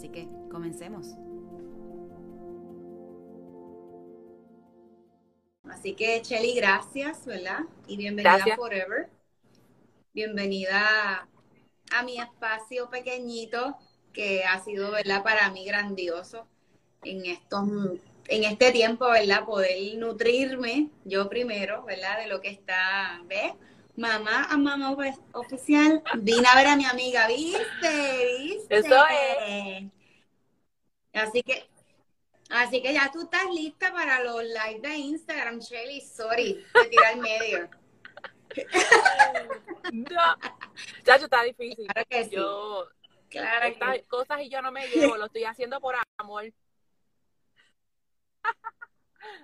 Así 0.00 0.08
que 0.08 0.26
comencemos. 0.50 1.08
Así 5.64 5.94
que, 5.94 6.22
Shelly, 6.22 6.54
gracias, 6.54 7.26
¿verdad? 7.26 7.58
Y 7.86 7.98
bienvenida 7.98 8.36
a 8.36 8.56
Forever. 8.56 9.10
Bienvenida 10.14 11.28
a 11.92 12.02
mi 12.02 12.18
espacio 12.18 12.88
pequeñito 12.88 13.76
que 14.14 14.42
ha 14.42 14.58
sido, 14.60 14.90
¿verdad? 14.90 15.22
Para 15.22 15.50
mí 15.50 15.66
grandioso 15.66 16.46
en 17.04 17.26
estos 17.26 17.68
en 18.28 18.44
este 18.44 18.72
tiempo, 18.72 19.06
¿verdad? 19.10 19.44
Poder 19.44 19.98
nutrirme 19.98 20.88
yo 21.04 21.28
primero, 21.28 21.84
¿verdad? 21.84 22.20
De 22.20 22.26
lo 22.26 22.40
que 22.40 22.48
está, 22.48 23.20
¿ves? 23.26 23.52
Mamá 24.00 24.46
a 24.48 24.56
mamá 24.56 24.96
oficial, 25.34 26.02
vine 26.20 26.48
a 26.48 26.56
ver 26.56 26.68
a 26.68 26.76
mi 26.76 26.86
amiga, 26.86 27.26
¿viste? 27.26 28.38
¿Viste? 28.38 28.78
Eso 28.78 28.96
es. 29.10 29.84
Así 31.12 31.42
que, 31.42 31.68
así 32.48 32.80
que 32.80 32.94
ya 32.94 33.10
tú 33.12 33.20
estás 33.20 33.44
lista 33.54 33.92
para 33.92 34.24
los 34.24 34.42
lives 34.42 34.80
de 34.80 34.96
Instagram, 34.96 35.58
Shelly. 35.58 36.00
Sorry, 36.00 36.64
te 36.72 36.88
tiré 36.88 37.04
al 37.04 37.18
medio. 37.18 37.68
no, 39.92 40.36
ya 41.04 41.16
está 41.16 41.42
difícil. 41.42 41.86
Claro 41.86 42.08
que 42.08 42.24
sí. 42.24 42.30
Yo, 42.30 42.88
claro 43.28 43.66
estas 43.66 43.98
cosas 44.08 44.40
y 44.40 44.48
yo 44.48 44.62
no 44.62 44.72
me 44.72 44.88
llevo, 44.88 45.18
lo 45.18 45.26
estoy 45.26 45.44
haciendo 45.44 45.78
por 45.78 45.94
amor. 46.16 46.50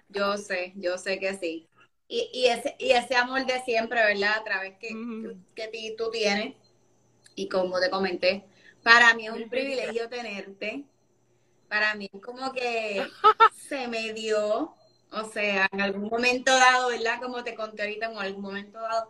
Yo 0.09 0.39
sé, 0.39 0.73
yo 0.77 0.97
sé 0.97 1.21
que 1.21 1.35
sí. 1.35 1.69
Y, 2.09 2.31
y, 2.33 2.47
ese, 2.47 2.77
y 2.79 2.93
ese 2.93 3.17
amor 3.17 3.45
de 3.47 3.61
siempre, 3.63 4.01
¿verdad? 4.05 4.39
A 4.39 4.45
través 4.45 4.79
que, 4.79 4.89
que, 5.55 5.95
tú 5.97 6.11
tienes. 6.11 6.55
Y 7.35 7.49
como 7.49 7.81
te 7.81 7.91
comenté, 7.91 8.45
para 8.83 9.15
mí 9.15 9.27
es 9.27 9.33
un 9.33 9.49
privilegio 9.49 10.09
tenerte. 10.09 10.85
Para 11.69 11.95
mí 11.95 12.09
es 12.13 12.21
como 12.21 12.53
que 12.53 13.05
se 13.69 13.89
me 13.89 14.13
dio, 14.13 14.75
o 15.11 15.25
sea, 15.33 15.69
en 15.73 15.81
algún 15.81 16.09
momento 16.09 16.53
dado, 16.53 16.89
¿verdad? 16.89 17.21
Como 17.21 17.43
te 17.43 17.55
conté 17.55 17.83
ahorita, 17.83 18.07
en 18.07 18.19
algún 18.19 18.43
momento 18.43 18.81
dado, 18.81 19.09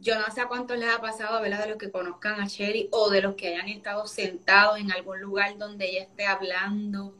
yo 0.00 0.18
no 0.18 0.32
sé 0.32 0.40
a 0.40 0.48
cuántos 0.48 0.78
les 0.78 0.88
ha 0.88 1.00
pasado, 1.00 1.42
¿verdad? 1.42 1.64
De 1.64 1.70
los 1.70 1.78
que 1.78 1.90
conozcan 1.90 2.40
a 2.40 2.46
Sherry 2.46 2.88
o 2.92 3.10
de 3.10 3.22
los 3.22 3.34
que 3.34 3.48
hayan 3.48 3.68
estado 3.68 4.06
sentados 4.06 4.78
en 4.78 4.92
algún 4.92 5.20
lugar 5.20 5.58
donde 5.58 5.90
ella 5.90 6.02
esté 6.04 6.26
hablando. 6.26 7.14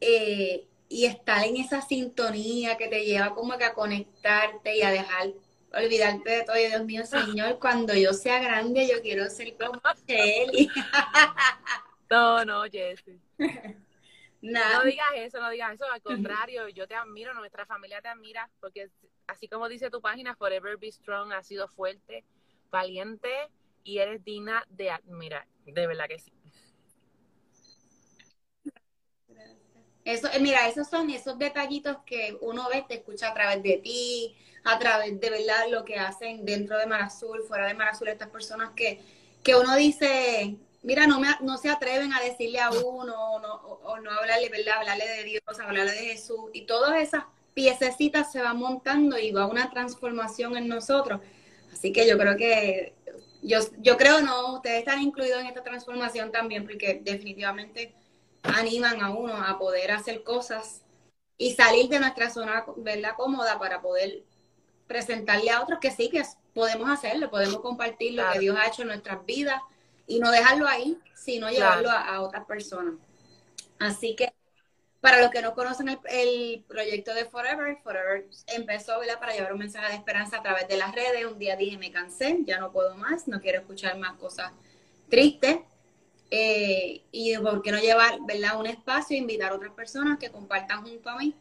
Eh, 0.00 0.66
y 0.88 1.06
estar 1.06 1.44
en 1.44 1.56
esa 1.56 1.82
sintonía 1.82 2.76
que 2.76 2.88
te 2.88 3.04
lleva 3.04 3.34
como 3.34 3.56
que 3.58 3.64
a 3.64 3.74
conectarte 3.74 4.76
y 4.76 4.82
a 4.82 4.90
dejar 4.90 5.32
olvidarte 5.72 6.30
de 6.30 6.44
todo. 6.44 6.56
Y 6.56 6.66
Dios 6.66 6.84
mío, 6.84 7.06
Señor, 7.06 7.58
cuando 7.58 7.94
yo 7.94 8.12
sea 8.12 8.40
grande, 8.40 8.88
yo 8.88 9.02
quiero 9.02 9.28
ser 9.28 9.56
como 9.56 9.80
Shelly. 10.06 10.70
no, 12.10 12.44
no, 12.44 12.64
Jessie. 12.64 13.20
No 14.42 14.84
digas 14.84 15.08
eso, 15.16 15.40
no 15.40 15.50
digas 15.50 15.74
eso. 15.74 15.90
Al 15.90 16.02
contrario, 16.02 16.68
yo 16.68 16.86
te 16.86 16.94
admiro, 16.94 17.34
nuestra 17.34 17.66
familia 17.66 18.00
te 18.00 18.08
admira, 18.08 18.48
porque 18.60 18.90
así 19.26 19.48
como 19.48 19.68
dice 19.68 19.90
tu 19.90 20.00
página, 20.00 20.36
Forever 20.36 20.76
Be 20.76 20.92
Strong, 20.92 21.32
ha 21.32 21.42
sido 21.42 21.68
fuerte, 21.68 22.24
valiente 22.70 23.50
y 23.82 23.98
eres 23.98 24.24
digna 24.24 24.64
de 24.68 24.90
admirar. 24.90 25.46
De 25.64 25.86
verdad 25.86 26.06
que 26.06 26.18
sí. 26.18 26.32
Eso, 30.06 30.28
eh, 30.32 30.38
mira, 30.38 30.68
esos 30.68 30.86
son 30.88 31.10
esos 31.10 31.36
detallitos 31.36 31.96
que 32.06 32.38
uno 32.40 32.68
ve, 32.72 32.84
te 32.86 32.94
escucha 32.94 33.30
a 33.30 33.34
través 33.34 33.60
de 33.64 33.78
ti, 33.78 34.36
a 34.62 34.78
través 34.78 35.20
de 35.20 35.30
verdad 35.30 35.64
lo 35.68 35.84
que 35.84 35.98
hacen 35.98 36.44
dentro 36.44 36.78
de 36.78 36.86
Marazul, 36.86 37.42
fuera 37.42 37.66
de 37.66 37.74
Marazul, 37.74 38.06
estas 38.06 38.28
personas 38.28 38.70
que, 38.76 39.00
que 39.42 39.56
uno 39.56 39.74
dice, 39.74 40.54
mira, 40.84 41.08
no, 41.08 41.18
me, 41.18 41.26
no 41.40 41.58
se 41.58 41.70
atreven 41.70 42.12
a 42.12 42.20
decirle 42.20 42.60
a 42.60 42.70
uno 42.70 43.32
o 43.32 43.40
no, 43.40 43.54
o, 43.54 43.98
no 43.98 44.12
hablarle, 44.12 44.48
¿verdad? 44.48 44.76
Hablarle 44.78 45.08
de 45.08 45.24
Dios, 45.24 45.42
hablarle 45.60 45.90
de 45.90 46.06
Jesús. 46.12 46.50
Y 46.52 46.66
todas 46.66 47.02
esas 47.02 47.24
piececitas 47.52 48.30
se 48.30 48.40
van 48.40 48.58
montando 48.58 49.18
y 49.18 49.32
va 49.32 49.48
una 49.48 49.70
transformación 49.70 50.56
en 50.56 50.68
nosotros. 50.68 51.20
Así 51.72 51.92
que 51.92 52.06
yo 52.06 52.16
creo 52.16 52.36
que, 52.36 52.94
yo, 53.42 53.58
yo 53.78 53.96
creo 53.96 54.20
no, 54.20 54.54
ustedes 54.54 54.78
están 54.78 55.02
incluidos 55.02 55.40
en 55.40 55.46
esta 55.46 55.64
transformación 55.64 56.30
también, 56.30 56.64
porque 56.64 57.00
definitivamente 57.02 57.92
animan 58.54 59.00
a 59.02 59.10
uno 59.10 59.34
a 59.34 59.58
poder 59.58 59.90
hacer 59.90 60.22
cosas 60.22 60.82
y 61.38 61.52
salir 61.52 61.88
de 61.88 62.00
nuestra 62.00 62.30
zona 62.30 62.64
¿verdad? 62.76 63.14
cómoda 63.16 63.58
para 63.58 63.80
poder 63.80 64.22
presentarle 64.86 65.50
a 65.50 65.62
otros 65.62 65.80
que 65.80 65.90
sí, 65.90 66.08
que 66.08 66.22
podemos 66.54 66.88
hacerlo, 66.88 67.30
podemos 67.30 67.60
compartir 67.60 68.14
lo 68.14 68.24
que 68.32 68.38
Dios 68.38 68.56
ha 68.58 68.68
hecho 68.68 68.82
en 68.82 68.88
nuestras 68.88 69.24
vidas 69.26 69.60
y 70.06 70.20
no 70.20 70.30
dejarlo 70.30 70.66
ahí, 70.66 70.98
sino 71.14 71.50
llevarlo 71.50 71.90
a, 71.90 72.20
otras 72.20 72.46
personas. 72.46 72.94
Así 73.78 74.14
que 74.14 74.32
para 75.00 75.20
los 75.20 75.30
que 75.30 75.42
no 75.42 75.54
conocen 75.54 75.88
el, 76.08 76.64
proyecto 76.66 77.14
de 77.14 77.26
Forever, 77.26 77.76
Forever 77.82 78.26
empezó 78.46 78.98
¿verdad? 78.98 79.18
para 79.18 79.34
llevar 79.34 79.52
un 79.52 79.58
mensaje 79.58 79.88
de 79.88 79.94
esperanza 79.96 80.38
a 80.38 80.42
través 80.42 80.66
de 80.68 80.76
las 80.76 80.94
redes. 80.94 81.26
Un 81.26 81.38
día 81.38 81.56
dije, 81.56 81.76
me 81.76 81.92
cansé, 81.92 82.38
ya 82.44 82.58
no 82.58 82.72
puedo 82.72 82.94
más, 82.96 83.28
no 83.28 83.40
quiero 83.40 83.60
escuchar 83.60 83.98
más 83.98 84.14
cosas 84.14 84.52
tristes. 85.08 85.58
Eh, 86.30 87.02
y 87.12 87.36
por 87.38 87.62
qué 87.62 87.70
no 87.72 87.78
llevar, 87.78 88.18
¿verdad? 88.26 88.58
Un 88.58 88.66
espacio 88.66 89.16
e 89.16 89.20
invitar 89.20 89.52
a 89.52 89.56
otras 89.56 89.72
personas 89.72 90.18
que 90.18 90.30
compartan 90.30 90.82
junto 90.82 91.08
a 91.08 91.16
mí 91.16 91.34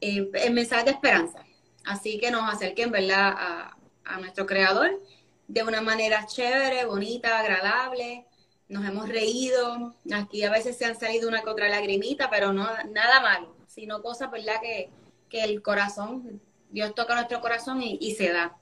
eh, 0.00 0.30
el 0.34 0.52
mensaje 0.52 0.84
de 0.84 0.90
esperanza. 0.90 1.44
Así 1.84 2.18
que 2.18 2.30
nos 2.30 2.52
acerquen, 2.52 2.90
¿verdad? 2.90 3.34
A, 3.36 3.76
nuestro 4.20 4.44
creador 4.44 5.00
de 5.48 5.62
una 5.62 5.80
manera 5.80 6.26
chévere, 6.26 6.84
bonita, 6.84 7.38
agradable. 7.38 8.26
Nos 8.68 8.84
hemos 8.84 9.08
reído. 9.08 9.94
Aquí 10.12 10.42
a 10.42 10.50
veces 10.50 10.76
se 10.76 10.84
han 10.84 10.98
salido 10.98 11.28
una 11.28 11.42
que 11.42 11.48
otra 11.48 11.68
lagrimita, 11.68 12.28
pero 12.28 12.52
no 12.52 12.68
nada 12.90 13.20
malo, 13.20 13.56
sino 13.66 14.02
cosas, 14.02 14.30
¿verdad? 14.30 14.60
Que, 14.60 14.90
que 15.30 15.44
el 15.44 15.62
corazón, 15.62 16.42
Dios 16.70 16.94
toca 16.94 17.14
nuestro 17.14 17.40
corazón 17.40 17.80
y, 17.82 18.14
se 18.14 18.32
da. 18.32 18.56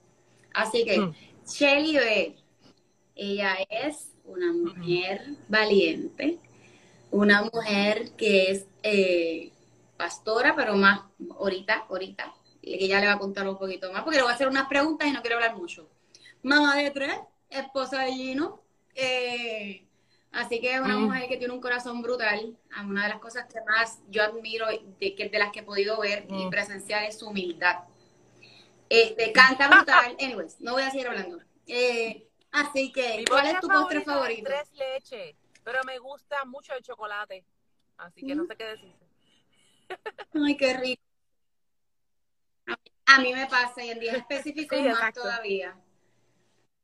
Así 0.53 0.84
que, 0.84 1.00
mm. 1.00 1.15
Shelly 1.47 2.37
ella 3.17 3.56
es 3.69 4.09
una 4.30 4.52
mujer 4.52 5.22
valiente, 5.48 6.38
una 7.10 7.42
mujer 7.42 8.12
que 8.16 8.50
es 8.50 8.66
eh, 8.82 9.52
pastora, 9.96 10.54
pero 10.54 10.76
más 10.76 11.02
ahorita, 11.38 11.86
ahorita, 11.88 12.32
que 12.62 12.88
ya 12.88 13.00
le 13.00 13.06
va 13.06 13.14
a 13.14 13.19
contar 13.19 13.48
un 13.48 13.58
poquito 13.58 13.92
más, 13.92 14.02
porque 14.02 14.16
le 14.16 14.22
voy 14.22 14.32
a 14.32 14.34
hacer 14.34 14.48
unas 14.48 14.69
preguntas 14.69 15.08
y 15.08 15.12
no 15.12 15.20
quiero 15.20 15.36
hablar 15.36 15.56
mucho. 15.56 15.88
Mamá 16.42 16.76
de 16.76 16.90
tres, 16.90 17.16
esposa 17.50 18.02
de 18.02 18.12
Gino, 18.12 18.60
eh, 18.94 19.84
así 20.32 20.60
que 20.60 20.74
es 20.74 20.80
una 20.80 20.96
mujer 20.96 21.28
que 21.28 21.36
tiene 21.36 21.52
un 21.52 21.60
corazón 21.60 22.00
brutal. 22.02 22.56
Una 22.84 23.02
de 23.02 23.08
las 23.10 23.19
cosas 23.19 23.46
que 23.52 23.60
más 23.62 23.98
yo 24.08 24.22
admiro, 24.22 24.66
de, 24.69 25.30
de 25.30 25.38
las 25.38 25.50
que 25.50 25.60
he 25.60 25.64
podido 25.64 26.00
ver 26.00 26.26
y 26.30 26.48
presenciar, 26.48 27.04
es 27.04 27.19
su 27.19 27.28
humildad. 27.28 27.80
Este, 28.88 29.32
canta 29.32 29.69
brutal. 29.69 30.16
Anyways, 30.20 30.60
no 30.60 30.72
voy 30.72 30.82
a 30.82 30.90
seguir 30.90 31.08
hablando. 31.08 31.38
Eh, 31.66 32.26
Así 32.53 32.91
que, 32.93 33.25
¿cuál 33.28 33.47
es 33.47 33.61
tu 33.61 33.69
postre 33.69 34.03
favorito? 34.03 34.50
Tres 34.50 34.72
leche, 34.72 35.37
pero 35.62 35.83
me 35.84 35.99
gusta 35.99 36.44
mucho 36.44 36.75
el 36.75 36.83
chocolate. 36.83 37.44
Así 37.97 38.26
que 38.26 38.35
no 38.35 38.47
sé 38.47 38.56
qué 38.56 38.64
decir. 38.64 38.94
Ay, 40.35 40.56
qué 40.56 40.75
rico. 40.75 41.02
A 43.06 43.20
mí 43.20 43.32
me 43.35 43.47
pasa, 43.47 43.85
y 43.85 43.91
en 43.91 44.00
días 44.00 44.17
específicos 44.29 44.81
más 44.81 45.12
todavía. 45.12 45.76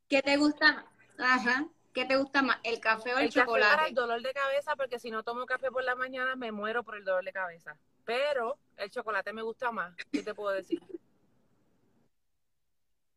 ¿Qué 0.07 0.21
te 0.21 0.37
gusta 0.37 0.73
más? 0.73 0.85
Ajá. 1.17 1.67
¿Qué 1.93 2.05
te 2.05 2.15
gusta 2.15 2.43
más, 2.43 2.59
el 2.63 2.79
café 2.79 3.15
o 3.15 3.17
el, 3.17 3.29
chocolate? 3.29 3.61
Café 3.61 3.75
para 3.75 3.87
el 3.87 3.95
dolor 3.95 4.21
de 4.21 4.31
cabeza, 4.31 4.75
porque 4.75 4.99
si 4.99 5.09
no 5.09 5.23
tomo 5.23 5.45
café 5.47 5.71
por 5.71 5.83
la 5.83 5.95
mañana 5.95 6.35
me 6.35 6.51
muero 6.51 6.83
por 6.83 6.95
el 6.95 7.03
dolor 7.03 7.25
de 7.25 7.33
cabeza. 7.33 7.77
Pero 8.05 8.59
el 8.77 8.91
chocolate 8.91 9.33
me 9.33 9.41
gusta 9.41 9.71
más. 9.71 9.95
¿Qué 10.11 10.21
te 10.21 10.35
puedo 10.35 10.51
decir? 10.51 10.79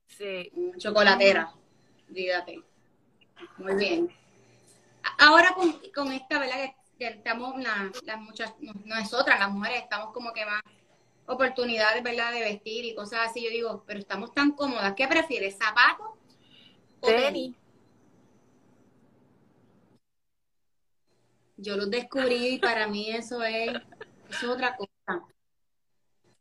Sí. 0.07 0.51
Chocolatera 0.79 1.53
dígate. 2.11 2.63
Muy 3.59 3.75
bien. 3.75 4.11
Ahora 5.19 5.55
con, 5.55 6.13
esta, 6.13 6.39
¿verdad? 6.39 6.75
Que 6.99 7.07
estamos, 7.07 7.61
las 7.63 8.19
muchas, 8.19 8.55
nosotras, 8.85 9.39
las 9.39 9.51
mujeres, 9.51 9.83
estamos 9.83 10.13
como 10.13 10.33
que 10.33 10.45
más 10.45 10.63
oportunidades, 11.27 12.03
¿verdad? 12.03 12.33
De 12.33 12.41
vestir 12.41 12.85
y 12.85 12.95
cosas 12.95 13.31
así. 13.31 13.43
Yo 13.43 13.51
digo, 13.51 13.85
pero 13.87 14.01
estamos 14.01 14.33
tan 14.35 14.53
cómodas. 14.53 14.95
¿Qué 14.95 15.09
prefieres, 15.09 15.57
zapatos 15.57 16.09
o 17.01 17.07
tenis? 17.07 17.55
yo 21.61 21.77
los 21.77 21.91
descubrí 21.91 22.55
y 22.55 22.59
para 22.59 22.87
mí 22.87 23.11
eso 23.11 23.43
es, 23.43 23.69
eso 23.69 23.83
es 24.31 24.45
otra 24.45 24.77
cosa. 24.77 24.91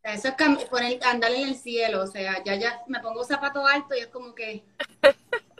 Eso 0.01 0.29
es 0.29 0.65
poner, 0.69 1.03
andar 1.03 1.31
en 1.31 1.49
el 1.49 1.55
cielo, 1.55 2.03
o 2.03 2.07
sea, 2.07 2.41
ya, 2.43 2.55
ya 2.55 2.81
me 2.87 2.99
pongo 3.01 3.23
zapato 3.23 3.65
alto 3.67 3.95
y 3.95 3.99
es 3.99 4.07
como 4.07 4.33
que 4.33 4.63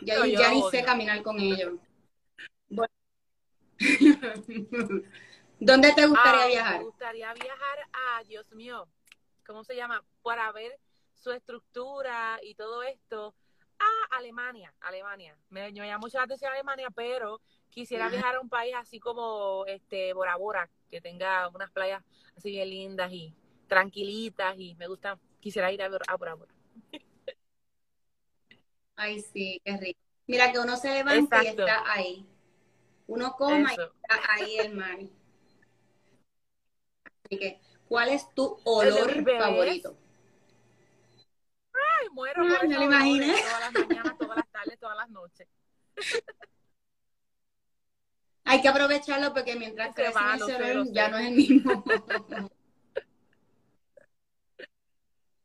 ya, 0.02 0.26
ya 0.26 0.50
ni 0.50 0.62
sé 0.70 0.82
caminar 0.84 1.22
con 1.22 1.38
ellos. 1.38 1.74
¿Dónde 5.60 5.92
te 5.92 6.06
gustaría 6.06 6.46
viajar? 6.46 6.78
Me 6.78 6.84
gustaría 6.84 7.32
viajar 7.34 7.78
a, 7.92 8.22
Dios 8.24 8.50
mío, 8.52 8.86
¿cómo 9.46 9.64
se 9.64 9.74
llama? 9.74 10.04
Para 10.22 10.52
ver 10.52 10.78
su 11.14 11.32
estructura 11.32 12.38
y 12.42 12.54
todo 12.54 12.82
esto. 12.82 13.34
A 13.78 14.16
Alemania, 14.18 14.74
Alemania. 14.80 15.38
Me, 15.48 15.72
me 15.72 15.86
llama 15.86 15.98
mucho 15.98 16.18
la 16.18 16.24
atención 16.24 16.52
Alemania, 16.52 16.88
pero 16.94 17.40
quisiera 17.70 18.10
viajar 18.10 18.34
a 18.34 18.40
un 18.40 18.50
país 18.50 18.74
así 18.76 19.00
como 19.00 19.64
este 19.66 20.12
Bora 20.12 20.36
Bora, 20.36 20.68
que 20.90 21.00
tenga 21.00 21.48
unas 21.48 21.70
playas 21.70 22.02
así 22.36 22.50
bien 22.50 22.68
lindas 22.68 23.10
y 23.10 23.34
tranquilitas 23.68 24.58
y 24.58 24.74
me 24.74 24.86
gusta, 24.86 25.18
quisiera 25.40 25.72
ir 25.72 25.82
a, 25.82 25.88
a 26.08 26.16
Bora 26.16 26.34
Bora. 26.34 26.52
Ay, 29.00 29.22
sí, 29.32 29.62
qué 29.64 29.78
rico. 29.78 29.98
Mira 30.26 30.52
que 30.52 30.58
uno 30.58 30.76
se 30.76 30.92
levanta 30.92 31.42
y 31.42 31.46
está 31.46 31.90
ahí. 31.90 32.26
Uno 33.06 33.32
coma 33.32 33.72
y 33.72 33.80
está 33.80 34.20
ahí 34.28 34.58
el 34.58 34.74
mar. 34.74 34.98
Así 37.24 37.38
que, 37.38 37.58
¿cuál 37.88 38.10
es 38.10 38.28
tu 38.34 38.60
olor 38.62 39.24
favorito? 39.24 39.96
Ay, 41.72 42.08
muero 42.12 42.46
por 42.46 42.68
no 42.68 42.78
lo 42.78 42.84
imaginé. 42.84 43.40
Todas 43.40 43.60
las 43.60 43.72
mañanas, 43.72 44.18
todas 44.18 44.36
las 44.36 44.48
tardes, 44.50 44.78
todas 44.78 44.96
las 44.98 45.08
noches. 45.08 45.48
Hay 48.44 48.60
que 48.60 48.68
aprovecharlo 48.68 49.32
porque 49.32 49.56
mientras 49.56 49.94
crece 49.94 50.18
el 50.34 50.42
olor 50.42 50.92
ya 50.92 51.08
no 51.08 51.16
es 51.16 51.26
el 51.26 51.34
mismo. 51.36 51.84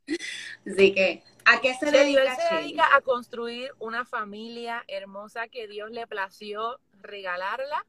Así 0.65 0.93
que, 0.93 1.23
¿a 1.45 1.61
qué 1.61 1.73
se, 1.75 1.91
dedica? 1.91 2.35
se 2.35 2.55
dedica 2.55 2.95
a 2.95 3.01
construir 3.01 3.71
una 3.79 4.05
familia 4.05 4.83
hermosa 4.87 5.47
que 5.47 5.67
Dios 5.67 5.91
le 5.91 6.07
plació 6.07 6.79
regalarla 7.01 7.85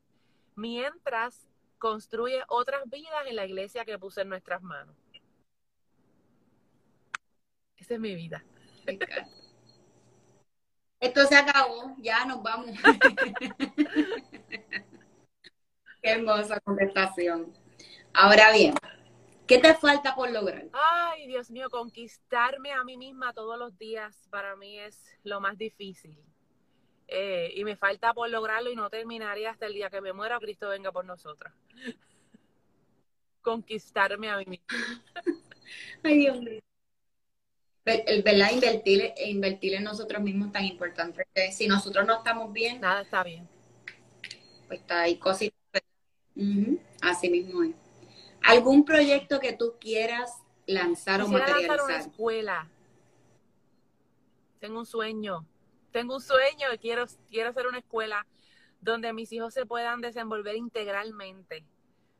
mientras 0.54 1.48
construye 1.78 2.42
otras 2.48 2.88
vidas 2.88 3.26
en 3.26 3.36
la 3.36 3.46
iglesia 3.46 3.84
que 3.84 3.98
puse 3.98 4.22
en 4.22 4.28
nuestras 4.28 4.62
manos. 4.62 4.96
Esa 7.76 7.94
es 7.94 8.00
mi 8.00 8.14
vida. 8.14 8.44
Esto 11.00 11.26
se 11.26 11.36
acabó, 11.36 11.94
ya 11.98 12.24
nos 12.24 12.42
vamos. 12.42 12.70
Qué 16.02 16.10
hermosa 16.10 16.58
contestación. 16.60 17.52
Ahora 18.14 18.50
bien, 18.52 18.74
¿qué 19.46 19.58
te 19.58 19.74
falta 19.74 20.14
por 20.14 20.30
lograr? 20.30 20.66
Ay, 20.72 21.26
Dios 21.26 21.50
mío, 21.50 21.68
conquistarme 21.70 22.72
a 22.72 22.84
mí 22.84 22.96
misma 22.96 23.32
todos 23.32 23.58
los 23.58 23.76
días 23.78 24.26
para 24.30 24.56
mí 24.56 24.78
es 24.78 25.16
lo 25.22 25.40
más 25.40 25.56
difícil. 25.56 26.18
Eh, 27.08 27.52
y 27.54 27.64
me 27.64 27.76
falta 27.76 28.12
por 28.12 28.28
lograrlo 28.28 28.70
y 28.70 28.76
no 28.76 28.90
terminaría 28.90 29.50
hasta 29.50 29.66
el 29.66 29.74
día 29.74 29.90
que 29.90 30.00
me 30.00 30.12
muera 30.12 30.40
Cristo 30.40 30.68
venga 30.68 30.90
por 30.90 31.04
nosotros. 31.04 31.52
Conquistarme 33.42 34.28
a 34.28 34.38
mí 34.38 34.44
misma. 34.46 34.66
Ay, 36.02 36.18
Dios 36.18 36.40
mío. 36.40 36.60
El, 37.84 38.22
¿Verdad? 38.24 38.50
Invertir, 38.52 39.14
invertir 39.24 39.74
en 39.74 39.84
nosotros 39.84 40.20
mismos 40.20 40.48
es 40.48 40.52
tan 40.52 40.64
importante. 40.64 41.24
Que 41.32 41.52
si 41.52 41.68
nosotros 41.68 42.04
no 42.04 42.16
estamos 42.16 42.52
bien, 42.52 42.80
nada 42.80 43.02
está 43.02 43.22
bien. 43.22 43.48
Pues 44.66 44.80
está 44.80 45.02
ahí 45.02 45.16
cositas. 45.18 45.56
Así 47.00 47.30
mismo 47.30 47.62
es. 47.62 47.85
¿Algún 48.46 48.84
proyecto 48.84 49.40
que 49.40 49.52
tú 49.52 49.74
quieras 49.80 50.32
lanzar 50.66 51.22
o 51.22 51.28
materializar? 51.28 51.76
Lanzar 51.76 51.84
una 51.84 51.96
escuela. 51.98 52.68
Tengo 54.60 54.78
un 54.78 54.86
sueño 54.86 55.46
tengo 55.96 56.16
un 56.16 56.20
sueño 56.20 56.74
y 56.74 56.78
quiero, 56.78 57.06
quiero 57.30 57.48
hacer 57.48 57.66
una 57.66 57.78
escuela 57.78 58.26
donde 58.82 59.14
mis 59.14 59.32
hijos 59.32 59.54
se 59.54 59.64
puedan 59.64 60.02
desenvolver 60.02 60.54
integralmente, 60.54 61.64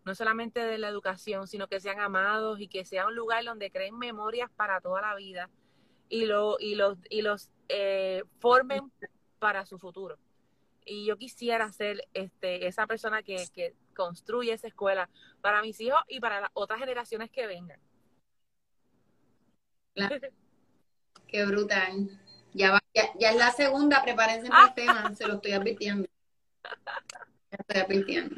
no 0.07 0.15
solamente 0.15 0.61
de 0.61 0.79
la 0.79 0.89
educación, 0.89 1.47
sino 1.47 1.69
que 1.69 1.79
sean 1.79 2.01
amados 2.01 2.59
y 2.59 2.69
que 2.69 2.87
sea 2.87 3.07
un 3.07 3.15
lugar 3.15 3.45
donde 3.45 3.71
creen 3.71 3.99
memorias 3.99 4.51
para 4.57 4.81
toda 4.81 5.03
la 5.03 5.15
vida 5.15 5.51
y, 6.09 6.25
lo, 6.25 6.57
y 6.59 6.75
los, 6.75 6.97
y 7.11 7.21
los 7.21 7.51
eh, 7.69 8.23
formen 8.39 8.91
para 9.39 9.67
su 9.67 9.79
futuro. 9.79 10.17
Y 10.87 11.05
yo 11.05 11.19
quisiera 11.19 11.71
ser 11.71 12.09
este, 12.15 12.67
esa 12.67 12.87
persona 12.87 13.23
que, 13.23 13.45
que 13.53 13.75
construye 13.97 14.53
esa 14.53 14.69
escuela 14.69 15.09
para 15.41 15.63
mis 15.63 15.81
hijos 15.81 16.01
y 16.07 16.21
para 16.21 16.41
las 16.41 16.51
otras 16.53 16.79
generaciones 16.79 17.31
que 17.31 17.49
vengan. 17.49 17.81
Qué 21.27 21.45
brutal. 21.45 22.09
Ya, 22.53 22.81
ya, 22.95 23.31
es 23.31 23.37
la 23.37 23.51
segunda, 23.51 24.03
prepárense 24.03 24.49
para 24.49 24.69
el 24.69 24.75
tema, 24.75 25.15
se 25.15 25.27
lo 25.27 25.35
estoy 25.35 25.53
advirtiendo. 25.53 26.09
estoy 27.51 27.81
advirtiendo. 27.81 28.37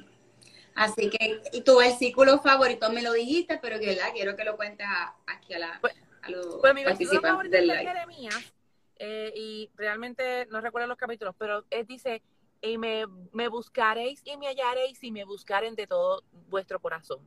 Así 0.74 1.10
que, 1.10 1.42
y 1.52 1.62
tu 1.62 1.78
versículo 1.78 2.38
favorito 2.38 2.90
me 2.90 3.02
lo 3.02 3.12
dijiste, 3.12 3.58
pero 3.60 3.80
que 3.80 3.96
la 3.96 4.12
quiero 4.12 4.36
que 4.36 4.44
lo 4.44 4.56
cuentes 4.56 4.86
aquí 5.26 5.54
a, 5.54 5.58
la, 5.58 5.78
pues, 5.80 5.94
a 6.22 6.30
los 6.30 6.56
pues 6.60 6.72
mi 6.72 6.84
versículo 6.84 7.20
favorito 7.20 7.56
es 7.56 7.66
de 7.66 7.76
Jeremías, 7.76 8.54
eh, 8.96 9.32
y 9.34 9.70
realmente 9.74 10.46
no 10.46 10.60
recuerdo 10.60 10.86
los 10.86 10.96
capítulos, 10.96 11.34
pero 11.36 11.64
él 11.70 11.84
dice, 11.86 12.22
y 12.60 12.78
me, 12.78 13.06
me 13.32 13.48
buscaréis 13.48 14.20
y 14.24 14.36
me 14.36 14.48
hallaréis 14.48 15.02
y 15.02 15.10
me 15.10 15.24
buscaren 15.24 15.74
de 15.74 15.86
todo 15.86 16.22
vuestro 16.48 16.80
corazón. 16.80 17.26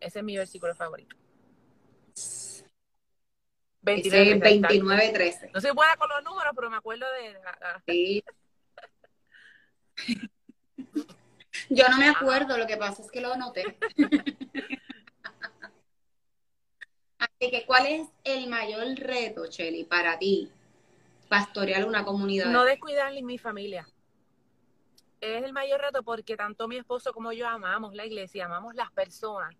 Ese 0.00 0.18
es 0.20 0.24
mi 0.24 0.36
versículo 0.36 0.74
favorito. 0.74 1.16
29-13. 3.82 5.50
No 5.54 5.60
soy 5.60 5.70
buena 5.72 5.96
con 5.96 6.08
los 6.08 6.22
números, 6.22 6.52
pero 6.54 6.70
me 6.70 6.76
acuerdo 6.76 7.06
de... 7.12 7.36
Sí. 7.86 8.24
Yo 11.68 11.88
no 11.88 11.98
me 11.98 12.08
acuerdo, 12.08 12.56
lo 12.56 12.66
que 12.66 12.76
pasa 12.76 13.02
es 13.02 13.10
que 13.10 13.20
lo 13.20 13.32
anoté. 13.32 13.76
Así 17.18 17.50
que, 17.50 17.66
¿cuál 17.66 17.86
es 17.86 18.08
el 18.24 18.48
mayor 18.48 18.86
reto, 18.96 19.46
Cheli, 19.46 19.84
para 19.84 20.18
ti, 20.18 20.50
pastorear 21.28 21.86
una 21.86 22.04
comunidad? 22.04 22.46
No 22.46 22.64
descuidar 22.64 23.12
mi 23.22 23.36
familia. 23.36 23.86
Es 25.20 25.44
el 25.44 25.52
mayor 25.52 25.80
reto 25.80 26.02
porque 26.02 26.36
tanto 26.36 26.66
mi 26.66 26.76
esposo 26.76 27.12
como 27.12 27.32
yo 27.32 27.46
amamos 27.46 27.94
la 27.94 28.06
iglesia, 28.06 28.46
amamos 28.46 28.74
las 28.74 28.90
personas 28.92 29.54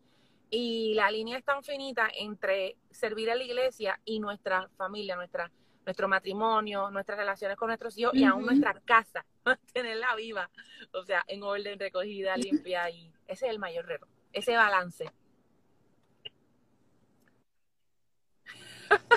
y 0.51 0.95
la 0.95 1.11
línea 1.11 1.39
es 1.39 1.45
tan 1.45 1.63
finita 1.63 2.09
entre 2.13 2.77
servir 2.91 3.31
a 3.31 3.35
la 3.35 3.45
iglesia 3.45 4.01
y 4.05 4.19
nuestra 4.19 4.69
familia, 4.77 5.15
nuestra, 5.17 5.51
nuestro 5.85 6.09
matrimonio, 6.09 6.91
nuestras 6.91 7.19
relaciones 7.19 7.57
con 7.57 7.69
nuestros 7.69 7.97
hijos 7.99 8.15
y 8.15 8.25
aún 8.25 8.47
nuestra 8.47 8.75
casa, 8.85 9.25
mantenerla 9.45 10.15
viva, 10.17 10.51
o 10.93 11.05
sea, 11.05 11.23
en 11.29 11.43
orden, 11.43 11.79
recogida, 11.79 12.37
limpia 12.37 12.91
y 12.91 13.13
ese 13.27 13.47
es 13.47 13.53
el 13.53 13.59
mayor 13.59 13.87
reto, 13.87 14.09
ese 14.33 14.57
balance. 14.57 15.11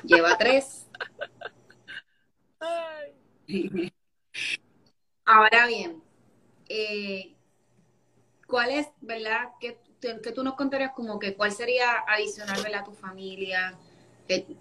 Lleva 0.03 0.37
tres. 0.37 0.87
Ahora 5.25 5.67
bien, 5.67 6.03
eh, 6.75 7.35
¿cuál 8.47 8.71
es, 8.71 8.87
verdad, 9.01 9.49
que 9.59 9.77
que 10.21 10.31
tú 10.31 10.43
nos 10.43 10.55
contarías 10.55 10.91
como 10.93 11.19
que 11.19 11.35
cuál 11.35 11.51
sería 11.51 12.03
adicional, 12.07 12.73
a 12.73 12.83
tu 12.83 12.91
familia. 12.91 13.73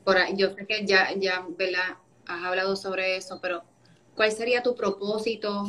por 0.05 0.17
yo 0.37 0.55
sé 0.55 0.67
que 0.67 0.87
ya, 0.87 1.13
ya, 1.17 1.47
¿verdad? 1.59 1.97
Has 2.27 2.45
hablado 2.45 2.77
sobre 2.77 3.17
eso, 3.17 3.41
pero 3.41 3.63
¿cuál 4.15 4.31
sería 4.31 4.63
tu 4.63 4.75
propósito, 4.75 5.65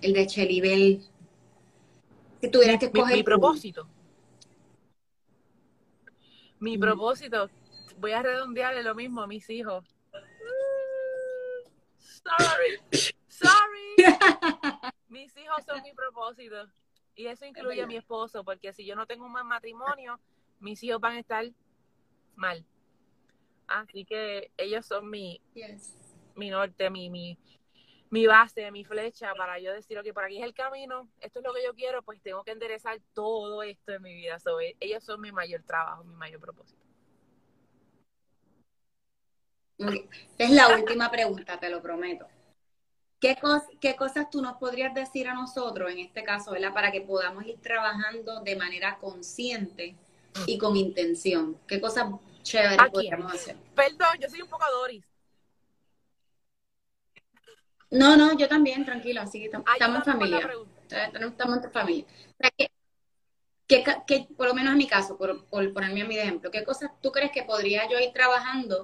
el 0.00 0.12
de 0.12 0.26
Chelibel? 0.26 1.02
Si 2.40 2.50
tuvieras 2.50 2.78
que 2.78 2.86
escoger. 2.86 3.16
Mi, 3.16 3.22
propósito. 3.22 3.88
Mi 6.60 6.78
propósito, 6.78 7.50
voy 7.98 8.12
a 8.12 8.22
redondearle 8.22 8.82
lo 8.82 8.94
mismo 8.94 9.22
a 9.22 9.26
mis 9.26 9.48
hijos. 9.50 9.84
Sorry, 11.98 13.02
sorry. 13.28 14.68
mis 15.18 15.36
hijos 15.36 15.64
son 15.64 15.82
mi 15.82 15.92
propósito. 15.92 16.56
Y 17.14 17.26
eso 17.26 17.44
incluye 17.44 17.82
a 17.82 17.86
mi 17.86 17.96
esposo, 17.96 18.44
porque 18.44 18.72
si 18.72 18.84
yo 18.84 18.94
no 18.94 19.06
tengo 19.06 19.26
un 19.26 19.32
buen 19.32 19.46
matrimonio, 19.46 20.20
mis 20.60 20.82
hijos 20.84 21.00
van 21.00 21.16
a 21.16 21.18
estar 21.18 21.44
mal. 22.36 22.64
Así 23.66 24.04
que 24.04 24.52
ellos 24.56 24.86
son 24.86 25.10
mi, 25.10 25.40
mi 26.36 26.50
norte, 26.50 26.90
mi, 26.90 27.10
mi, 27.10 27.36
mi 28.10 28.26
base, 28.26 28.70
mi 28.70 28.84
flecha 28.84 29.34
para 29.34 29.58
yo 29.58 29.72
decir, 29.72 30.00
que 30.02 30.14
por 30.14 30.24
aquí 30.24 30.38
es 30.38 30.44
el 30.44 30.54
camino, 30.54 31.08
esto 31.20 31.40
es 31.40 31.44
lo 31.44 31.52
que 31.52 31.64
yo 31.64 31.74
quiero, 31.74 32.02
pues 32.02 32.22
tengo 32.22 32.44
que 32.44 32.52
enderezar 32.52 32.98
todo 33.12 33.62
esto 33.64 33.92
en 33.92 34.02
mi 34.02 34.14
vida. 34.14 34.38
ellos 34.78 35.02
son 35.02 35.20
mi 35.20 35.32
mayor 35.32 35.62
trabajo, 35.64 36.04
mi 36.04 36.14
mayor 36.14 36.40
propósito. 36.40 36.80
Es 40.38 40.50
la 40.50 40.68
última 40.76 41.10
pregunta, 41.10 41.58
te 41.58 41.68
lo 41.68 41.82
prometo. 41.82 42.26
¿Qué, 43.20 43.36
¿Qué 43.80 43.96
cosas 43.96 44.30
tú 44.30 44.40
nos 44.40 44.56
podrías 44.58 44.94
decir 44.94 45.28
a 45.28 45.34
nosotros, 45.34 45.90
en 45.90 45.98
este 45.98 46.22
caso, 46.22 46.52
¿verdad? 46.52 46.72
Para 46.72 46.92
que 46.92 47.00
podamos 47.00 47.44
ir 47.46 47.58
trabajando 47.60 48.40
de 48.42 48.54
manera 48.54 48.96
consciente 48.98 49.96
y 50.46 50.56
con 50.56 50.76
intención. 50.76 51.58
¿Qué 51.66 51.80
cosas 51.80 52.06
chéveres 52.42 52.78
podríamos 52.92 53.32
hacer? 53.32 53.56
Perdón, 53.74 54.18
yo 54.20 54.28
soy 54.28 54.42
un 54.42 54.48
poco 54.48 54.64
Doris. 54.70 55.04
No, 57.90 58.16
no, 58.16 58.36
yo 58.36 58.48
también, 58.48 58.84
tranquilo, 58.84 59.22
así 59.22 59.40
que 59.40 59.46
estamos 59.46 59.66
en 59.98 60.04
familia. 60.04 60.38
Estamos 60.88 61.64
en 61.64 61.72
familia. 61.72 62.06
que, 63.66 64.28
por 64.36 64.46
lo 64.46 64.54
menos 64.54 64.72
en 64.72 64.78
mi 64.78 64.86
caso, 64.86 65.16
por, 65.16 65.44
por 65.46 65.72
ponerme 65.72 66.02
a 66.02 66.06
mi 66.06 66.18
ejemplo, 66.18 66.50
¿qué 66.50 66.62
cosas 66.64 66.90
tú 67.00 67.10
crees 67.10 67.32
que 67.32 67.42
podría 67.42 67.88
yo 67.88 67.98
ir 67.98 68.12
trabajando 68.12 68.82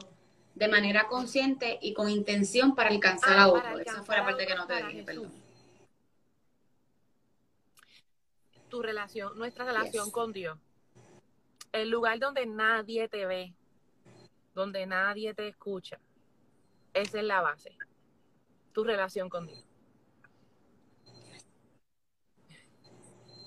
de 0.54 0.68
manera 0.68 1.06
consciente 1.08 1.78
y 1.80 1.94
con 1.94 2.08
intención 2.08 2.74
para 2.74 2.90
alcanzar 2.90 3.38
ah, 3.38 3.42
a 3.42 3.48
otro? 3.48 3.78
Esa 3.78 4.02
fue 4.02 4.16
la 4.16 4.24
parte 4.24 4.46
que 4.46 4.54
no 4.54 4.66
te 4.66 4.86
dije, 4.86 5.02
perdón. 5.02 5.32
Tu 8.68 8.82
relación, 8.82 9.38
nuestra 9.38 9.64
relación 9.64 10.10
con 10.10 10.32
Dios. 10.32 10.58
El 11.72 11.90
lugar 11.90 12.18
donde 12.18 12.46
nadie 12.46 13.08
te 13.08 13.26
ve, 13.26 13.54
donde 14.54 14.86
nadie 14.86 15.34
te 15.34 15.48
escucha. 15.48 15.98
Esa 16.92 17.18
es 17.18 17.24
la 17.24 17.40
base 17.40 17.76
tu 18.74 18.84
relación 18.84 19.30
con 19.30 19.46
Dios. 19.46 19.64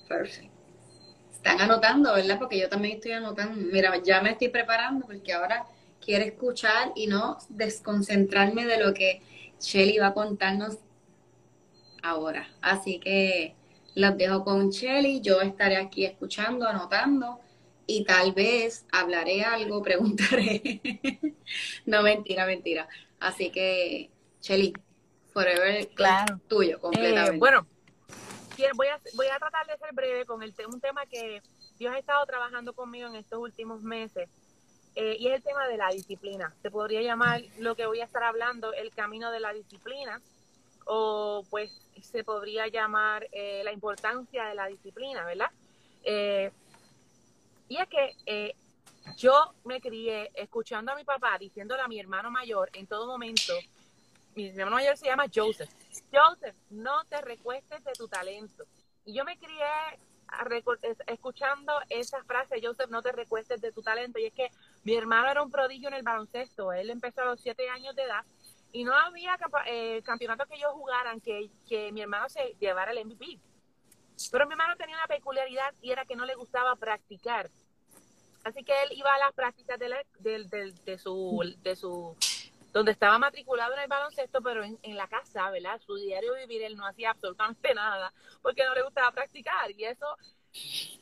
Perfecto. 0.08 0.56
Están 1.32 1.60
anotando, 1.60 2.14
¿verdad? 2.14 2.38
Porque 2.38 2.58
yo 2.58 2.68
también 2.68 2.96
estoy 2.96 3.12
anotando. 3.12 3.54
Mira, 3.70 3.94
ya 4.02 4.20
me 4.22 4.30
estoy 4.30 4.48
preparando 4.48 5.06
porque 5.06 5.32
ahora 5.32 5.66
quiero 6.08 6.24
escuchar 6.24 6.92
y 6.94 7.06
no 7.06 7.36
desconcentrarme 7.50 8.64
de 8.64 8.82
lo 8.82 8.94
que 8.94 9.20
Shelly 9.60 9.98
va 9.98 10.06
a 10.06 10.14
contarnos 10.14 10.78
ahora. 12.02 12.48
Así 12.62 12.98
que 12.98 13.54
los 13.94 14.16
dejo 14.16 14.42
con 14.42 14.70
Shelly. 14.70 15.20
Yo 15.20 15.42
estaré 15.42 15.76
aquí 15.76 16.06
escuchando, 16.06 16.66
anotando 16.66 17.40
y 17.86 18.04
tal 18.04 18.32
vez 18.32 18.86
hablaré 18.90 19.44
algo, 19.44 19.82
preguntaré. 19.88 20.80
no, 21.84 22.02
mentira, 22.02 22.46
mentira. 22.46 22.88
Así 23.20 23.50
que, 23.50 24.10
Shelly, 24.40 24.72
forever 25.34 25.88
claro. 25.88 26.40
tuyo, 26.48 26.78
eh, 26.78 26.80
completamente. 26.80 27.38
bueno, 27.38 27.66
voy 28.74 28.86
a, 28.86 28.98
voy 29.12 29.26
a 29.26 29.38
tratar 29.38 29.66
de 29.66 29.76
ser 29.76 29.92
breve 29.92 30.24
con 30.24 30.42
el 30.42 30.54
un 30.72 30.80
tema 30.80 31.04
que 31.04 31.42
Dios 31.78 31.94
ha 31.94 31.98
estado 31.98 32.24
trabajando 32.24 32.72
conmigo 32.72 33.08
en 33.08 33.16
estos 33.16 33.38
últimos 33.40 33.82
meses. 33.82 34.30
Eh, 35.00 35.16
y 35.20 35.28
es 35.28 35.36
el 35.36 35.42
tema 35.44 35.68
de 35.68 35.76
la 35.76 35.90
disciplina. 35.90 36.52
Se 36.60 36.72
podría 36.72 37.00
llamar 37.02 37.40
lo 37.58 37.76
que 37.76 37.86
voy 37.86 38.00
a 38.00 38.04
estar 38.04 38.24
hablando 38.24 38.72
el 38.72 38.90
camino 38.90 39.30
de 39.30 39.38
la 39.38 39.52
disciplina, 39.52 40.20
o 40.86 41.44
pues 41.50 41.70
se 42.02 42.24
podría 42.24 42.66
llamar 42.66 43.28
eh, 43.30 43.62
la 43.62 43.72
importancia 43.72 44.46
de 44.46 44.54
la 44.54 44.66
disciplina, 44.66 45.24
¿verdad? 45.24 45.50
y 47.68 47.76
es 47.76 47.86
que 47.88 48.54
yo 49.18 49.52
me 49.64 49.78
crié 49.78 50.30
escuchando 50.32 50.92
a 50.92 50.94
mi 50.94 51.04
papá 51.04 51.36
diciéndole 51.38 51.82
a 51.82 51.88
mi 51.88 52.00
hermano 52.00 52.30
mayor 52.30 52.70
en 52.72 52.86
todo 52.86 53.06
momento 53.06 53.52
mi 54.38 54.48
hermano 54.48 54.76
mayor 54.76 54.96
se 54.96 55.06
llama 55.06 55.24
Joseph. 55.34 55.68
Joseph, 56.12 56.56
no 56.70 57.04
te 57.08 57.20
recuestes 57.20 57.82
de 57.84 57.92
tu 57.92 58.08
talento. 58.08 58.64
Y 59.04 59.14
yo 59.14 59.24
me 59.24 59.36
crié 59.36 59.66
escuchando 61.06 61.72
esa 61.88 62.22
frase, 62.24 62.60
Joseph, 62.62 62.90
no 62.90 63.02
te 63.02 63.10
recuestes 63.12 63.60
de 63.60 63.72
tu 63.72 63.82
talento. 63.82 64.18
Y 64.18 64.26
es 64.26 64.32
que 64.32 64.48
mi 64.88 64.96
hermano 64.96 65.28
era 65.28 65.42
un 65.42 65.50
prodigio 65.50 65.88
en 65.88 65.94
el 65.94 66.02
baloncesto. 66.02 66.72
Él 66.72 66.88
empezó 66.88 67.20
a 67.20 67.26
los 67.26 67.40
siete 67.42 67.68
años 67.68 67.94
de 67.94 68.04
edad 68.04 68.24
y 68.72 68.84
no 68.84 68.94
había 68.96 69.36
eh, 69.66 70.00
campeonatos 70.02 70.48
que 70.48 70.56
ellos 70.56 70.72
jugaran 70.72 71.20
que, 71.20 71.50
que 71.68 71.92
mi 71.92 72.00
hermano 72.00 72.30
se 72.30 72.56
llevara 72.58 72.92
el 72.92 73.04
MVP. 73.04 73.38
Pero 74.32 74.46
mi 74.46 74.54
hermano 74.54 74.76
tenía 74.76 74.96
una 74.96 75.06
peculiaridad 75.06 75.74
y 75.82 75.90
era 75.90 76.06
que 76.06 76.16
no 76.16 76.24
le 76.24 76.34
gustaba 76.36 76.74
practicar. 76.76 77.50
Así 78.44 78.64
que 78.64 78.72
él 78.84 78.92
iba 78.92 79.14
a 79.14 79.18
las 79.18 79.34
prácticas 79.34 79.78
de, 79.78 79.94
de, 80.20 80.98
su, 80.98 81.54
de 81.62 81.76
su 81.76 82.16
donde 82.72 82.92
estaba 82.92 83.18
matriculado 83.18 83.74
en 83.74 83.80
el 83.80 83.88
baloncesto, 83.88 84.40
pero 84.40 84.64
en, 84.64 84.96
la 84.96 85.06
casa, 85.06 85.50
¿verdad? 85.50 85.78
Su 85.84 85.96
diario 85.96 86.32
vivir, 86.34 86.62
él 86.62 86.78
no 86.78 86.86
hacía 86.86 87.10
absolutamente 87.10 87.74
nada 87.74 88.10
porque 88.40 88.64
no 88.64 88.74
le 88.74 88.84
gustaba 88.84 89.12
practicar. 89.12 89.70
Y 89.72 89.84
eso 89.84 90.16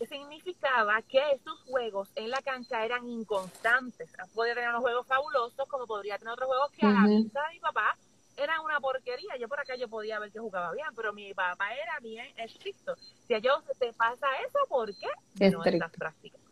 significaba 0.08 1.00
que 1.02 1.22
sus 1.44 1.58
juegos 1.62 2.08
en 2.14 2.30
la 2.30 2.40
cancha 2.42 2.84
eran 2.84 3.08
inconstantes. 3.08 4.10
Podía 4.34 4.54
tener 4.54 4.70
unos 4.70 4.82
juegos 4.82 5.06
fabulosos, 5.06 5.68
como 5.68 5.86
podría 5.86 6.18
tener 6.18 6.32
otros 6.32 6.48
juegos 6.48 6.70
que 6.72 6.86
a 6.86 6.90
la 6.90 7.06
vista 7.06 7.46
de 7.48 7.54
mi 7.54 7.60
papá 7.60 7.96
eran 8.36 8.60
una 8.60 8.80
porquería. 8.80 9.36
Yo 9.38 9.48
por 9.48 9.60
acá 9.60 9.76
yo 9.76 9.88
podía 9.88 10.18
ver 10.18 10.30
que 10.30 10.38
jugaba 10.38 10.72
bien, 10.72 10.88
pero 10.94 11.12
mi 11.12 11.32
papá 11.34 11.74
era 11.74 11.98
bien 12.00 12.26
estricto. 12.36 12.94
Si 13.26 13.34
a 13.34 13.40
se 13.40 13.74
te 13.78 13.92
pasa 13.92 14.26
eso, 14.46 14.58
¿por 14.68 14.94
qué? 14.94 15.08
No 15.50 15.64
estás 15.64 15.92
practicando. 15.92 16.46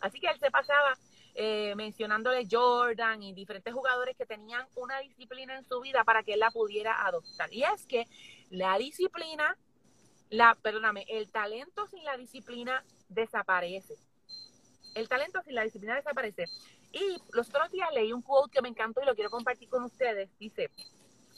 Así 0.00 0.18
que 0.18 0.28
él 0.28 0.38
se 0.40 0.50
pasaba 0.50 0.96
eh, 1.34 1.74
mencionándole 1.76 2.46
Jordan 2.50 3.22
y 3.22 3.32
diferentes 3.32 3.72
jugadores 3.72 4.16
que 4.16 4.26
tenían 4.26 4.66
una 4.74 4.98
disciplina 4.98 5.56
en 5.56 5.64
su 5.64 5.80
vida 5.80 6.04
para 6.04 6.22
que 6.22 6.34
él 6.34 6.40
la 6.40 6.50
pudiera 6.50 7.06
adoptar. 7.06 7.52
Y 7.52 7.62
es 7.62 7.86
que 7.86 8.06
la 8.50 8.76
disciplina, 8.78 9.56
la, 10.30 10.54
perdóname, 10.54 11.04
el 11.08 11.30
talento 11.30 11.86
sin 11.88 12.04
la 12.04 12.16
disciplina 12.16 12.84
desaparece. 13.08 13.94
El 14.94 15.08
talento 15.08 15.42
sin 15.42 15.54
la 15.54 15.64
disciplina 15.64 15.96
desaparece. 15.96 16.46
Y 16.92 17.18
los 17.32 17.48
otros 17.48 17.70
días 17.70 17.88
leí 17.92 18.12
un 18.12 18.22
quote 18.22 18.50
que 18.52 18.62
me 18.62 18.68
encantó 18.68 19.02
y 19.02 19.06
lo 19.06 19.14
quiero 19.14 19.30
compartir 19.30 19.68
con 19.68 19.84
ustedes. 19.84 20.30
Dice, 20.38 20.70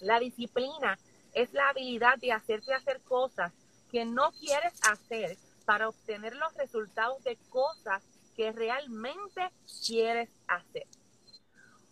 la 0.01 0.19
disciplina 0.21 0.99
es 1.35 1.53
la 1.53 1.71
habilidad 1.71 2.19
de 2.19 2.33
hacerte 2.33 2.75
hacer 2.75 3.01
cosas 3.03 3.53
que 3.91 4.05
no 4.05 4.31
quieres 4.33 4.75
hacer 4.89 5.37
para 5.65 5.89
obtener 5.89 6.35
los 6.37 6.55
resultados 6.55 7.23
de 7.25 7.37
cosas 7.51 8.03
que 8.37 8.53
realmente 8.53 9.51
quieres 9.87 10.31
hacer. 10.49 10.87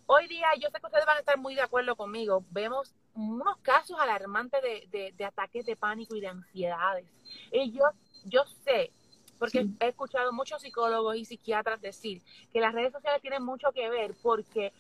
Hoy 0.07 0.27
día, 0.27 0.49
yo 0.59 0.69
sé 0.71 0.81
que 0.81 0.87
ustedes 0.87 1.07
van 1.07 1.19
a 1.19 1.21
estar 1.21 1.39
muy 1.39 1.55
de 1.55 1.63
acuerdo 1.63 1.95
conmigo, 1.97 2.45
vemos 2.51 2.95
unos 3.15 3.59
casos 3.59 3.99
alarmantes 3.99 4.61
de, 4.63 5.13
de, 5.17 5.25
ataques 5.25 5.67
de 5.67 5.77
pánico 5.77 6.17
y 6.17 6.21
de 6.21 6.29
ansiedades. 6.29 7.07
Y 7.53 7.73
yo, 7.73 7.85
yo 8.25 8.45
sé, 8.65 8.93
porque 9.39 9.67
he 9.81 9.89
escuchado 9.89 10.33
muchos 10.33 10.63
psicólogos 10.63 11.17
y 11.17 11.25
psiquiatras 11.25 11.81
decir 11.81 12.23
que 12.53 12.61
las 12.61 12.75
redes 12.75 12.93
sociales 12.93 13.21
tienen 13.23 13.43
mucho 13.43 13.73
que 13.73 13.89
ver 13.89 14.15
porque 14.23 14.73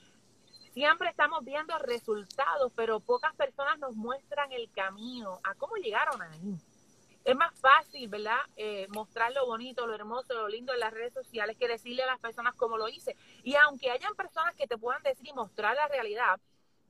siempre 0.73 1.11
estamos 1.11 1.45
viendo 1.45 1.77
resultados, 1.79 2.73
pero 2.77 3.01
pocas 3.01 3.35
personas 3.35 3.79
nos 3.79 3.97
muestran 3.97 4.53
el 4.53 4.71
camino 4.71 5.41
a 5.43 5.55
cómo 5.55 5.77
llegaron 5.77 6.21
ahí 6.23 6.59
es 7.25 7.37
más 7.37 7.53
fácil, 7.61 8.09
¿verdad? 8.09 8.39
Eh, 8.57 8.87
mostrar 8.91 9.33
lo 9.33 9.47
bonito, 9.47 9.87
lo 9.87 9.95
hermoso, 9.95 10.35
lo 10.35 10.49
lindo 10.49 10.73
en 10.73 10.81
las 10.81 10.93
redes 10.93 11.13
sociales 11.13 11.57
que 11.57 11.69
decirle 11.69 12.03
a 12.03 12.07
las 12.07 12.19
personas 12.19 12.55
cómo 12.55 12.79
lo 12.79 12.89
hice. 12.89 13.17
Y 13.43 13.55
aunque 13.57 13.91
hayan 13.91 14.15
personas 14.15 14.55
que 14.55 14.67
te 14.67 14.79
puedan 14.79 15.03
decir 15.03 15.29
y 15.29 15.33
mostrar 15.33 15.77
la 15.77 15.89
realidad, 15.89 16.41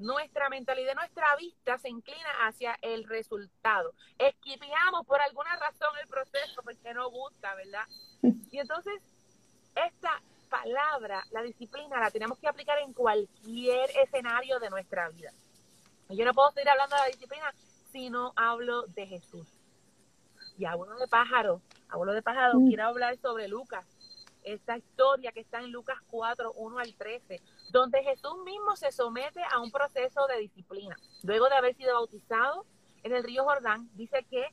nuestra 0.01 0.49
mentalidad, 0.49 0.95
nuestra 0.95 1.37
vista 1.37 1.79
se 1.79 1.89
inclina 1.89 2.29
hacia 2.47 2.77
el 2.83 3.05
resultado. 3.05 3.95
Esquipeamos 4.19 5.07
por 5.07 5.21
alguna 5.21 5.55
razón 5.57 5.91
el 6.03 6.09
proceso 6.09 6.63
porque 6.63 6.93
no 6.95 7.11
gusta, 7.11 7.55
¿verdad? 7.55 7.87
Y 8.51 8.59
entonces, 8.59 9.01
esta 9.77 10.21
palabra, 10.49 11.25
la 11.31 11.43
disciplina, 11.43 12.01
la 12.01 12.11
tenemos 12.11 12.39
que 12.39 12.49
aplicar 12.49 12.79
en 12.79 12.93
cualquier 12.93 13.89
escenario 14.03 14.59
de 14.59 14.71
nuestra 14.71 15.09
vida. 15.11 15.31
Yo 16.09 16.25
no 16.25 16.35
puedo 16.35 16.51
seguir 16.51 16.69
hablando 16.69 16.97
de 16.97 17.03
la 17.03 17.09
disciplina 17.09 17.55
si 17.93 18.11
no 18.11 18.33
hablo 18.35 18.87
de 18.89 19.07
Jesús 19.07 19.47
y 20.61 20.67
abuelo 20.67 20.99
de 20.99 21.09
pájaro, 21.09 21.63
abuelo 21.89 22.13
de 22.13 22.23
pájaro, 22.23 22.61
mm. 22.61 22.69
quiero 22.69 22.85
hablar 22.85 23.17
sobre 23.19 23.49
Lucas, 23.49 23.87
esta 24.45 24.77
historia 24.77 25.33
que 25.33 25.41
está 25.41 25.61
en 25.61 25.73
Lucas 25.73 25.99
4, 26.11 26.53
1 26.53 26.79
al 26.79 26.95
13, 26.95 27.41
donde 27.71 28.03
Jesús 28.03 28.37
mismo 28.45 28.77
se 28.77 28.93
somete 28.93 29.43
a 29.51 29.61
un 29.61 29.71
proceso 29.71 30.27
de 30.27 30.39
disciplina. 30.39 30.97
Luego 31.23 31.49
de 31.49 31.57
haber 31.57 31.75
sido 31.75 31.95
bautizado 31.95 32.65
en 33.03 33.13
el 33.13 33.25
río 33.25 33.45
Jordán, 33.45 33.89
dice 33.95 34.25
que 34.31 34.47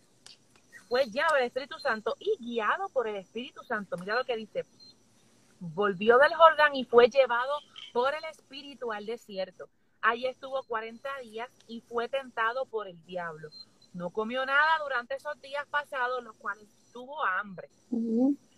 fue 0.88 1.06
lleno 1.06 1.34
del 1.34 1.46
Espíritu 1.46 1.80
Santo 1.80 2.16
y 2.20 2.38
guiado 2.40 2.90
por 2.90 3.08
el 3.08 3.18
Espíritu 3.18 3.64
Santo. 3.64 3.98
Mira 3.98 4.16
lo 4.16 4.24
que 4.24 4.38
dice. 4.38 4.66
Volvió 5.60 6.18
del 6.18 6.34
Jordán 6.36 6.76
y 6.76 6.86
fue 6.86 7.10
llevado 7.10 7.54
por 7.92 8.14
el 8.14 8.24
Espíritu 8.26 8.92
al 8.92 9.06
desierto. 9.06 9.68
Allí 10.02 10.28
estuvo 10.28 10.64
40 10.64 11.10
días 11.24 11.50
y 11.68 11.82
fue 11.82 12.08
tentado 12.08 12.66
por 12.66 12.88
el 12.88 13.04
diablo. 13.06 13.50
No 13.94 14.12
comió 14.12 14.46
nada 14.46 14.78
durante 14.84 15.16
esos 15.16 15.40
días 15.42 15.66
pasados, 15.68 16.24
los 16.24 16.36
cuales 16.36 16.68
tuvo 16.94 17.26
hambre. 17.26 17.68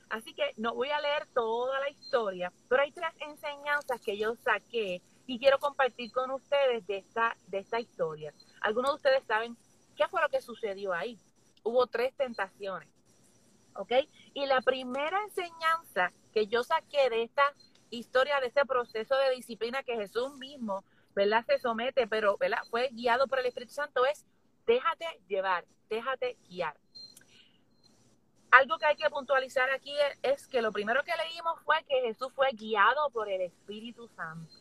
Así 0.09 0.33
que 0.33 0.53
no 0.57 0.73
voy 0.73 0.89
a 0.89 0.99
leer 0.99 1.27
toda 1.33 1.79
la 1.79 1.89
historia, 1.89 2.51
pero 2.67 2.81
hay 2.81 2.91
tres 2.91 3.09
enseñanzas 3.19 4.01
que 4.01 4.17
yo 4.17 4.35
saqué 4.35 5.01
y 5.27 5.39
quiero 5.39 5.59
compartir 5.59 6.11
con 6.11 6.31
ustedes 6.31 6.85
de 6.87 6.97
esta, 6.97 7.37
de 7.47 7.59
esta 7.59 7.79
historia. 7.79 8.33
Algunos 8.61 8.91
de 8.91 8.95
ustedes 8.95 9.23
saben 9.25 9.55
qué 9.95 10.07
fue 10.07 10.21
lo 10.21 10.29
que 10.29 10.41
sucedió 10.41 10.93
ahí. 10.93 11.19
Hubo 11.63 11.85
tres 11.87 12.15
tentaciones. 12.15 12.89
¿Ok? 13.75 13.91
Y 14.33 14.45
la 14.47 14.61
primera 14.61 15.21
enseñanza 15.23 16.11
que 16.33 16.47
yo 16.47 16.63
saqué 16.63 17.09
de 17.09 17.23
esta 17.23 17.53
historia, 17.91 18.39
de 18.39 18.47
este 18.47 18.65
proceso 18.65 19.15
de 19.15 19.35
disciplina 19.35 19.83
que 19.83 19.95
Jesús 19.95 20.35
mismo, 20.37 20.83
¿verdad? 21.15 21.45
Se 21.45 21.59
somete, 21.59 22.07
pero, 22.07 22.37
¿verdad? 22.37 22.59
Fue 22.69 22.89
guiado 22.91 23.27
por 23.27 23.39
el 23.39 23.45
Espíritu 23.45 23.73
Santo, 23.73 24.05
es 24.05 24.25
Déjate 24.69 25.05
llevar, 25.27 25.65
déjate 25.89 26.37
guiar. 26.47 26.77
Algo 28.51 28.77
que 28.79 28.85
hay 28.85 28.95
que 28.95 29.09
puntualizar 29.09 29.69
aquí 29.71 29.93
es, 30.23 30.47
que 30.47 30.61
lo 30.61 30.71
primero 30.71 31.03
que 31.03 31.11
leímos 31.15 31.59
fue 31.61 31.77
que 31.87 32.01
Jesús 32.01 32.31
fue 32.33 32.49
guiado 32.53 33.09
por 33.11 33.29
el 33.29 33.41
Espíritu 33.41 34.07
Santo. 34.07 34.51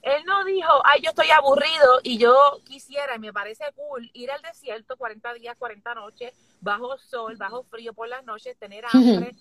Él 0.00 0.24
no 0.24 0.44
dijo, 0.44 0.68
ay, 0.84 1.00
yo 1.02 1.10
estoy 1.10 1.30
aburrido 1.30 2.00
y 2.02 2.18
yo 2.18 2.34
quisiera, 2.64 3.14
y 3.14 3.18
me 3.20 3.32
parece 3.32 3.64
cool, 3.76 4.10
ir 4.14 4.30
al 4.32 4.42
desierto 4.42 4.96
40 4.96 5.34
días, 5.34 5.56
40 5.56 5.94
noches, 5.94 6.34
bajo 6.60 6.98
sol, 6.98 7.36
bajo 7.36 7.62
frío 7.64 7.92
por 7.92 8.08
las 8.08 8.24
noches, 8.24 8.56
tener 8.56 8.84
hambre. 8.90 9.36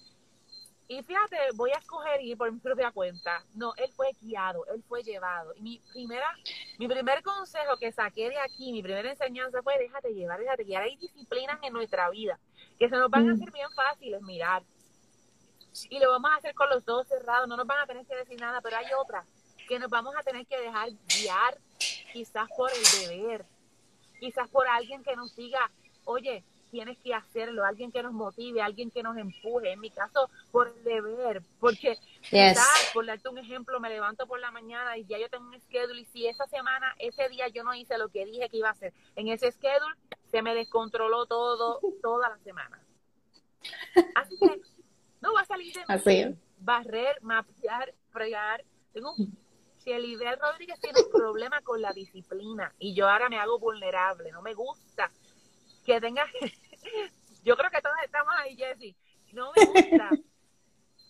Y 0.88 1.02
fíjate, 1.04 1.38
voy 1.56 1.72
a 1.72 1.78
escoger 1.78 2.22
ir 2.22 2.38
por 2.38 2.52
mi 2.52 2.60
propia 2.60 2.92
cuenta. 2.92 3.44
No, 3.56 3.74
él 3.78 3.90
fue 3.94 4.12
guiado, 4.22 4.66
él 4.68 4.84
fue 4.88 5.02
llevado. 5.02 5.56
Y 5.56 5.62
mi 5.62 5.82
primera, 5.94 6.28
mi 6.78 6.88
primer 6.88 7.24
consejo 7.24 7.78
que 7.78 7.94
saqué 7.94 8.30
de 8.30 8.38
aquí, 8.38 8.74
mi 8.74 8.84
primera 8.84 9.10
enseñanza 9.10 9.64
fue 9.64 9.80
déjate 9.80 10.14
llevar, 10.14 10.40
déjate 10.40 10.66
guiar. 10.66 10.84
Hay 10.84 10.98
disciplinas 10.98 11.58
en 11.64 11.74
nuestra 11.74 12.10
vida 12.10 12.38
que 12.82 12.90
se 12.90 12.98
nos 12.98 13.12
van 13.12 13.30
a 13.30 13.34
hacer 13.34 13.52
bien 13.52 13.72
fáciles 13.74 14.20
mirar. 14.24 14.64
Y 15.92 16.00
lo 16.00 16.10
vamos 16.10 16.32
a 16.32 16.38
hacer 16.38 16.56
con 16.56 16.68
los 16.68 16.84
dos 16.84 17.08
cerrados, 17.08 17.48
no 17.48 17.56
nos 17.56 17.68
van 17.68 17.78
a 17.78 17.86
tener 17.86 18.08
que 18.08 18.16
decir 18.16 18.42
nada, 18.42 18.60
pero 18.60 18.76
hay 18.76 18.88
otras 19.00 19.24
que 19.68 19.78
nos 19.78 19.88
vamos 19.88 20.16
a 20.18 20.24
tener 20.24 20.48
que 20.48 20.60
dejar 20.60 20.90
guiar 20.90 21.60
quizás 22.12 22.50
por 22.58 22.72
el 22.72 23.08
deber, 23.08 23.46
quizás 24.20 24.50
por 24.50 24.68
alguien 24.68 25.04
que 25.04 25.16
nos 25.16 25.36
diga, 25.36 25.70
oye, 26.06 26.44
tienes 26.72 26.98
que 26.98 27.14
hacerlo, 27.14 27.64
alguien 27.64 27.92
que 27.92 28.02
nos 28.02 28.14
motive, 28.14 28.64
alguien 28.64 28.90
que 28.90 29.04
nos 29.04 29.16
empuje, 29.16 29.74
en 29.74 29.80
mi 29.80 29.92
caso 29.92 30.32
por 30.52 30.70
el 30.70 30.84
deber, 30.84 31.44
porque 31.60 32.00
quizás, 32.24 32.90
por 32.96 33.06
darte 33.06 33.30
un 33.30 33.38
ejemplo, 33.38 33.80
me 33.80 33.90
levanto 33.90 34.26
por 34.26 34.40
la 34.40 34.50
mañana 34.50 34.98
y 34.98 35.06
ya 35.06 35.20
yo 35.20 35.30
tengo 35.30 35.46
un 35.46 35.62
schedule 35.62 36.02
y 36.02 36.06
si 36.06 36.26
esa 36.26 36.48
semana, 36.48 36.96
ese 36.98 37.30
día 37.30 37.48
yo 37.50 37.64
no 37.64 37.76
hice 37.76 38.00
lo 38.00 38.10
que 38.10 38.26
dije 38.26 38.50
que 38.50 38.58
iba 38.58 38.70
a 38.70 38.72
hacer, 38.72 38.92
en 39.16 39.28
ese 39.28 39.52
schedule 39.52 39.96
se 40.32 40.42
me 40.42 40.56
descontroló 40.56 41.26
todo, 41.26 41.80
toda 42.02 42.30
la 42.30 42.38
semana. 42.40 42.82
Así 44.16 44.38
que 44.38 44.62
no 45.22 45.34
va 45.34 45.42
a 45.42 45.46
salir 45.46 45.74
de 45.74 46.38
barrer, 46.58 47.22
mapear, 47.22 47.94
fregar. 48.12 48.64
Tengo 48.94 49.16
si 49.78 49.92
Elidel 49.92 50.40
Rodríguez 50.40 50.80
tiene 50.80 51.00
un 51.02 51.12
problema 51.12 51.62
con 51.62 51.82
la 51.82 51.92
disciplina 51.92 52.74
y 52.78 52.94
yo 52.94 53.10
ahora 53.10 53.30
me 53.30 53.40
hago 53.40 53.58
vulnerable, 53.58 54.32
no 54.32 54.42
me 54.42 54.54
gusta 54.54 55.12
que 55.86 56.00
tenga, 56.00 56.26
yo 57.44 57.58
creo 57.58 57.72
que 57.72 57.82
todos 57.82 57.96
estamos 58.04 58.32
ahí, 58.38 58.56
Jessy, 58.56 58.96
no 59.34 59.52
me 59.56 59.66
gusta 59.66 60.10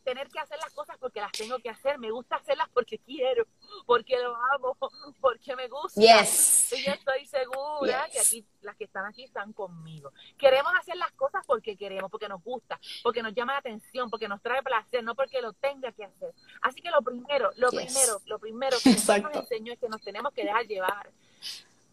tener 0.03 0.29
que 0.29 0.39
hacer 0.39 0.58
las 0.60 0.74
cosas 0.74 0.98
porque 0.98 1.20
las 1.20 1.31
tengo 1.31 1.60
que 1.60 1.70
hacer, 1.70 1.98
me 2.00 2.12
gusta 2.12 2.36
hacerlas 2.38 2.67
porque 2.74 2.98
quiero, 3.00 3.46
porque 3.86 4.17
lo 4.20 4.36
amo, 4.53 4.77
porque 5.20 5.55
me 5.55 5.67
gusta. 5.67 6.01
Yes. 6.01 6.74
Y 6.74 6.84
yo 6.84 6.93
estoy 6.93 7.25
segura 7.25 8.08
que 8.12 8.20
aquí 8.20 8.46
las 8.62 8.75
que 8.75 8.86
están 8.86 9.05
aquí 9.05 9.24
están 9.24 9.53
conmigo. 9.53 10.12
Queremos 10.38 10.74
hacer 10.79 10.98
las 10.98 11.12
cosas 11.13 11.43
porque 11.46 11.75
queremos, 11.75 12.10
porque 12.12 12.27
nos 12.27 12.43
gusta, 12.43 12.79
porque 13.03 13.24
nos 13.24 13.34
llama 13.34 13.53
la 13.53 13.60
atención, 13.60 14.10
porque 14.10 14.27
nos 14.27 14.41
trae 14.41 14.62
placer, 14.62 15.03
no 15.03 15.15
porque 15.15 15.41
lo 15.41 15.53
tenga 15.53 15.91
que 15.91 16.05
hacer. 16.05 16.34
Así 16.62 16.81
que 16.81 16.91
lo 16.91 17.01
primero, 17.01 17.51
lo 17.58 17.70
primero, 17.70 18.22
lo 18.25 18.39
primero 18.39 18.77
que 18.84 18.91
nos 18.91 19.36
enseñó 19.36 19.74
es 19.74 19.79
que 19.79 19.89
nos 19.89 20.01
tenemos 20.01 20.34
que 20.34 20.43
dejar 20.43 20.65
llevar 20.67 21.10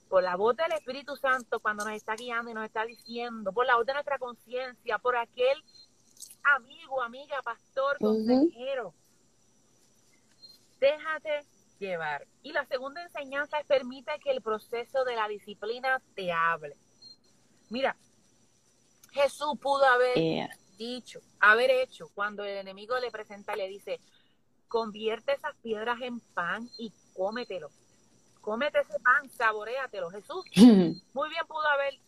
por 0.09 0.23
la 0.23 0.37
voz 0.37 0.57
del 0.57 0.73
Espíritu 0.73 1.17
Santo 1.17 1.61
cuando 1.61 1.85
nos 1.85 1.95
está 1.95 2.15
guiando 2.17 2.51
y 2.51 2.55
nos 2.55 2.65
está 2.65 2.85
diciendo, 2.85 3.53
por 3.53 3.67
la 3.67 3.77
voz 3.77 3.87
de 3.87 3.93
nuestra 3.93 4.19
conciencia, 4.19 4.99
por 4.99 5.17
aquel 5.17 5.63
amigo, 6.55 7.03
amiga, 7.03 7.43
pastor, 7.43 7.99
consejero. 7.99 8.95
Déjate 10.81 11.45
llevar. 11.79 12.27
Y 12.43 12.53
la 12.53 12.65
segunda 12.67 13.03
enseñanza 13.03 13.59
es 13.59 13.67
permite 13.67 14.13
que 14.23 14.31
el 14.31 14.43
proceso 14.43 15.05
de 15.05 15.17
la 15.17 15.29
disciplina 15.29 16.01
te 16.15 16.33
hable. 16.33 16.77
Mira, 17.71 17.97
Jesús 19.13 19.59
pudo 19.61 19.85
haber 19.85 20.49
dicho, 20.77 21.21
haber 21.41 21.71
hecho, 21.71 22.09
cuando 22.15 22.45
el 22.45 22.57
enemigo 22.59 22.99
le 22.99 23.11
presenta, 23.11 23.57
le 23.57 23.69
dice, 23.69 24.01
convierte 24.69 25.33
esas 25.33 25.55
piedras 25.57 26.01
en 26.03 26.21
pan 26.21 26.69
y 26.79 26.93
cómetelo. 27.15 27.71
Cómete 28.41 28.81
ese 28.81 28.99
pan, 29.01 29.29
saboreatelo. 29.31 30.11
Jesús 30.11 30.45
muy 31.13 31.29
bien 31.29 31.47
pudo 31.47 31.67
haber 31.67 31.99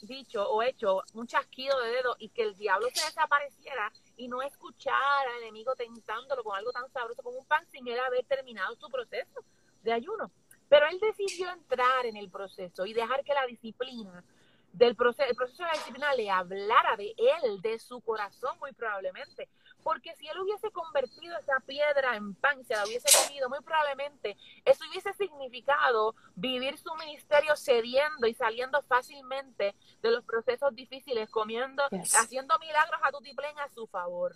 dicho 0.00 0.48
o 0.48 0.62
hecho 0.62 1.02
un 1.14 1.26
chasquido 1.26 1.78
de 1.80 1.90
dedo 1.90 2.16
y 2.18 2.28
que 2.28 2.42
el 2.42 2.56
diablo 2.56 2.88
se 2.92 3.04
desapareciera 3.04 3.92
y 4.16 4.28
no 4.28 4.42
escuchar 4.42 5.28
al 5.28 5.42
enemigo 5.42 5.74
tentándolo 5.74 6.42
con 6.44 6.56
algo 6.56 6.72
tan 6.72 6.90
sabroso 6.92 7.22
como 7.22 7.38
un 7.38 7.46
pan 7.46 7.66
sin 7.70 7.86
él 7.88 7.98
haber 7.98 8.24
terminado 8.26 8.74
su 8.76 8.88
proceso 8.88 9.44
de 9.82 9.92
ayuno. 9.92 10.30
Pero 10.68 10.86
él 10.88 10.98
decidió 11.00 11.50
entrar 11.50 12.06
en 12.06 12.16
el 12.16 12.30
proceso 12.30 12.86
y 12.86 12.92
dejar 12.92 13.22
que 13.24 13.34
la 13.34 13.46
disciplina 13.46 14.24
del 14.72 14.94
proceso, 14.94 15.28
el 15.28 15.36
proceso 15.36 15.62
de 15.62 15.68
la 15.68 15.78
disciplina 15.78 16.14
le 16.14 16.30
hablara 16.30 16.96
de 16.96 17.14
él, 17.16 17.60
de 17.62 17.78
su 17.78 18.00
corazón 18.00 18.58
muy 18.58 18.72
probablemente. 18.72 19.48
Porque 19.86 20.16
si 20.16 20.26
él 20.26 20.36
hubiese 20.40 20.72
convertido 20.72 21.38
esa 21.38 21.60
piedra 21.60 22.16
en 22.16 22.34
pan, 22.34 22.64
se 22.64 22.74
la 22.74 22.84
hubiese 22.84 23.06
comido, 23.22 23.48
muy 23.48 23.60
probablemente 23.60 24.36
eso 24.64 24.84
hubiese 24.90 25.12
significado 25.12 26.16
vivir 26.34 26.76
su 26.76 26.92
ministerio 26.96 27.54
cediendo 27.54 28.26
y 28.26 28.34
saliendo 28.34 28.82
fácilmente 28.82 29.76
de 30.02 30.10
los 30.10 30.24
procesos 30.24 30.74
difíciles, 30.74 31.30
comiendo, 31.30 31.84
haciendo 32.18 32.58
milagros 32.58 33.00
a 33.00 33.12
Tutiplén 33.12 33.56
a 33.60 33.68
su 33.68 33.86
favor. 33.86 34.34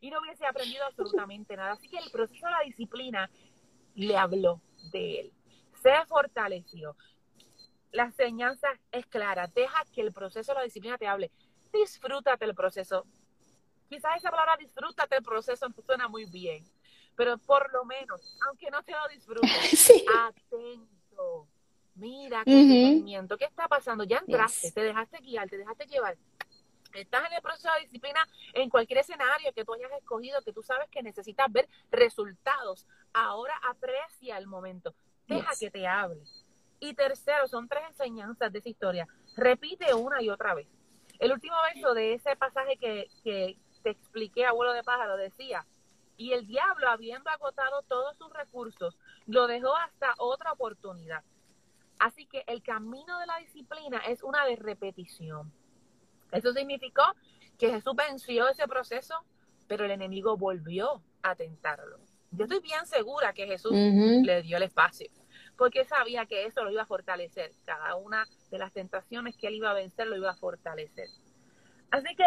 Y 0.00 0.10
no 0.10 0.18
hubiese 0.20 0.46
aprendido 0.46 0.82
absolutamente 0.86 1.54
nada. 1.54 1.72
Así 1.72 1.86
que 1.86 1.98
el 1.98 2.10
proceso 2.10 2.46
de 2.46 2.52
la 2.52 2.60
disciplina 2.60 3.30
le 3.96 4.16
habló 4.16 4.62
de 4.92 5.20
él. 5.20 5.32
Se 5.82 5.92
fortaleció 6.06 6.96
la 7.92 8.04
enseñanza 8.04 8.68
es 8.92 9.06
clara. 9.06 9.46
Deja 9.46 9.84
que 9.92 10.00
el 10.00 10.12
proceso 10.12 10.52
de 10.52 10.58
la 10.58 10.64
disciplina 10.64 10.96
te 10.98 11.06
hable. 11.06 11.30
Disfrútate 11.72 12.44
el 12.44 12.54
proceso. 12.54 13.06
Quizás 13.88 14.16
esa 14.16 14.30
palabra 14.30 14.56
disfrútate 14.56 15.16
el 15.16 15.22
proceso 15.22 15.68
no 15.68 15.82
suena 15.82 16.08
muy 16.08 16.26
bien, 16.26 16.64
pero 17.16 17.38
por 17.38 17.72
lo 17.72 17.84
menos, 17.84 18.36
aunque 18.46 18.70
no 18.70 18.82
te 18.82 18.92
lo 18.92 19.08
disfrutes, 19.08 19.92
atento. 20.18 21.48
Mira 21.94 22.44
qué 22.44 22.50
movimiento, 22.50 23.36
qué 23.36 23.46
está 23.46 23.66
pasando. 23.66 24.04
Ya 24.04 24.18
entraste, 24.18 24.70
te 24.70 24.82
dejaste 24.82 25.18
guiar, 25.18 25.48
te 25.48 25.58
dejaste 25.58 25.86
llevar. 25.86 26.16
Estás 26.94 27.26
en 27.26 27.32
el 27.34 27.42
proceso 27.42 27.68
de 27.74 27.80
disciplina 27.86 28.20
en 28.54 28.70
cualquier 28.70 29.00
escenario 29.00 29.52
que 29.52 29.64
tú 29.64 29.74
hayas 29.74 29.90
escogido, 29.92 30.40
que 30.42 30.52
tú 30.52 30.62
sabes 30.62 30.88
que 30.90 31.02
necesitas 31.02 31.50
ver 31.50 31.68
resultados. 31.90 32.86
Ahora 33.12 33.54
aprecia 33.68 34.38
el 34.38 34.46
momento. 34.46 34.94
Deja 35.26 35.50
que 35.58 35.70
te 35.70 35.86
hable 35.86 36.22
y 36.80 36.94
tercero, 36.94 37.48
son 37.48 37.68
tres 37.68 37.82
enseñanzas 37.88 38.52
de 38.52 38.58
esa 38.58 38.68
historia. 38.68 39.08
Repite 39.36 39.92
una 39.94 40.22
y 40.22 40.30
otra 40.30 40.54
vez. 40.54 40.68
El 41.18 41.32
último 41.32 41.56
verso 41.74 41.94
de 41.94 42.14
ese 42.14 42.36
pasaje 42.36 42.76
que, 42.76 43.58
te 43.82 43.90
expliqué, 43.90 44.46
abuelo 44.46 44.72
de 44.72 44.82
pájaro, 44.82 45.16
decía, 45.16 45.66
y 46.16 46.32
el 46.32 46.46
diablo, 46.46 46.88
habiendo 46.88 47.30
agotado 47.30 47.82
todos 47.82 48.16
sus 48.16 48.32
recursos, 48.32 48.98
lo 49.26 49.46
dejó 49.46 49.74
hasta 49.76 50.14
otra 50.18 50.52
oportunidad. 50.52 51.22
Así 51.98 52.26
que 52.26 52.44
el 52.46 52.62
camino 52.62 53.18
de 53.18 53.26
la 53.26 53.38
disciplina 53.38 53.98
es 53.98 54.22
una 54.22 54.44
de 54.44 54.56
repetición. 54.56 55.52
Eso 56.32 56.52
significó 56.52 57.02
que 57.58 57.70
Jesús 57.70 57.94
venció 57.96 58.48
ese 58.48 58.66
proceso, 58.66 59.14
pero 59.66 59.84
el 59.84 59.90
enemigo 59.90 60.36
volvió 60.36 61.02
a 61.22 61.34
tentarlo. 61.34 61.98
Yo 62.30 62.44
estoy 62.44 62.60
bien 62.60 62.84
segura 62.86 63.32
que 63.32 63.46
Jesús 63.46 63.72
le 63.72 64.42
dio 64.42 64.56
el 64.56 64.64
espacio 64.64 65.08
porque 65.58 65.84
sabía 65.84 66.24
que 66.24 66.46
eso 66.46 66.62
lo 66.62 66.70
iba 66.70 66.82
a 66.82 66.86
fortalecer. 66.86 67.50
Cada 67.64 67.96
una 67.96 68.26
de 68.50 68.58
las 68.58 68.72
tentaciones 68.72 69.36
que 69.36 69.48
él 69.48 69.54
iba 69.54 69.70
a 69.70 69.74
vencer 69.74 70.06
lo 70.06 70.16
iba 70.16 70.30
a 70.30 70.36
fortalecer. 70.36 71.08
Así 71.90 72.14
que 72.14 72.24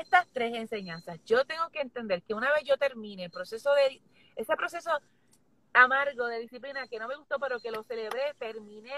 estas 0.00 0.26
tres 0.32 0.54
enseñanzas, 0.54 1.18
yo 1.24 1.44
tengo 1.44 1.68
que 1.70 1.80
entender 1.80 2.22
que 2.22 2.34
una 2.34 2.52
vez 2.52 2.64
yo 2.64 2.76
termine 2.76 3.24
el 3.24 3.30
proceso 3.30 3.72
de, 3.74 4.00
ese 4.36 4.56
proceso 4.56 4.90
amargo 5.72 6.26
de 6.26 6.40
disciplina 6.40 6.88
que 6.88 6.98
no 6.98 7.06
me 7.06 7.16
gustó, 7.16 7.38
pero 7.38 7.60
que 7.60 7.70
lo 7.70 7.82
celebré, 7.84 8.34
terminé, 8.38 8.92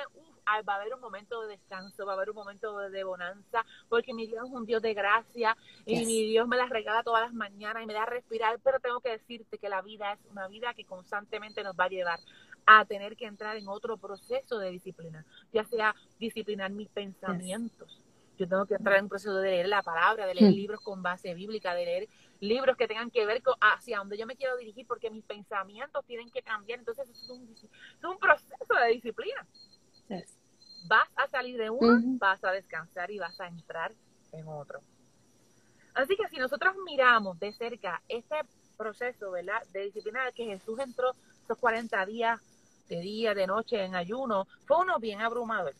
va 0.66 0.74
a 0.74 0.76
haber 0.76 0.94
un 0.94 1.00
momento 1.00 1.42
de 1.42 1.56
descanso, 1.56 2.06
va 2.06 2.12
a 2.12 2.16
haber 2.16 2.30
un 2.30 2.36
momento 2.36 2.78
de, 2.78 3.04
bonanza, 3.04 3.64
porque 3.88 4.14
mi 4.14 4.26
Dios 4.26 4.46
es 4.46 4.52
un 4.52 4.64
Dios 4.64 4.80
de 4.80 4.94
gracia 4.94 5.56
y 5.84 6.06
mi 6.06 6.26
Dios 6.28 6.46
me 6.46 6.56
la 6.56 6.66
regala 6.66 7.02
todas 7.02 7.22
las 7.22 7.34
mañanas 7.34 7.82
y 7.82 7.86
me 7.86 7.94
da 7.94 8.04
a 8.04 8.06
respirar, 8.06 8.60
pero 8.62 8.78
tengo 8.80 9.00
que 9.00 9.10
decirte 9.10 9.58
que 9.58 9.68
la 9.68 9.82
vida 9.82 10.12
es 10.12 10.20
una 10.30 10.46
vida 10.46 10.72
que 10.74 10.84
constantemente 10.84 11.62
nos 11.62 11.74
va 11.74 11.84
a 11.84 11.88
llevar 11.88 12.20
a 12.66 12.84
tener 12.84 13.16
que 13.16 13.26
entrar 13.26 13.56
en 13.56 13.68
otro 13.68 13.96
proceso 13.96 14.58
de 14.58 14.70
disciplina, 14.70 15.24
ya 15.52 15.64
sea 15.64 15.94
disciplinar 16.18 16.70
mis 16.70 16.88
pensamientos. 16.88 18.00
Yo 18.38 18.48
tengo 18.48 18.66
que 18.66 18.74
entrar 18.74 18.96
en 18.96 19.04
un 19.04 19.08
proceso 19.08 19.34
de 19.34 19.50
leer 19.50 19.68
la 19.68 19.82
palabra, 19.82 20.26
de 20.26 20.34
leer 20.34 20.52
hmm. 20.52 20.54
libros 20.54 20.80
con 20.80 21.02
base 21.02 21.34
bíblica, 21.34 21.74
de 21.74 21.84
leer 21.84 22.08
libros 22.40 22.76
que 22.76 22.86
tengan 22.86 23.10
que 23.10 23.26
ver 23.26 23.42
con 23.42 23.54
hacia 23.60 23.98
donde 23.98 24.16
yo 24.16 24.26
me 24.26 24.36
quiero 24.36 24.56
dirigir, 24.56 24.86
porque 24.86 25.10
mis 25.10 25.24
pensamientos 25.24 26.04
tienen 26.06 26.30
que 26.30 26.42
cambiar. 26.42 26.78
Entonces, 26.78 27.08
es 27.08 27.28
un, 27.28 27.52
es 27.52 28.04
un 28.04 28.18
proceso 28.18 28.74
de 28.80 28.92
disciplina. 28.92 29.44
Vas 30.86 31.08
a 31.16 31.26
salir 31.26 31.58
de 31.58 31.68
uno, 31.68 32.00
vas 32.18 32.42
a 32.44 32.52
descansar 32.52 33.10
y 33.10 33.18
vas 33.18 33.40
a 33.40 33.48
entrar 33.48 33.92
en 34.32 34.46
otro. 34.46 34.80
Así 35.94 36.16
que 36.16 36.28
si 36.28 36.36
nosotros 36.36 36.76
miramos 36.86 37.40
de 37.40 37.52
cerca 37.52 38.00
este 38.08 38.36
proceso, 38.76 39.32
¿verdad? 39.32 39.60
De 39.72 39.80
disciplina 39.80 40.30
que 40.32 40.44
Jesús 40.44 40.78
entró 40.78 41.10
esos 41.42 41.58
40 41.58 42.06
días 42.06 42.40
de 42.88 43.00
día, 43.00 43.34
de 43.34 43.48
noche, 43.48 43.84
en 43.84 43.96
ayuno, 43.96 44.46
fue 44.66 44.78
uno 44.78 44.98
bien 45.00 45.20
abrumador. 45.20 45.74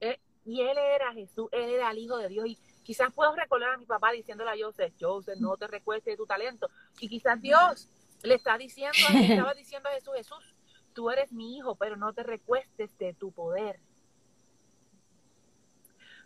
Eh, 0.00 0.18
Y 0.44 0.60
él 0.60 0.76
era 0.76 1.12
Jesús, 1.12 1.48
él 1.52 1.70
era 1.70 1.90
el 1.90 1.98
Hijo 1.98 2.18
de 2.18 2.28
Dios. 2.28 2.46
Y 2.46 2.58
quizás 2.82 3.12
puedo 3.12 3.34
recordar 3.34 3.74
a 3.74 3.76
mi 3.78 3.86
papá 3.86 4.12
diciéndole 4.12 4.50
a 4.50 4.54
Joseph, 4.58 4.92
Joseph, 5.00 5.38
no 5.38 5.56
te 5.56 5.66
recuestes 5.66 6.12
de 6.12 6.16
tu 6.16 6.26
talento. 6.26 6.68
Y 7.00 7.08
quizás 7.08 7.40
Dios 7.40 7.88
le 8.22 8.34
está 8.34 8.58
diciendo, 8.58 8.98
le 9.12 9.26
estaba 9.32 9.54
diciendo 9.54 9.88
a 9.88 9.92
Jesús, 9.92 10.14
Jesús, 10.16 10.54
tú 10.92 11.10
eres 11.10 11.32
mi 11.32 11.56
hijo, 11.56 11.76
pero 11.76 11.96
no 11.96 12.12
te 12.12 12.22
recuestes 12.22 12.96
de 12.98 13.14
tu 13.14 13.32
poder. 13.32 13.80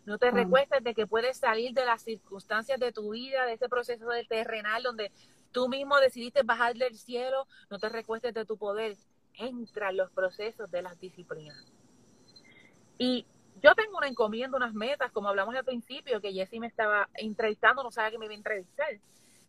No 0.05 0.17
te 0.17 0.31
recuestes 0.31 0.83
de 0.83 0.95
que 0.95 1.05
puedes 1.05 1.37
salir 1.37 1.73
de 1.73 1.85
las 1.85 2.01
circunstancias 2.01 2.79
de 2.79 2.91
tu 2.91 3.11
vida, 3.11 3.45
de 3.45 3.53
ese 3.53 3.69
proceso 3.69 4.07
de 4.07 4.25
terrenal 4.25 4.81
donde 4.81 5.11
tú 5.51 5.69
mismo 5.69 5.99
decidiste 5.99 6.41
bajar 6.43 6.75
del 6.75 6.97
cielo. 6.97 7.47
No 7.69 7.79
te 7.79 7.89
recuestes 7.89 8.33
de 8.33 8.45
tu 8.45 8.57
poder. 8.57 8.97
Entra 9.35 9.91
en 9.91 9.97
los 9.97 10.09
procesos 10.11 10.71
de 10.71 10.81
las 10.81 10.99
disciplinas. 10.99 11.71
Y 12.97 13.27
yo 13.61 13.75
tengo 13.75 13.97
una 13.97 14.07
encomienda, 14.07 14.57
unas 14.57 14.73
metas, 14.73 15.11
como 15.11 15.29
hablamos 15.29 15.55
al 15.55 15.65
principio, 15.65 16.21
que 16.21 16.33
Jessy 16.33 16.59
me 16.59 16.67
estaba 16.67 17.09
entrevistando, 17.15 17.83
no 17.83 17.91
sabía 17.91 18.11
que 18.11 18.17
me 18.17 18.25
iba 18.25 18.33
a 18.33 18.37
entrevistar. 18.37 18.87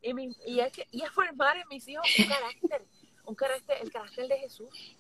Y, 0.03 0.13
y, 0.47 0.61
es 0.61 0.73
que, 0.73 0.87
y 0.91 1.03
es 1.03 1.11
formar 1.11 1.57
en 1.57 1.69
mis 1.69 1.87
hijos 1.89 2.07
un 2.19 2.27
carácter, 2.27 2.87
un 3.25 3.35
carácter, 3.35 3.79
el 3.83 3.93
carácter 3.93 4.29
de 4.29 4.39
Jesús. 4.39 4.97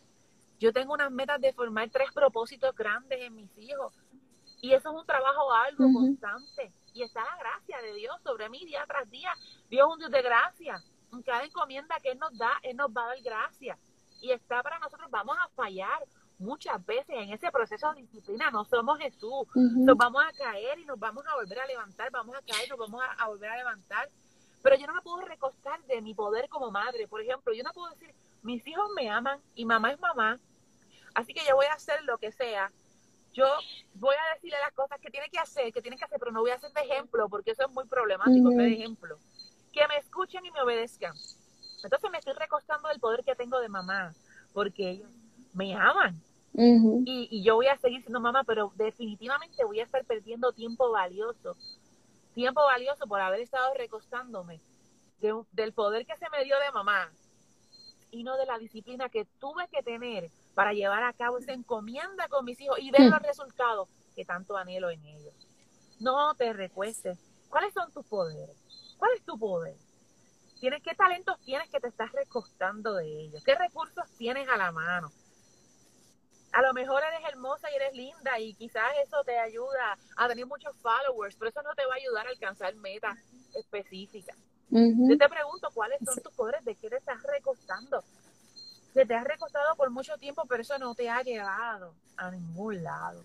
Yo 0.59 0.73
tengo 0.73 0.93
unas 0.93 1.11
metas 1.11 1.41
de 1.41 1.53
formar 1.53 1.89
tres 1.91 2.13
propósitos 2.13 2.75
grandes 2.75 3.19
en 3.21 3.35
mis 3.35 3.57
hijos. 3.59 3.95
Y 4.61 4.75
eso 4.75 4.91
es 4.91 5.01
un 5.01 5.07
trabajo 5.07 5.53
algo 5.53 5.85
constante. 5.93 6.73
Y 6.93 7.03
está 7.03 7.25
la 7.25 7.37
gracia 7.39 7.81
de 7.81 7.95
Dios 7.95 8.15
sobre 8.23 8.51
mí 8.51 8.65
día 8.67 8.85
tras 8.87 9.09
día. 9.11 9.33
Dios 9.71 9.87
es 9.89 9.93
un 9.93 9.99
Dios 10.01 10.11
de 10.11 10.23
gracia. 10.23 10.83
En 11.13 11.23
cada 11.23 11.45
encomienda 11.45 11.97
que 12.03 12.11
Él 12.11 12.19
nos 12.19 12.37
da, 12.37 12.53
Él 12.63 12.77
nos 12.77 12.91
va 12.91 13.05
a 13.05 13.09
dar 13.09 13.23
gracia. 13.23 13.79
Y 14.21 14.33
está 14.33 14.63
para 14.63 14.79
nosotros, 14.79 15.11
vamos 15.11 15.35
a 15.41 15.49
fallar 15.49 16.07
muchas 16.41 16.85
veces 16.85 17.15
en 17.17 17.33
ese 17.33 17.51
proceso 17.53 17.93
de 17.93 18.03
disciplina. 18.03 18.51
No 18.51 18.65
somos 18.65 18.99
Jesús. 18.99 19.47
Nos 19.55 19.97
vamos 19.97 20.23
a 20.25 20.33
caer 20.33 20.79
y 20.79 20.85
nos 20.85 20.99
vamos 20.99 21.25
a 21.27 21.35
volver 21.37 21.61
a 21.61 21.67
levantar. 21.67 22.11
Vamos 22.11 22.35
a 22.35 22.43
caer 22.43 22.67
y 22.67 22.71
nos 22.71 22.79
vamos 22.79 23.03
a 23.19 23.29
volver 23.29 23.51
a 23.51 23.57
levantar. 23.57 24.11
Pero 24.63 24.77
yo 24.77 24.87
no 24.87 24.95
me 24.95 25.03
puedo 25.03 25.23
recostar 25.23 25.83
de 25.85 26.03
mi 26.03 26.15
poder 26.15 26.49
como 26.49 26.71
madre. 26.71 27.07
Por 27.07 27.21
ejemplo, 27.21 27.53
yo 27.53 27.63
no 27.63 27.73
puedo 27.73 27.91
decir, 27.91 28.15
mis 28.43 28.67
hijos 28.67 28.91
me 28.97 29.09
aman 29.09 29.41
y 29.55 29.65
mamá 29.65 29.93
es 29.93 30.01
mamá 30.01 30.39
Así 31.15 31.35
que 31.35 31.45
yo 31.47 31.57
voy 31.57 31.67
a 31.67 31.75
hacer 31.75 32.03
lo 32.05 32.19
que 32.19 32.33
sea. 32.33 32.71
Yo 33.33 33.47
voy 33.95 34.15
a 34.15 34.35
decirle 34.35 34.57
las 34.61 34.73
cosas 34.73 35.01
que 35.01 35.11
tiene 35.11 35.29
que 35.29 35.39
hacer, 35.39 35.73
que 35.73 35.83
tiene 35.83 35.97
que 35.97 36.05
hacer, 36.05 36.19
pero 36.19 36.33
no 36.33 36.41
voy 36.41 36.51
a 36.51 36.57
hacer 36.57 36.73
de 36.73 36.81
ejemplo, 36.83 37.29
porque 37.29 37.53
eso 37.53 37.65
es 37.65 37.73
muy 37.73 37.87
problemático, 37.87 38.51
de 38.51 38.73
ejemplo. 38.73 39.19
Que 39.73 39.87
me 39.89 39.97
escuchen 39.99 40.45
y 40.45 40.51
me 40.51 40.63
obedezcan. 40.63 41.15
Entonces 41.83 42.11
me 42.11 42.19
estoy 42.19 42.35
recostando 42.35 42.89
del 42.89 43.01
poder 43.01 43.25
que 43.25 43.37
tengo 43.37 43.61
de 43.61 43.69
mamá, 43.69 44.13
porque 44.53 44.91
ellos 44.91 45.11
me 45.53 45.75
aman. 45.75 46.21
Y, 46.53 47.29
y, 47.31 47.43
yo 47.45 47.55
voy 47.55 47.69
a 47.69 47.79
seguir 47.79 48.03
siendo 48.03 48.21
mamá, 48.21 48.45
pero 48.45 48.73
definitivamente 48.75 49.65
voy 49.65 49.81
a 49.81 49.85
estar 49.85 50.05
perdiendo 50.05 50.53
tiempo 50.53 50.91
valioso. 50.91 51.57
Tiempo 52.35 52.63
valioso 52.63 53.07
por 53.07 53.21
haber 53.21 53.41
estado 53.41 53.73
recostándome 53.75 54.61
del 55.53 55.73
poder 55.73 56.07
que 56.07 56.17
se 56.17 56.31
me 56.31 56.45
dio 56.45 56.57
de 56.59 56.73
mamá 56.73 57.13
y 58.11 58.25
no 58.25 58.37
de 58.37 58.47
la 58.47 58.59
disciplina 58.59 59.09
que 59.09 59.27
tuve 59.39 59.69
que 59.69 59.83
tener 59.83 60.31
para 60.55 60.73
llevar 60.73 61.05
a 61.05 61.13
cabo 61.13 61.39
esa 61.39 61.53
encomienda 61.53 62.29
con 62.29 62.45
mis 62.45 62.61
hijos 62.61 62.79
y 62.81 62.91
ver 62.91 63.03
los 63.03 63.23
resultados 63.23 63.89
que 64.15 64.25
tanto 64.25 64.57
anhelo 64.57 64.91
en 64.91 65.05
ellos. 65.05 65.35
No 66.01 66.35
te 66.35 66.53
recuestes. 66.53 67.19
¿Cuáles 67.49 67.75
son 67.75 67.93
tus 67.93 68.07
poderes? 68.07 68.57
¿Cuál 68.99 69.13
es 69.17 69.23
tu 69.25 69.39
poder? 69.39 69.77
¿Tienes, 70.59 70.83
¿Qué 70.83 70.95
talentos 70.95 71.39
tienes 71.41 71.69
que 71.71 71.81
te 71.81 71.89
estás 71.89 72.13
recostando 72.13 72.95
de 72.95 73.07
ellos? 73.07 73.43
¿Qué 73.45 73.55
recursos 73.55 74.05
tienes 74.17 74.49
a 74.49 74.57
la 74.57 74.73
mano? 74.73 75.11
A 76.53 76.63
lo 76.63 76.73
mejor 76.73 77.03
eres 77.05 77.29
hermosa 77.29 77.71
y 77.71 77.77
eres 77.77 77.95
linda 77.95 78.39
y 78.41 78.55
quizás 78.55 78.93
eso 79.05 79.23
te 79.25 79.39
ayuda 79.39 79.97
a 80.17 80.29
tener 80.29 80.47
muchos 80.47 80.77
followers, 80.79 81.37
pero 81.37 81.51
eso 81.51 81.63
no 81.63 81.75
te 81.75 81.87
va 81.87 81.95
a 81.95 81.97
ayudar 81.97 82.27
a 82.27 82.31
alcanzar 82.31 82.75
metas 82.75 83.19
específicas. 83.55 84.37
Yo 84.71 85.19
te 85.19 85.29
pregunto, 85.29 85.69
¿cuáles 85.75 85.99
son 86.05 86.23
tus 86.23 86.33
poderes? 86.33 86.65
¿De 86.65 86.77
qué 86.77 86.89
te 86.89 86.97
estás 86.97 87.23
recostando? 87.23 88.03
Se 88.93 89.07
te 89.07 89.15
ha 89.15 89.25
recostado 89.25 89.77
por 89.77 89.91
mucho 89.91 90.17
tiempo, 90.19 90.43
pero 90.49 90.63
eso 90.63 90.79
no 90.79 90.95
te 90.95 91.09
ha 91.09 91.23
llevado 91.23 91.95
a 92.17 92.31
ningún 92.31 92.83
lado. 92.83 93.23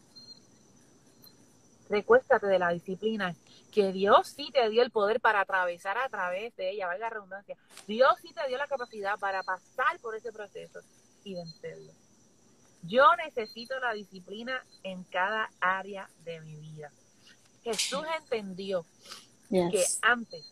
Recuéstate 1.90 2.48
de 2.48 2.58
la 2.58 2.70
disciplina, 2.70 3.36
que 3.72 3.92
Dios 3.92 4.28
sí 4.30 4.50
te 4.52 4.70
dio 4.70 4.82
el 4.82 4.90
poder 4.90 5.20
para 5.20 5.42
atravesar 5.42 5.98
a 6.00 6.10
través 6.10 6.56
de 6.56 6.72
ella, 6.72 6.88
valga 6.88 7.06
la 7.06 7.10
redundancia. 7.12 7.58
Dios 7.88 8.16
sí 8.22 8.34
te 8.34 8.48
dio 8.48 8.58
la 8.58 8.68
capacidad 8.68 9.20
para 9.20 9.44
pasar 9.44 10.00
por 10.00 10.16
ese 10.16 10.32
proceso 10.32 10.80
y 11.24 11.36
vencerlo. 11.36 11.92
Yo 12.88 13.04
necesito 13.16 13.80
la 13.80 13.94
disciplina 13.94 14.64
en 14.84 15.04
cada 15.06 15.50
área 15.60 16.10
de 16.24 16.42
mi 16.42 16.56
vida. 16.56 16.92
Jesús 17.64 18.04
entendió 18.22 18.86
que 19.50 19.86
antes 20.02 20.52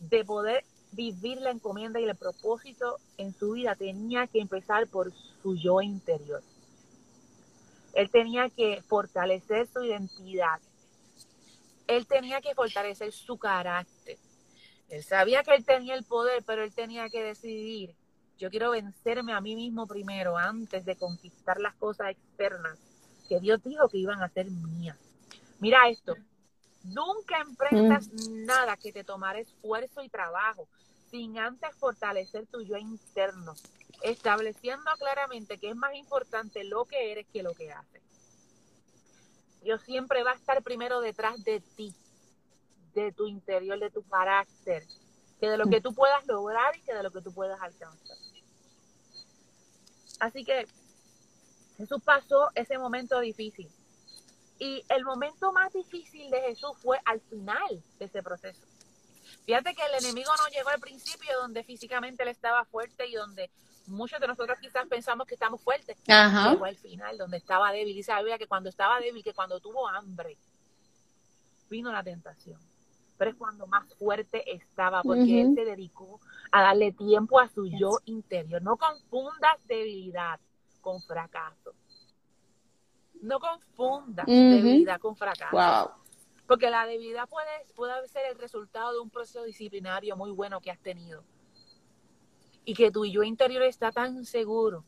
de 0.00 0.24
poder 0.24 0.64
vivir 0.92 1.40
la 1.40 1.50
encomienda 1.50 2.00
y 2.00 2.04
el 2.04 2.16
propósito 2.16 2.98
en 3.18 3.34
su 3.34 3.52
vida, 3.52 3.74
tenía 3.74 4.26
que 4.26 4.40
empezar 4.40 4.86
por 4.88 5.12
su 5.42 5.56
yo 5.56 5.80
interior. 5.80 6.42
Él 7.92 8.10
tenía 8.10 8.48
que 8.50 8.82
fortalecer 8.82 9.68
su 9.72 9.82
identidad. 9.84 10.60
Él 11.86 12.06
tenía 12.06 12.40
que 12.40 12.54
fortalecer 12.54 13.12
su 13.12 13.38
carácter. 13.38 14.18
Él 14.88 15.02
sabía 15.02 15.42
que 15.42 15.54
él 15.54 15.64
tenía 15.64 15.94
el 15.94 16.04
poder, 16.04 16.42
pero 16.44 16.62
él 16.62 16.72
tenía 16.74 17.08
que 17.08 17.22
decidir, 17.22 17.94
yo 18.38 18.50
quiero 18.50 18.70
vencerme 18.70 19.32
a 19.32 19.40
mí 19.40 19.54
mismo 19.56 19.86
primero 19.86 20.36
antes 20.36 20.84
de 20.84 20.96
conquistar 20.96 21.60
las 21.60 21.74
cosas 21.74 22.10
externas 22.10 22.78
que 23.28 23.40
Dios 23.40 23.62
dijo 23.62 23.88
que 23.88 23.98
iban 23.98 24.22
a 24.22 24.28
ser 24.28 24.50
mías. 24.50 24.98
Mira 25.60 25.88
esto, 25.88 26.16
Nunca 26.84 27.40
emprendas 27.40 28.10
nada 28.12 28.76
que 28.76 28.92
te 28.92 29.04
tomara 29.04 29.38
esfuerzo 29.38 30.02
y 30.02 30.10
trabajo 30.10 30.68
sin 31.10 31.38
antes 31.38 31.74
fortalecer 31.76 32.46
tu 32.46 32.60
yo 32.60 32.76
interno, 32.76 33.54
estableciendo 34.02 34.90
claramente 34.98 35.56
que 35.56 35.70
es 35.70 35.76
más 35.76 35.94
importante 35.94 36.62
lo 36.64 36.84
que 36.84 37.12
eres 37.12 37.26
que 37.32 37.42
lo 37.42 37.54
que 37.54 37.72
haces. 37.72 38.02
Dios 39.62 39.80
siempre 39.82 40.22
va 40.22 40.32
a 40.32 40.34
estar 40.34 40.62
primero 40.62 41.00
detrás 41.00 41.42
de 41.42 41.60
ti, 41.60 41.94
de 42.92 43.12
tu 43.12 43.28
interior, 43.28 43.78
de 43.78 43.90
tu 43.90 44.02
carácter, 44.02 44.84
que 45.40 45.48
de 45.48 45.56
lo 45.56 45.66
que 45.66 45.80
tú 45.80 45.94
puedas 45.94 46.26
lograr 46.26 46.76
y 46.76 46.82
que 46.82 46.92
de 46.92 47.02
lo 47.02 47.10
que 47.10 47.22
tú 47.22 47.32
puedas 47.32 47.60
alcanzar. 47.62 48.18
Así 50.24 50.42
que 50.42 50.66
Jesús 51.76 52.02
pasó 52.02 52.48
ese 52.54 52.78
momento 52.78 53.20
difícil 53.20 53.68
y 54.58 54.82
el 54.88 55.04
momento 55.04 55.52
más 55.52 55.70
difícil 55.74 56.30
de 56.30 56.40
Jesús 56.40 56.70
fue 56.82 56.98
al 57.04 57.20
final 57.20 57.82
de 57.98 58.04
ese 58.06 58.22
proceso. 58.22 58.62
Fíjate 59.44 59.74
que 59.74 59.82
el 59.84 60.02
enemigo 60.02 60.30
no 60.38 60.48
llegó 60.48 60.70
al 60.70 60.80
principio 60.80 61.30
donde 61.42 61.62
físicamente 61.62 62.22
él 62.22 62.30
estaba 62.30 62.64
fuerte 62.64 63.06
y 63.06 63.12
donde 63.12 63.50
muchos 63.86 64.18
de 64.18 64.26
nosotros 64.26 64.58
quizás 64.58 64.86
pensamos 64.88 65.26
que 65.26 65.34
estamos 65.34 65.60
fuertes. 65.60 65.98
Llegó 66.06 66.64
al 66.64 66.76
final 66.76 67.18
donde 67.18 67.36
estaba 67.36 67.70
débil. 67.70 67.98
Y 67.98 68.02
sabía 68.02 68.38
que 68.38 68.46
cuando 68.46 68.70
estaba 68.70 68.98
débil, 69.00 69.22
que 69.22 69.34
cuando 69.34 69.60
tuvo 69.60 69.86
hambre, 69.88 70.38
vino 71.68 71.92
la 71.92 72.02
tentación. 72.02 72.58
Pero 73.16 73.30
es 73.30 73.36
cuando 73.36 73.66
más 73.66 73.92
fuerte 73.94 74.54
estaba, 74.54 75.02
porque 75.02 75.40
él 75.40 75.54
se 75.54 75.64
dedicó 75.64 76.20
a 76.50 76.62
darle 76.62 76.92
tiempo 76.92 77.38
a 77.38 77.48
su 77.48 77.66
yo 77.66 77.98
interior. 78.06 78.60
No 78.62 78.76
confundas 78.76 79.56
debilidad 79.66 80.40
con 80.80 81.00
fracaso. 81.00 81.74
No 83.22 83.38
confundas 83.38 84.26
debilidad 84.26 85.00
con 85.00 85.16
fracaso. 85.16 85.94
Porque 86.46 86.68
la 86.70 86.86
debilidad 86.86 87.28
puede, 87.28 87.48
puede 87.74 88.06
ser 88.08 88.22
el 88.30 88.38
resultado 88.38 88.92
de 88.92 88.98
un 88.98 89.10
proceso 89.10 89.44
disciplinario 89.44 90.16
muy 90.16 90.30
bueno 90.30 90.60
que 90.60 90.70
has 90.70 90.80
tenido. 90.80 91.24
Y 92.64 92.74
que 92.74 92.90
tu 92.90 93.06
yo 93.06 93.22
interior 93.22 93.62
está 93.62 93.92
tan 93.92 94.24
seguro 94.24 94.84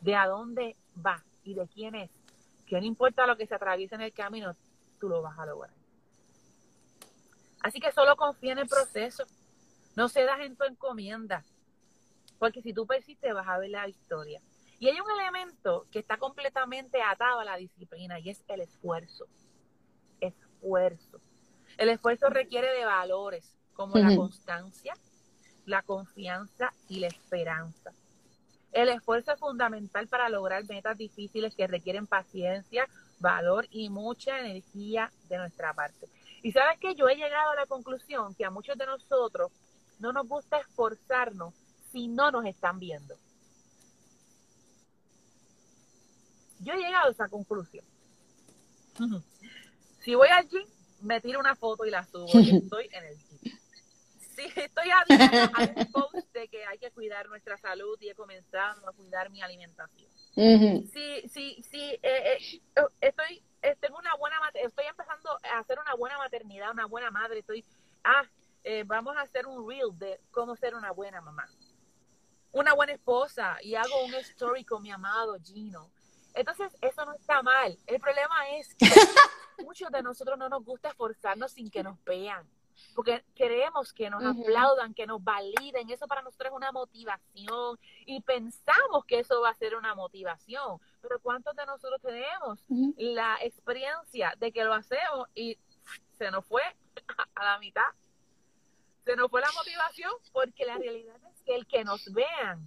de 0.00 0.14
a 0.14 0.26
dónde 0.26 0.76
va 1.04 1.24
y 1.44 1.54
de 1.54 1.66
quién 1.68 1.94
es, 1.94 2.10
que 2.66 2.78
no 2.80 2.86
importa 2.86 3.26
lo 3.26 3.36
que 3.36 3.46
se 3.46 3.54
atraviese 3.54 3.94
en 3.94 4.02
el 4.02 4.12
camino, 4.12 4.54
tú 4.98 5.08
lo 5.08 5.22
vas 5.22 5.38
a 5.38 5.46
lograr. 5.46 5.74
Así 7.66 7.80
que 7.80 7.90
solo 7.90 8.14
confía 8.14 8.52
en 8.52 8.60
el 8.60 8.68
proceso. 8.68 9.24
No 9.96 10.08
cedas 10.08 10.38
en 10.38 10.54
tu 10.54 10.62
encomienda. 10.62 11.44
Porque 12.38 12.62
si 12.62 12.72
tú 12.72 12.86
persistes, 12.86 13.34
vas 13.34 13.48
a 13.48 13.58
ver 13.58 13.70
la 13.70 13.88
historia. 13.88 14.40
Y 14.78 14.88
hay 14.88 15.00
un 15.00 15.10
elemento 15.10 15.84
que 15.90 15.98
está 15.98 16.16
completamente 16.16 17.02
atado 17.02 17.40
a 17.40 17.44
la 17.44 17.56
disciplina 17.56 18.20
y 18.20 18.30
es 18.30 18.44
el 18.46 18.60
esfuerzo. 18.60 19.26
Esfuerzo. 20.20 21.20
El 21.76 21.88
esfuerzo 21.88 22.28
requiere 22.28 22.70
de 22.72 22.84
valores 22.84 23.58
como 23.74 23.98
la 23.98 24.14
constancia, 24.14 24.94
la 25.64 25.82
confianza 25.82 26.72
y 26.88 27.00
la 27.00 27.08
esperanza. 27.08 27.92
El 28.70 28.90
esfuerzo 28.90 29.32
es 29.32 29.40
fundamental 29.40 30.06
para 30.06 30.28
lograr 30.28 30.64
metas 30.68 30.96
difíciles 30.96 31.56
que 31.56 31.66
requieren 31.66 32.06
paciencia, 32.06 32.86
valor 33.18 33.66
y 33.70 33.90
mucha 33.90 34.38
energía 34.38 35.10
de 35.28 35.38
nuestra 35.38 35.74
parte. 35.74 36.06
Y 36.46 36.52
sabes 36.52 36.78
que 36.78 36.94
yo 36.94 37.08
he 37.08 37.16
llegado 37.16 37.50
a 37.50 37.56
la 37.56 37.66
conclusión 37.66 38.32
que 38.36 38.44
a 38.44 38.52
muchos 38.52 38.78
de 38.78 38.86
nosotros 38.86 39.50
no 39.98 40.12
nos 40.12 40.28
gusta 40.28 40.58
esforzarnos 40.58 41.52
si 41.90 42.06
no 42.06 42.30
nos 42.30 42.46
están 42.46 42.78
viendo. 42.78 43.16
Yo 46.60 46.74
he 46.74 46.76
llegado 46.76 47.08
a 47.08 47.10
esa 47.10 47.28
conclusión. 47.28 47.84
Si 50.04 50.14
voy 50.14 50.28
al 50.28 50.48
gym, 50.48 50.62
me 51.00 51.20
tiro 51.20 51.40
una 51.40 51.56
foto 51.56 51.84
y 51.84 51.90
la 51.90 52.06
subo. 52.06 52.28
y 52.38 52.56
estoy 52.62 52.88
en 52.92 53.04
el 53.06 53.16
gym. 53.18 53.58
Si 54.36 54.60
estoy 54.60 54.90
a 54.90 55.04
un 55.08 55.86
post 55.92 56.32
de 56.32 56.46
que 56.46 56.64
hay 56.64 56.78
que 56.78 56.92
cuidar 56.92 57.28
nuestra 57.28 57.56
salud 57.58 57.98
y 58.00 58.10
he 58.10 58.14
comenzado 58.14 58.88
a 58.88 58.92
cuidar 58.92 59.30
mi 59.30 59.42
alimentación. 59.42 60.08
Si, 60.36 61.28
si, 61.28 61.60
si 61.64 61.80
eh, 61.80 62.38
eh, 62.38 62.60
estoy, 63.00 63.42
tengo 63.80 63.98
una 63.98 64.14
buena, 64.16 64.36
estoy 64.54 64.86
empezando 64.86 65.38
a 65.42 65.58
hacer 65.58 65.78
una 65.78 65.94
buena 65.94 66.18
maternidad, 66.18 66.70
una 66.70 66.86
buena 66.86 67.10
madre, 67.10 67.40
estoy, 67.40 67.64
ah, 68.04 68.24
vamos 68.86 69.16
a 69.16 69.22
hacer 69.22 69.46
un 69.46 69.68
reel 69.68 69.96
de 69.98 70.20
cómo 70.30 70.56
ser 70.56 70.74
una 70.74 70.90
buena 70.92 71.20
mamá 71.20 71.48
una 72.56 72.72
buena 72.72 72.94
esposa 72.94 73.58
y 73.60 73.74
hago 73.74 74.04
un 74.06 74.14
story 74.14 74.64
con 74.64 74.82
mi 74.82 74.90
amado 74.90 75.36
Gino. 75.44 75.90
Entonces, 76.34 76.74
eso 76.80 77.04
no 77.04 77.12
está 77.12 77.42
mal. 77.42 77.78
El 77.86 78.00
problema 78.00 78.48
es 78.56 78.74
que 78.74 78.86
muchos 79.62 79.90
de 79.90 80.02
nosotros 80.02 80.38
no 80.38 80.48
nos 80.48 80.64
gusta 80.64 80.88
esforzarnos 80.88 81.52
sin 81.52 81.70
que 81.70 81.82
nos 81.82 82.02
vean. 82.04 82.48
Porque 82.94 83.24
queremos 83.34 83.92
que 83.92 84.10
nos 84.10 84.24
aplaudan, 84.24 84.94
que 84.94 85.06
nos 85.06 85.22
validen. 85.22 85.90
Eso 85.90 86.06
para 86.06 86.22
nosotros 86.22 86.50
es 86.50 86.56
una 86.56 86.72
motivación. 86.72 87.78
Y 88.06 88.20
pensamos 88.22 89.04
que 89.06 89.20
eso 89.20 89.40
va 89.40 89.50
a 89.50 89.54
ser 89.54 89.76
una 89.76 89.94
motivación. 89.94 90.78
Pero 91.00 91.20
¿cuántos 91.20 91.54
de 91.56 91.66
nosotros 91.66 92.00
tenemos 92.00 92.58
la 92.96 93.38
experiencia 93.42 94.34
de 94.38 94.52
que 94.52 94.64
lo 94.64 94.74
hacemos 94.74 95.28
y 95.34 95.58
se 96.18 96.30
nos 96.30 96.44
fue 96.44 96.62
a 97.34 97.44
la 97.44 97.58
mitad? 97.58 97.82
Se 99.04 99.14
nos 99.14 99.30
fue 99.30 99.40
la 99.40 99.52
motivación 99.52 100.10
porque 100.32 100.64
la 100.64 100.78
realidad 100.78 101.16
es 101.32 101.42
que 101.42 101.54
el 101.54 101.66
que 101.66 101.84
nos 101.84 102.12
vean 102.12 102.64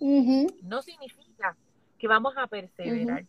no 0.64 0.82
significa 0.82 1.58
que 1.98 2.08
vamos 2.08 2.34
a 2.38 2.48
perseverar. 2.48 3.26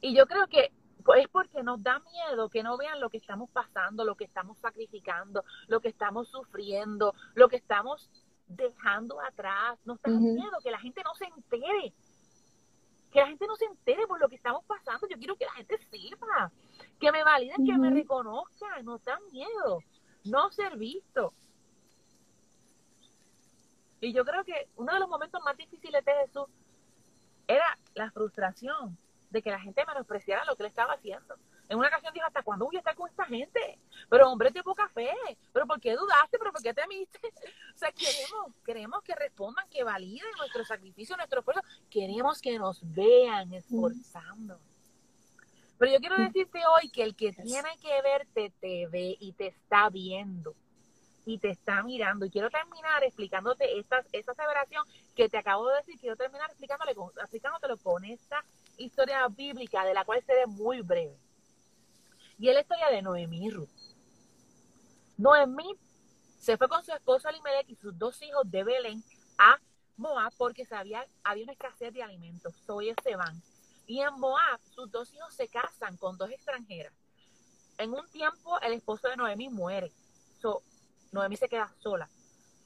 Y 0.00 0.16
yo 0.16 0.26
creo 0.26 0.46
que 0.46 0.72
es 1.16 1.28
porque 1.28 1.62
nos 1.62 1.82
da 1.82 1.98
miedo 2.00 2.48
que 2.48 2.62
no 2.62 2.76
vean 2.76 3.00
lo 3.00 3.10
que 3.10 3.18
estamos 3.18 3.50
pasando, 3.50 4.04
lo 4.04 4.16
que 4.16 4.24
estamos 4.24 4.58
sacrificando, 4.58 5.44
lo 5.68 5.80
que 5.80 5.88
estamos 5.88 6.28
sufriendo, 6.28 7.14
lo 7.34 7.48
que 7.48 7.56
estamos 7.56 8.10
dejando 8.46 9.20
atrás. 9.20 9.78
Nos 9.84 10.00
da 10.02 10.10
miedo 10.10 10.58
que 10.62 10.70
la 10.70 10.80
gente 10.80 11.02
no 11.02 11.14
se 11.14 11.26
entere. 11.26 11.92
Que 13.12 13.20
la 13.20 13.26
gente 13.26 13.46
no 13.46 13.56
se 13.56 13.64
entere 13.64 14.06
por 14.06 14.20
lo 14.20 14.28
que 14.28 14.36
estamos 14.36 14.64
pasando. 14.64 15.08
Yo 15.08 15.18
quiero 15.18 15.36
que 15.36 15.44
la 15.44 15.52
gente 15.52 15.78
sepa, 15.78 16.52
que 16.98 17.10
me 17.10 17.24
validen, 17.24 17.64
que 17.64 17.76
me 17.76 17.90
reconozcan. 17.90 18.84
Nos 18.84 19.02
da 19.04 19.18
miedo 19.32 19.80
no 20.24 20.50
ser 20.50 20.76
visto. 20.76 21.32
Y 24.00 24.12
yo 24.12 24.24
creo 24.24 24.44
que 24.44 24.68
uno 24.76 24.94
de 24.94 25.00
los 25.00 25.08
momentos 25.08 25.42
más 25.44 25.56
difíciles 25.56 26.04
de 26.04 26.12
Jesús 26.24 26.46
era 27.46 27.76
la 27.94 28.10
frustración 28.10 28.96
de 29.30 29.42
que 29.42 29.50
la 29.50 29.60
gente 29.60 29.84
menospreciara 29.86 30.44
lo 30.44 30.56
que 30.56 30.64
él 30.64 30.68
estaba 30.68 30.94
haciendo. 30.94 31.36
En 31.68 31.78
una 31.78 31.88
ocasión 31.88 32.12
dijo, 32.12 32.26
¿hasta 32.26 32.42
cuándo 32.42 32.66
voy 32.66 32.76
a 32.76 32.80
estar 32.80 32.96
con 32.96 33.08
esta 33.08 33.24
gente? 33.24 33.78
Pero 34.08 34.28
hombre 34.30 34.50
de 34.50 34.62
poca 34.62 34.88
fe, 34.88 35.12
¿pero 35.52 35.66
por 35.66 35.80
qué 35.80 35.94
dudaste? 35.94 36.36
¿Pero 36.38 36.52
por 36.52 36.62
qué 36.62 36.74
temiste? 36.74 37.20
O 37.74 37.78
sea, 37.80 37.92
queremos, 37.92 38.52
queremos 38.62 39.02
que 39.02 39.14
respondan, 39.14 39.66
que 39.70 39.82
validen 39.82 40.30
nuestro 40.36 40.62
sacrificio, 40.66 41.16
nuestro 41.16 41.38
esfuerzo. 41.40 41.62
Queremos 41.88 42.42
que 42.42 42.58
nos 42.58 42.78
vean 42.94 43.54
esforzando. 43.54 44.58
Pero 45.78 45.92
yo 45.92 45.98
quiero 45.98 46.18
decirte 46.18 46.60
hoy 46.66 46.90
que 46.90 47.02
el 47.04 47.16
que 47.16 47.32
tiene 47.32 47.70
que 47.80 48.02
verte 48.02 48.52
te 48.60 48.86
ve 48.88 49.16
y 49.18 49.32
te 49.32 49.46
está 49.46 49.88
viendo 49.88 50.54
y 51.24 51.38
te 51.38 51.50
está 51.50 51.82
mirando. 51.82 52.26
Y 52.26 52.30
quiero 52.30 52.50
terminar 52.50 53.02
explicándote 53.04 53.78
esta, 53.78 54.04
esta 54.12 54.32
aseveración 54.32 54.84
que 55.14 55.28
te 55.28 55.38
acabo 55.38 55.68
de 55.68 55.76
decir. 55.76 55.98
Quiero 55.98 56.16
terminar 56.16 56.50
explicándole, 56.50 56.94
explicándotelo 57.18 57.78
con 57.78 58.04
esta 58.04 58.44
historia 58.84 59.26
bíblica 59.28 59.84
de 59.84 59.94
la 59.94 60.04
cual 60.04 60.22
seré 60.22 60.46
muy 60.46 60.80
breve. 60.80 61.18
Y 62.38 62.48
es 62.48 62.54
la 62.54 62.60
historia 62.60 62.90
de 62.90 63.02
Noemí 63.02 63.46
y 63.46 63.50
Ruth. 63.50 63.68
Noemí 65.18 65.76
se 66.38 66.56
fue 66.56 66.68
con 66.68 66.82
su 66.82 66.92
esposo 66.92 67.28
Elimelech 67.28 67.68
y 67.68 67.76
sus 67.76 67.96
dos 67.98 68.20
hijos 68.22 68.50
de 68.50 68.64
Belén 68.64 69.04
a 69.38 69.58
Moab 69.96 70.32
porque 70.38 70.64
sabía, 70.64 71.06
había 71.22 71.44
una 71.44 71.52
escasez 71.52 71.92
de 71.92 72.02
alimentos. 72.02 72.54
Soy 72.66 72.94
se 73.02 73.16
van. 73.16 73.42
Y 73.86 74.00
en 74.00 74.14
Moab 74.18 74.60
sus 74.74 74.90
dos 74.90 75.12
hijos 75.12 75.34
se 75.34 75.48
casan 75.48 75.96
con 75.98 76.16
dos 76.16 76.30
extranjeras. 76.30 76.94
En 77.76 77.92
un 77.92 78.08
tiempo 78.08 78.58
el 78.60 78.72
esposo 78.72 79.08
de 79.08 79.16
Noemí 79.16 79.50
muere. 79.50 79.92
So, 80.40 80.62
Noemí 81.12 81.36
se 81.36 81.48
queda 81.48 81.72
sola. 81.80 82.08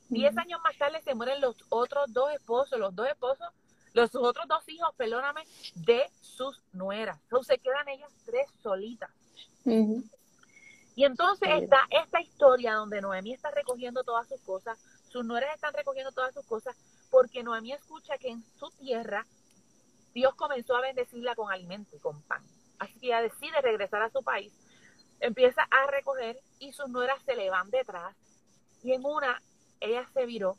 Diez 0.08 0.36
años 0.36 0.60
más 0.62 0.76
tarde 0.76 1.00
se 1.02 1.14
mueren 1.14 1.40
los 1.40 1.56
otros 1.70 2.12
dos 2.12 2.32
esposos, 2.32 2.78
los 2.78 2.94
dos 2.94 3.08
esposos, 3.08 3.48
los 3.94 4.14
otros 4.14 4.46
dos 4.48 4.68
hijos, 4.68 4.94
perdóname, 4.96 5.44
de 5.74 6.10
sus 6.20 6.60
nueras. 6.72 7.18
Entonces 7.22 7.56
se 7.56 7.62
quedan 7.62 7.88
ellas 7.88 8.12
tres 8.26 8.46
solitas. 8.62 9.10
Y 9.64 11.04
entonces 11.04 11.48
está 11.62 11.78
esta 11.90 12.20
historia 12.20 12.74
donde 12.74 13.00
Noemí 13.00 13.32
está 13.32 13.50
recogiendo 13.50 14.04
todas 14.04 14.28
sus 14.28 14.40
cosas, 14.42 14.78
sus 15.08 15.24
nueras 15.24 15.54
están 15.54 15.72
recogiendo 15.74 16.12
todas 16.12 16.34
sus 16.34 16.44
cosas, 16.44 16.76
porque 17.10 17.42
Noemí 17.42 17.72
escucha 17.72 18.18
que 18.18 18.28
en 18.28 18.44
su 18.58 18.70
tierra 18.72 19.26
Dios 20.12 20.34
comenzó 20.34 20.76
a 20.76 20.80
bendecirla 20.80 21.34
con 21.34 21.50
alimento 21.50 21.96
y 21.96 22.00
con 22.00 22.20
pan. 22.22 22.44
Así 22.78 22.98
que 22.98 23.06
ella 23.06 23.22
decide 23.22 23.60
regresar 23.62 24.02
a 24.02 24.10
su 24.10 24.22
país, 24.22 24.52
empieza 25.20 25.62
a 25.70 25.86
recoger 25.86 26.38
y 26.58 26.72
sus 26.72 26.88
nueras 26.88 27.22
se 27.24 27.36
le 27.36 27.48
van 27.48 27.70
detrás 27.70 28.14
y 28.82 28.92
en 28.92 29.04
una, 29.04 29.40
ella 29.80 30.06
se 30.12 30.26
viró 30.26 30.56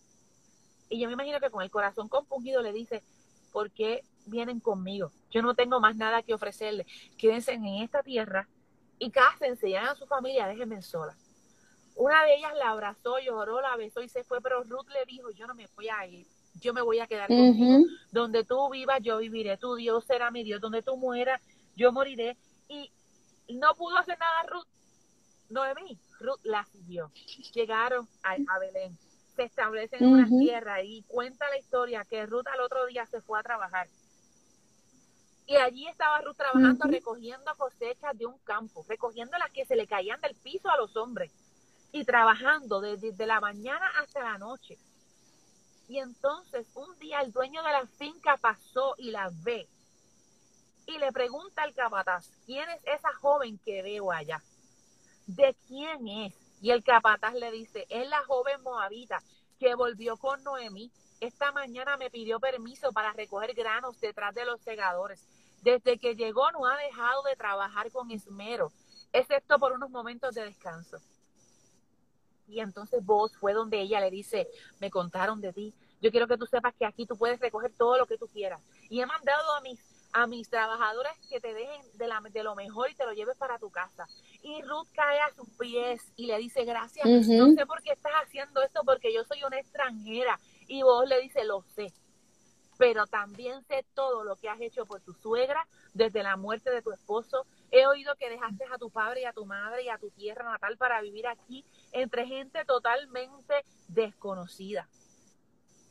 y 0.89 0.99
yo 0.99 1.07
me 1.07 1.13
imagino 1.13 1.39
que 1.39 1.49
con 1.49 1.63
el 1.63 1.71
corazón 1.71 2.07
compungido 2.07 2.61
le 2.61 2.71
dice, 2.71 3.03
¿por 3.55 3.71
qué 3.71 4.03
vienen 4.25 4.59
conmigo? 4.59 5.13
Yo 5.31 5.41
no 5.41 5.55
tengo 5.55 5.79
más 5.79 5.95
nada 5.95 6.21
que 6.21 6.33
ofrecerles. 6.33 6.85
Quédense 7.17 7.53
en 7.53 7.65
esta 7.65 8.03
tierra 8.03 8.49
y 8.99 9.09
cásense, 9.11 9.69
llamen 9.69 9.91
a 9.91 9.95
su 9.95 10.05
familia, 10.07 10.45
déjenme 10.45 10.81
sola. 10.81 11.15
Una 11.95 12.25
de 12.25 12.35
ellas 12.35 12.51
la 12.57 12.71
abrazó, 12.71 13.17
lloró, 13.19 13.61
la 13.61 13.77
besó 13.77 14.01
y 14.01 14.09
se 14.09 14.25
fue, 14.25 14.41
pero 14.41 14.61
Ruth 14.65 14.89
le 14.89 15.05
dijo, 15.07 15.31
yo 15.31 15.47
no 15.47 15.55
me 15.55 15.69
voy 15.73 15.87
a 15.87 16.05
ir, 16.05 16.27
yo 16.59 16.73
me 16.73 16.81
voy 16.81 16.99
a 16.99 17.07
quedar 17.07 17.29
contigo. 17.29 17.85
Donde 18.11 18.43
tú 18.43 18.69
vivas, 18.69 18.99
yo 19.01 19.19
viviré, 19.19 19.55
tu 19.55 19.75
Dios 19.75 20.03
será 20.03 20.31
mi 20.31 20.43
Dios, 20.43 20.59
donde 20.59 20.81
tú 20.81 20.97
mueras, 20.97 21.41
yo 21.77 21.93
moriré. 21.93 22.35
Y 22.67 22.91
no 23.53 23.73
pudo 23.75 23.97
hacer 23.97 24.19
nada 24.19 24.43
Ruth, 24.49 24.67
Noemí, 25.49 25.97
Ruth 26.19 26.41
la 26.43 26.65
siguió. 26.65 27.09
Llegaron 27.53 28.05
a, 28.21 28.59
Belén, 28.59 28.97
se 29.35 29.43
establecen 29.43 30.03
en 30.03 30.09
una 30.09 30.27
tierra 30.27 30.81
y 30.81 31.03
cuenta 31.03 31.49
la 31.49 31.57
historia 31.57 32.05
que 32.05 32.25
Ruth 32.25 32.47
al 32.47 32.61
otro 32.61 32.85
día 32.85 33.05
se 33.05 33.21
fue 33.21 33.39
a 33.39 33.43
trabajar. 33.43 33.87
Y 35.47 35.55
allí 35.57 35.87
estaba 35.87 36.21
Ruth 36.21 36.37
trabajando, 36.37 36.85
recogiendo 36.87 37.53
cosechas 37.55 38.17
de 38.17 38.25
un 38.25 38.37
campo, 38.39 38.85
recogiendo 38.87 39.37
las 39.37 39.51
que 39.51 39.65
se 39.65 39.75
le 39.75 39.85
caían 39.85 40.19
del 40.21 40.35
piso 40.35 40.69
a 40.69 40.77
los 40.77 40.95
hombres 40.95 41.31
y 41.91 42.03
trabajando 42.03 42.81
desde, 42.81 43.25
la 43.25 43.39
mañana 43.39 43.87
hasta 44.01 44.21
la 44.21 44.37
noche. 44.37 44.77
Y 45.87 45.99
entonces 45.99 46.67
un 46.73 46.97
día 46.97 47.21
el 47.21 47.31
dueño 47.31 47.61
de 47.61 47.71
la 47.71 47.85
finca 47.85 48.37
pasó 48.37 48.95
y 48.97 49.11
la 49.11 49.29
ve 49.43 49.67
y 50.87 50.97
le 50.97 51.11
pregunta 51.11 51.63
al 51.63 51.73
capataz, 51.73 52.29
¿quién 52.45 52.67
es 52.69 52.81
esa 52.85 53.13
joven 53.13 53.59
que 53.63 53.81
veo 53.83 54.11
allá? 54.11 54.41
¿de 55.27 55.55
quién 55.67 56.07
es? 56.07 56.33
Y 56.61 56.71
el 56.71 56.83
capataz 56.83 57.33
le 57.33 57.51
dice, 57.51 57.85
es 57.89 58.07
la 58.07 58.23
joven 58.25 58.61
moabita 58.63 59.21
que 59.59 59.75
volvió 59.75 60.17
con 60.17 60.43
Noemí. 60.43 60.91
Esta 61.19 61.51
mañana 61.51 61.97
me 61.97 62.09
pidió 62.09 62.39
permiso 62.39 62.91
para 62.91 63.13
recoger 63.13 63.53
granos 63.53 63.99
detrás 63.99 64.33
de 64.35 64.45
los 64.45 64.61
segadores. 64.61 65.27
Desde 65.61 65.97
que 65.97 66.15
llegó 66.15 66.51
no 66.51 66.67
ha 66.67 66.77
dejado 66.77 67.23
de 67.23 67.35
trabajar 67.35 67.91
con 67.91 68.11
esmero, 68.11 68.71
excepto 69.13 69.57
por 69.57 69.71
unos 69.71 69.89
momentos 69.89 70.35
de 70.35 70.43
descanso. 70.43 70.97
Y 72.47 72.59
entonces 72.59 73.03
vos 73.03 73.35
fue 73.37 73.53
donde 73.53 73.81
ella 73.81 73.99
le 73.99 74.11
dice, 74.11 74.47
me 74.79 74.91
contaron 74.91 75.41
de 75.41 75.53
ti. 75.53 75.73
Yo 76.01 76.11
quiero 76.11 76.27
que 76.27 76.37
tú 76.37 76.45
sepas 76.45 76.75
que 76.75 76.85
aquí 76.85 77.05
tú 77.05 77.17
puedes 77.17 77.39
recoger 77.39 77.73
todo 77.75 77.97
lo 77.97 78.05
que 78.05 78.17
tú 78.17 78.27
quieras. 78.27 78.61
Y 78.89 79.01
he 79.01 79.05
mandado 79.05 79.53
a 79.55 79.61
mis 79.61 79.79
a 80.15 80.28
mis 80.28 80.49
trabajadores 80.49 81.12
que 81.30 81.41
te 81.41 81.54
dejen 81.54 81.82
de, 81.95 82.08
la, 82.08 82.21
de 82.21 82.41
lo 82.41 82.56
mejor 82.56 82.89
y 82.89 82.95
te 82.95 83.04
lo 83.04 83.12
lleves 83.12 83.38
para 83.38 83.60
tu 83.60 83.69
casa. 83.69 84.08
Y 84.41 84.62
Ruth 84.62 84.88
cae 84.93 85.19
a 85.19 85.30
sus 85.36 85.49
pies 85.60 86.01
y 86.15 86.28
le 86.28 86.38
dice, 86.38 86.63
gracias, 86.63 87.06
no 87.06 87.51
sé 87.54 87.65
por 87.65 87.84
qué 87.84 87.91
estás 87.91 88.13
haciendo 88.23 88.63
esto, 88.63 88.82
porque 88.86 89.13
yo 89.13 89.25
soy 89.25 89.43
una 89.43 89.60
extranjera. 89.60 90.39
Y 90.69 90.84
vos 90.84 91.06
le 91.06 91.19
dice, 91.19 91.43
lo 91.43 91.63
sé, 91.75 91.91
pero 92.78 93.06
también 93.08 93.62
sé 93.65 93.86
todo 93.93 94.23
lo 94.23 94.38
que 94.38 94.47
has 94.47 94.62
hecho 94.62 94.86
por 94.86 95.01
tu 95.01 95.13
suegra 95.13 95.67
desde 95.93 96.23
la 96.23 96.38
muerte 96.38 96.71
de 96.71 96.82
tu 96.82 96.93
esposo. 96.93 97.45
He 97.69 97.86
oído 97.86 98.15
que 98.15 98.30
dejaste 98.30 98.63
a 98.71 98.78
tu 98.78 98.89
padre 98.89 99.23
y 99.23 99.25
a 99.25 99.34
tu 99.34 99.45
madre 99.45 99.84
y 99.84 99.89
a 99.89 99.97
tu 99.97 100.12
tierra 100.12 100.49
natal 100.49 100.78
para 100.78 101.01
vivir 101.01 101.28
aquí 101.28 101.65
entre 101.91 102.25
gente 102.25 102.63
totalmente 102.63 103.65
desconocida. 103.89 104.88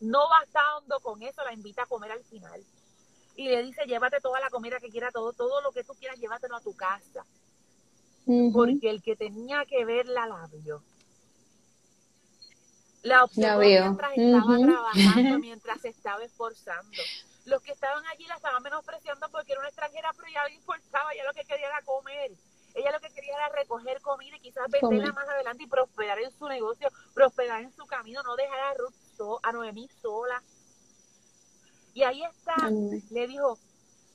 No 0.01 0.31
bastando 0.31 0.99
con 1.01 1.23
eso, 1.23 1.45
la 1.45 1.53
invita 1.53 1.83
a 1.83 1.87
comer 1.87 2.11
al 2.11 2.25
final 2.25 2.65
y 3.37 3.49
le 3.49 3.62
dice, 3.62 3.85
llévate 3.87 4.20
toda 4.20 4.40
la 4.40 4.51
comida 4.51 4.79
que 4.81 4.90
quieras, 4.90 5.12
todo, 5.12 5.33
todo 5.33 5.61
lo 5.61 5.73
que 5.73 5.85
tú 5.85 5.94
quieras, 5.94 6.18
llévatelo 6.18 6.57
a 6.57 6.61
tu 6.61 6.75
casa. 6.75 7.25
Porque 8.53 8.88
el 8.90 9.03
que 9.03 9.16
tenía 9.16 9.64
que 9.66 9.85
verla 9.85 10.27
la 10.27 10.49
vio. 10.53 10.83
La 13.03 13.25
observó 13.25 13.61
mientras 13.61 14.12
estaba 14.16 14.59
trabajando, 14.59 15.38
mientras 15.40 15.81
se 15.83 15.88
estaba 15.88 16.25
esforzando. 16.25 17.03
Los 17.44 17.61
que 17.61 17.73
estaban 17.73 18.03
allí 18.07 18.27
la 18.27 18.37
estaban 18.37 18.62
menospreciando 18.62 19.29
porque 19.31 19.53
era 19.53 19.61
una 19.61 19.68
extranjera, 19.68 20.11
pero 20.16 20.29
ya 20.33 20.44
le 20.47 20.55
importaba, 20.55 21.14
ya 21.14 21.25
lo 21.25 21.35
que 21.35 21.44
quería 21.44 21.66
era 21.66 21.83
comer. 21.83 22.33
Ella 22.75 22.90
lo 22.90 23.01
que 23.01 23.11
quería 23.11 23.35
era 23.35 23.49
recoger 23.51 24.01
comida 24.01 24.37
y 24.37 24.40
quizás 24.40 24.68
venderla 24.68 25.12
más 25.12 25.29
adelante 25.29 25.62
y 25.62 25.66
prosperar 25.66 26.18
en 26.18 26.37
su 26.37 26.49
negocio, 26.49 26.88
prosperar 27.14 27.62
en 27.62 27.73
su 27.73 27.87
camino, 27.87 28.23
no 28.23 28.35
dejar 28.35 28.59
a 28.59 28.75
Ruth, 28.75 29.40
a 29.42 29.53
Noemí 29.53 29.88
sola. 30.03 30.42
Y 31.94 32.02
ahí 32.02 32.22
está, 32.24 32.70
le 33.11 33.26
dijo, 33.26 33.59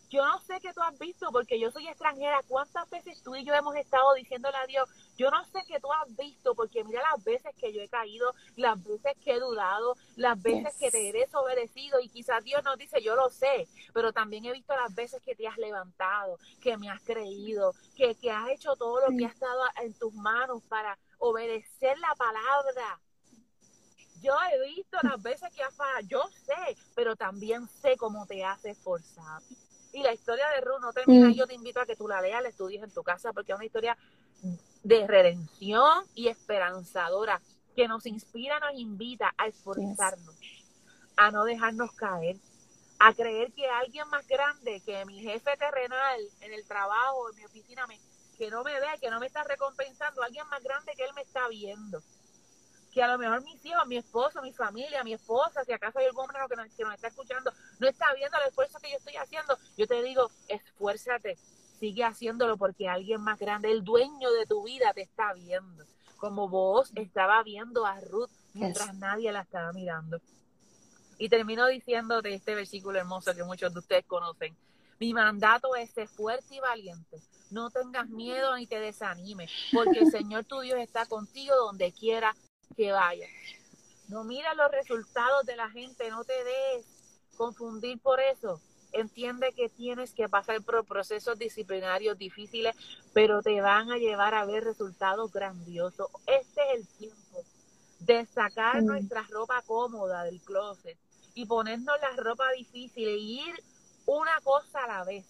yo 0.09 0.25
no 0.25 0.39
sé 0.39 0.59
qué 0.59 0.73
tú 0.73 0.81
has 0.81 0.97
visto 0.97 1.27
porque 1.31 1.59
yo 1.59 1.71
soy 1.71 1.87
extranjera. 1.87 2.41
¿Cuántas 2.47 2.89
veces 2.89 3.21
tú 3.21 3.35
y 3.35 3.43
yo 3.45 3.53
hemos 3.53 3.75
estado 3.75 4.13
diciéndole 4.15 4.57
a 4.57 4.65
Dios, 4.65 4.89
yo 5.17 5.29
no 5.29 5.43
sé 5.45 5.59
qué 5.67 5.79
tú 5.79 5.87
has 5.93 6.15
visto 6.17 6.55
porque 6.55 6.83
mira 6.83 7.01
las 7.11 7.23
veces 7.23 7.55
que 7.55 7.71
yo 7.71 7.81
he 7.81 7.87
caído, 7.87 8.33
las 8.55 8.83
veces 8.83 9.13
que 9.23 9.33
he 9.33 9.39
dudado, 9.39 9.95
las 10.15 10.41
veces 10.41 10.75
que 10.77 10.89
te 10.89 11.09
he 11.09 11.13
desobedecido 11.13 11.99
y 11.99 12.09
quizás 12.09 12.43
Dios 12.43 12.63
nos 12.63 12.77
dice, 12.77 13.01
yo 13.01 13.15
lo 13.15 13.29
sé, 13.29 13.67
pero 13.93 14.11
también 14.11 14.45
he 14.45 14.51
visto 14.51 14.75
las 14.75 14.93
veces 14.95 15.21
que 15.21 15.35
te 15.35 15.47
has 15.47 15.57
levantado, 15.57 16.39
que 16.59 16.75
me 16.77 16.89
has 16.89 17.01
creído, 17.03 17.73
que, 17.95 18.15
que 18.15 18.31
has 18.31 18.49
hecho 18.49 18.75
todo 18.75 18.99
lo 19.01 19.15
que 19.15 19.25
ha 19.25 19.29
estado 19.29 19.61
en 19.83 19.93
tus 19.93 20.13
manos 20.13 20.63
para 20.67 20.97
obedecer 21.19 21.97
la 21.99 22.15
palabra. 22.15 22.99
Yo 24.21 24.33
he 24.51 24.75
visto 24.75 24.97
las 25.01 25.21
veces 25.21 25.49
que 25.55 25.63
has 25.63 25.73
fallado, 25.75 26.07
yo 26.07 26.23
sé, 26.45 26.77
pero 26.95 27.15
también 27.15 27.67
sé 27.81 27.95
cómo 27.97 28.25
te 28.25 28.43
has 28.43 28.63
esforzado. 28.65 29.45
Y 29.91 30.03
la 30.03 30.13
historia 30.13 30.47
de 30.49 30.61
Ruth 30.61 30.81
no 30.81 30.93
termina, 30.93 31.29
mm. 31.29 31.33
yo 31.33 31.47
te 31.47 31.55
invito 31.55 31.79
a 31.79 31.85
que 31.85 31.95
tú 31.95 32.07
la 32.07 32.21
leas, 32.21 32.43
la 32.43 32.49
estudies 32.49 32.83
en 32.83 32.91
tu 32.91 33.03
casa, 33.03 33.33
porque 33.33 33.51
es 33.51 33.55
una 33.55 33.65
historia 33.65 33.97
de 34.83 35.07
redención 35.07 36.05
y 36.15 36.27
esperanzadora 36.27 37.41
que 37.75 37.87
nos 37.87 38.05
inspira, 38.05 38.59
nos 38.59 38.73
invita 38.75 39.33
a 39.37 39.47
esforzarnos, 39.47 40.35
a 41.17 41.31
no 41.31 41.45
dejarnos 41.45 41.91
caer, 41.93 42.37
a 42.99 43.13
creer 43.13 43.51
que 43.53 43.67
alguien 43.67 44.07
más 44.09 44.27
grande 44.27 44.81
que 44.85 45.05
mi 45.05 45.21
jefe 45.21 45.55
terrenal 45.57 46.19
en 46.41 46.53
el 46.53 46.65
trabajo, 46.67 47.29
en 47.29 47.37
mi 47.37 47.45
oficina, 47.45 47.87
me, 47.87 47.99
que 48.37 48.49
no 48.49 48.63
me 48.63 48.79
ve, 48.79 48.87
que 49.01 49.09
no 49.09 49.19
me 49.19 49.27
está 49.27 49.43
recompensando, 49.43 50.21
alguien 50.21 50.47
más 50.49 50.61
grande 50.61 50.93
que 50.95 51.03
él 51.03 51.13
me 51.15 51.21
está 51.21 51.47
viendo 51.47 52.01
que 52.89 53.03
a 53.03 53.07
lo 53.07 53.17
mejor 53.17 53.43
mis 53.43 53.63
hijos, 53.65 53.85
mi 53.87 53.97
esposo, 53.97 54.41
mi 54.41 54.53
familia, 54.53 55.03
mi 55.03 55.13
esposa, 55.13 55.63
si 55.63 55.71
acaso 55.71 55.99
hay 55.99 56.05
algún 56.05 56.23
hombre 56.23 56.39
que 56.49 56.55
nos, 56.55 56.73
que 56.73 56.83
nos 56.83 56.93
está 56.93 57.07
escuchando, 57.07 57.51
no 57.79 57.87
está 57.87 58.13
viendo 58.13 58.37
el 58.37 58.49
esfuerzo 58.49 58.79
que 58.79 58.91
yo 58.91 58.97
estoy 58.97 59.15
haciendo, 59.15 59.57
yo 59.77 59.87
te 59.87 60.01
digo, 60.01 60.29
esfuérzate, 60.47 61.37
sigue 61.79 62.03
haciéndolo 62.03 62.57
porque 62.57 62.87
alguien 62.87 63.21
más 63.21 63.39
grande, 63.39 63.71
el 63.71 63.83
dueño 63.83 64.31
de 64.31 64.45
tu 64.45 64.63
vida 64.63 64.93
te 64.93 65.01
está 65.01 65.33
viendo, 65.33 65.85
como 66.17 66.49
vos 66.49 66.91
estaba 66.95 67.41
viendo 67.43 67.85
a 67.85 67.99
Ruth 68.01 68.29
mientras 68.53 68.93
nadie 68.95 69.31
la 69.31 69.41
estaba 69.41 69.71
mirando. 69.71 70.19
Y 71.17 71.29
termino 71.29 71.67
diciéndote 71.67 72.33
este 72.33 72.55
versículo 72.55 72.97
hermoso 72.97 73.35
que 73.35 73.43
muchos 73.43 73.73
de 73.73 73.79
ustedes 73.79 74.05
conocen. 74.05 74.55
Mi 74.99 75.13
mandato 75.13 75.75
es 75.75 75.91
ser 75.91 76.07
fuerte 76.07 76.55
y 76.55 76.59
valiente. 76.59 77.21
No 77.51 77.69
tengas 77.69 78.09
miedo 78.09 78.55
ni 78.55 78.67
te 78.67 78.79
desanimes, 78.79 79.49
porque 79.73 79.99
el 79.99 80.11
Señor 80.11 80.45
tu 80.45 80.59
Dios 80.59 80.79
está 80.79 81.05
contigo 81.05 81.55
donde 81.55 81.91
quiera 81.91 82.35
que 82.75 82.91
vaya. 82.91 83.27
No 84.07 84.23
mira 84.23 84.53
los 84.55 84.71
resultados 84.71 85.45
de 85.45 85.55
la 85.55 85.69
gente, 85.69 86.09
no 86.09 86.23
te 86.23 86.43
des 86.43 86.85
confundir 87.37 87.99
por 88.01 88.19
eso. 88.19 88.59
Entiende 88.91 89.53
que 89.53 89.69
tienes 89.69 90.13
que 90.13 90.27
pasar 90.27 90.63
por 90.63 90.83
procesos 90.85 91.37
disciplinarios 91.37 92.17
difíciles, 92.17 92.75
pero 93.13 93.43
te 93.43 93.61
van 93.61 93.91
a 93.91 93.97
llevar 93.97 94.33
a 94.33 94.45
ver 94.45 94.63
resultados 94.63 95.31
grandiosos. 95.31 96.07
Este 96.25 96.61
es 96.61 96.79
el 96.79 96.87
tiempo 96.97 97.43
de 97.99 98.25
sacar 98.25 98.81
mm. 98.81 98.85
nuestra 98.85 99.23
ropa 99.29 99.61
cómoda 99.61 100.23
del 100.23 100.41
closet 100.41 100.97
y 101.35 101.45
ponernos 101.45 101.95
la 102.01 102.21
ropa 102.21 102.51
difícil 102.51 103.07
e 103.07 103.17
ir 103.17 103.63
una 104.07 104.41
cosa 104.41 104.85
a 104.85 104.87
la 104.87 105.03
vez. 105.03 105.25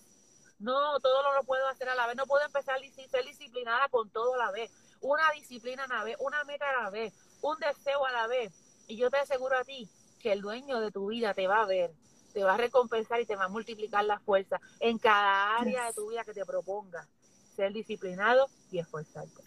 No, 0.59 0.99
todo 1.01 1.21
lo, 1.21 1.33
lo 1.35 1.43
puedo 1.43 1.67
hacer 1.67 1.89
a 1.89 1.95
la 1.95 2.07
vez. 2.07 2.15
No 2.15 2.25
puedo 2.27 2.45
empezar 2.45 2.75
a 2.77 3.09
ser 3.09 3.25
disciplinada 3.25 3.89
con 3.89 4.09
todo 4.09 4.35
a 4.35 4.37
la 4.37 4.51
vez. 4.51 4.71
Una 5.01 5.29
disciplina 5.31 5.83
a 5.83 5.87
la 5.87 6.03
vez, 6.05 6.15
una 6.19 6.43
meta 6.45 6.69
a 6.69 6.83
la 6.83 6.89
vez 6.89 7.13
un 7.41 7.57
deseo 7.59 8.05
a 8.05 8.11
la 8.11 8.27
vez. 8.27 8.51
Y 8.87 8.97
yo 8.97 9.09
te 9.09 9.17
aseguro 9.17 9.57
a 9.57 9.63
ti 9.63 9.89
que 10.19 10.31
el 10.31 10.41
dueño 10.41 10.79
de 10.79 10.91
tu 10.91 11.07
vida 11.07 11.33
te 11.33 11.47
va 11.47 11.61
a 11.61 11.65
ver, 11.65 11.91
te 12.33 12.43
va 12.43 12.55
a 12.55 12.57
recompensar 12.57 13.21
y 13.21 13.25
te 13.25 13.35
va 13.35 13.45
a 13.45 13.49
multiplicar 13.49 14.03
la 14.05 14.19
fuerza 14.19 14.59
en 14.79 14.97
cada 14.97 15.57
área 15.57 15.85
de 15.85 15.93
tu 15.93 16.09
vida 16.09 16.23
que 16.23 16.33
te 16.33 16.45
proponga. 16.45 17.07
Ser 17.55 17.73
disciplinado 17.73 18.47
y 18.71 18.79
esforzarte. 18.79 19.43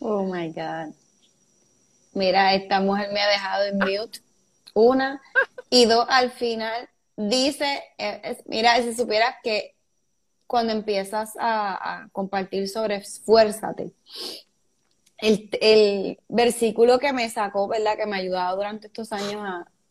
Oh 0.00 0.22
my 0.24 0.52
God. 0.52 0.94
Mira, 2.12 2.54
esta 2.54 2.80
mujer 2.80 3.12
me 3.12 3.20
ha 3.20 3.28
dejado 3.28 3.64
en 3.64 3.78
mute. 3.78 4.20
Una. 4.74 5.20
Y 5.70 5.86
dos, 5.86 6.06
al 6.08 6.30
final 6.30 6.88
dice, 7.16 7.82
eh, 7.98 8.42
mira, 8.46 8.76
si 8.82 8.94
supieras 8.94 9.36
que 9.42 9.74
cuando 10.46 10.72
empiezas 10.72 11.36
a, 11.38 12.02
a 12.02 12.08
compartir 12.10 12.68
sobre 12.68 12.96
esfuérzate, 12.96 13.92
el, 15.18 16.18
versículo 16.28 16.98
que 16.98 17.12
me 17.12 17.28
sacó, 17.28 17.68
¿verdad? 17.68 17.96
Que 17.96 18.06
me 18.06 18.16
ha 18.16 18.20
ayudado 18.20 18.56
durante 18.56 18.86
estos 18.86 19.12
años 19.12 19.42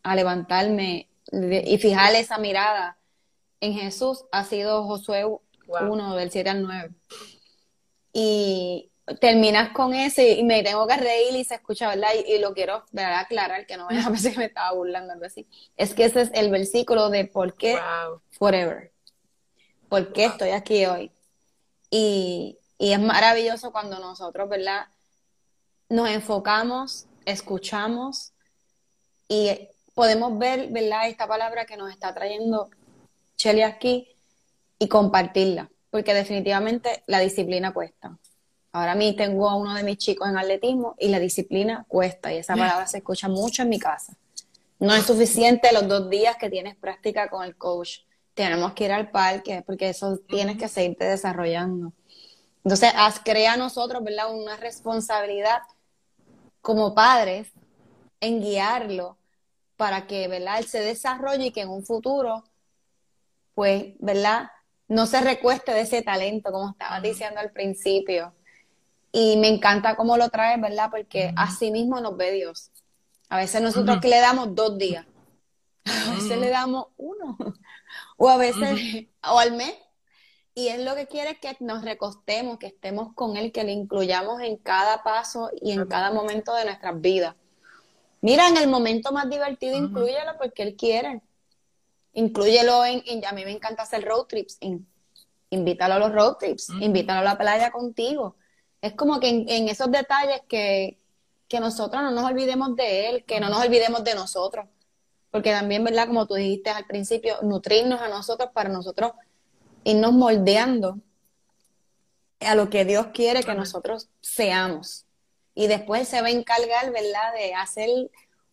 a, 0.03 0.15
levantarme 0.15 1.09
y 1.33 1.77
fijar 1.79 2.15
esa 2.15 2.37
mirada 2.37 2.97
en 3.59 3.73
Jesús 3.73 4.23
ha 4.31 4.45
sido 4.45 4.85
Josué 4.85 5.25
1, 5.67 6.15
del 6.15 6.31
7 6.31 6.49
al 6.49 6.61
9. 6.63 6.91
Y 8.13 8.89
terminas 9.19 9.69
con 9.69 9.93
ese 9.93 10.31
y 10.31 10.43
me 10.43 10.63
tengo 10.63 10.85
que 10.87 10.97
reír 10.97 11.35
y 11.35 11.43
se 11.43 11.55
escucha, 11.55 11.89
¿verdad? 11.89 12.09
Y, 12.25 12.37
lo 12.39 12.53
quiero 12.53 12.83
¿verdad? 12.91 13.19
aclarar, 13.19 13.65
que 13.65 13.77
no 13.77 13.85
vaya 13.85 14.05
a 14.05 14.09
pensar 14.09 14.31
que 14.31 14.37
me 14.37 14.45
estaba 14.45 14.73
burlando 14.73 15.13
algo 15.13 15.25
así. 15.25 15.47
Es 15.75 15.93
que 15.93 16.05
ese 16.05 16.21
es 16.21 16.31
el 16.33 16.49
versículo 16.49 17.09
de 17.09 17.25
por 17.25 17.55
qué 17.55 17.77
forever. 18.31 18.91
¿Por 19.89 20.11
qué 20.11 20.25
estoy 20.25 20.49
aquí 20.49 20.85
hoy? 20.85 21.11
Y, 21.89 22.57
y 22.77 22.91
es 22.91 22.99
maravilloso 22.99 23.71
cuando 23.71 23.99
nosotros, 23.99 24.49
¿verdad? 24.49 24.87
Nos 25.89 26.09
enfocamos, 26.09 27.07
escuchamos 27.25 28.33
y 29.27 29.69
podemos 29.93 30.37
ver, 30.37 30.69
¿verdad? 30.69 31.07
Esta 31.07 31.27
palabra 31.27 31.65
que 31.65 31.77
nos 31.77 31.91
está 31.91 32.13
trayendo 32.13 32.69
Shelly 33.37 33.61
aquí 33.61 34.07
y 34.79 34.87
compartirla, 34.87 35.69
porque 35.89 36.13
definitivamente 36.13 37.03
la 37.07 37.19
disciplina 37.19 37.73
cuesta. 37.73 38.17
Ahora 38.71 38.91
a 38.91 38.95
mí 38.95 39.15
tengo 39.15 39.49
a 39.49 39.55
uno 39.55 39.73
de 39.73 39.83
mis 39.83 39.97
chicos 39.97 40.29
en 40.29 40.37
atletismo 40.37 40.95
y 40.99 41.07
la 41.07 41.19
disciplina 41.19 41.85
cuesta 41.87 42.33
y 42.33 42.37
esa 42.37 42.55
palabra 42.55 42.85
se 42.85 42.97
escucha 42.97 43.27
mucho 43.27 43.63
en 43.63 43.69
mi 43.69 43.79
casa. 43.79 44.13
No 44.79 44.93
es 44.93 45.05
suficiente 45.05 45.71
los 45.73 45.87
dos 45.87 46.09
días 46.09 46.37
que 46.37 46.49
tienes 46.49 46.75
práctica 46.75 47.29
con 47.29 47.43
el 47.43 47.55
coach. 47.57 48.01
Tenemos 48.35 48.73
que 48.73 48.85
ir 48.85 48.91
al 48.91 49.09
parque 49.09 49.63
porque 49.65 49.89
eso 49.89 50.19
tienes 50.27 50.57
que 50.57 50.67
seguirte 50.67 51.05
desarrollando. 51.05 51.93
Entonces, 52.63 52.91
crea 53.23 53.53
a 53.53 53.57
nosotros, 53.57 54.03
¿verdad? 54.03 54.31
Una 54.31 54.57
responsabilidad 54.57 55.61
como 56.61 56.93
padres 56.93 57.51
en 58.19 58.41
guiarlo 58.41 59.17
para 59.75 60.07
que, 60.07 60.27
¿verdad? 60.27 60.59
Él 60.59 60.65
se 60.65 60.79
desarrolle 60.79 61.47
y 61.47 61.51
que 61.51 61.61
en 61.61 61.69
un 61.69 61.85
futuro, 61.85 62.43
pues, 63.53 63.93
¿verdad? 63.99 64.49
No 64.87 65.05
se 65.05 65.21
recueste 65.21 65.71
de 65.71 65.81
ese 65.81 66.01
talento, 66.01 66.51
como 66.51 66.71
estaba 66.71 66.99
diciendo 66.99 67.39
al 67.39 67.51
principio. 67.51 68.33
Y 69.11 69.37
me 69.37 69.47
encanta 69.47 69.95
cómo 69.95 70.17
lo 70.17 70.29
trae, 70.29 70.59
¿verdad? 70.59 70.89
Porque 70.89 71.33
así 71.35 71.71
mismo 71.71 71.99
nos 71.99 72.17
ve 72.17 72.31
Dios. 72.31 72.71
A 73.29 73.37
veces 73.37 73.61
nosotros 73.61 73.99
que 74.01 74.07
le 74.07 74.19
damos 74.19 74.55
dos 74.55 74.77
días, 74.77 75.05
a 75.85 76.11
veces 76.11 76.37
le 76.37 76.49
damos 76.49 76.87
uno, 76.97 77.37
o 78.17 78.29
a 78.29 78.37
veces, 78.37 79.07
o 79.23 79.39
al 79.39 79.53
mes, 79.53 79.73
y 80.57 80.69
él 80.69 80.85
lo 80.85 80.95
que 80.95 81.05
quiere 81.05 81.29
es 81.29 81.39
que 81.39 81.55
nos 81.59 81.83
recostemos, 81.83 82.57
que 82.57 82.65
estemos 82.65 83.13
con 83.13 83.37
él, 83.37 83.51
que 83.51 83.63
le 83.63 83.73
incluyamos 83.73 84.41
en 84.41 84.57
cada 84.57 85.03
paso 85.03 85.51
y 85.61 85.71
en 85.71 85.85
cada 85.85 86.11
momento 86.11 86.51
de 86.55 86.65
nuestras 86.65 86.99
vidas. 86.99 87.35
Mira, 88.21 88.47
en 88.47 88.57
el 88.57 88.67
momento 88.67 89.11
más 89.11 89.29
divertido, 89.29 89.77
incluyelo 89.77 90.31
porque 90.39 90.63
él 90.63 90.75
quiere. 90.75 91.21
Inclúyelo 92.13 92.83
en, 92.85 93.03
a 93.23 93.33
mí 93.33 93.45
me 93.45 93.51
encanta 93.51 93.83
hacer 93.83 94.03
road 94.03 94.25
trips. 94.25 94.57
invítalo 95.51 95.93
a 95.93 95.99
los 95.99 96.11
road 96.11 96.37
trips, 96.37 96.69
invítalo 96.81 97.19
a 97.19 97.23
la 97.23 97.37
playa 97.37 97.69
contigo. 97.69 98.35
Es 98.81 98.93
como 98.93 99.19
que 99.19 99.29
en, 99.29 99.69
esos 99.69 99.91
detalles 99.91 100.41
que, 100.49 100.97
que 101.47 101.59
nosotros 101.59 102.01
no 102.01 102.09
nos 102.09 102.25
olvidemos 102.25 102.75
de 102.75 103.09
él, 103.09 103.25
que 103.25 103.39
no 103.39 103.49
nos 103.49 103.63
olvidemos 103.63 104.03
de 104.03 104.15
nosotros. 104.15 104.65
Porque 105.29 105.51
también, 105.51 105.83
¿verdad? 105.83 106.07
Como 106.07 106.25
tú 106.25 106.33
dijiste 106.33 106.71
al 106.71 106.87
principio, 106.87 107.35
nutrirnos 107.43 108.01
a 108.01 108.09
nosotros 108.09 108.49
para 108.55 108.69
nosotros 108.69 109.11
irnos 109.87 110.11
moldeando 110.11 110.99
a 112.41 112.55
lo 112.55 112.69
que 112.69 112.83
Dios 112.83 113.07
quiere 113.13 113.43
que 113.43 113.53
nosotros 113.53 114.09
seamos. 114.19 115.05
Y 115.55 115.67
después 115.67 116.07
se 116.07 116.21
va 116.21 116.27
a 116.27 116.31
encargar, 116.31 116.91
¿verdad?, 116.91 117.33
de 117.33 117.53
hacer 117.53 117.89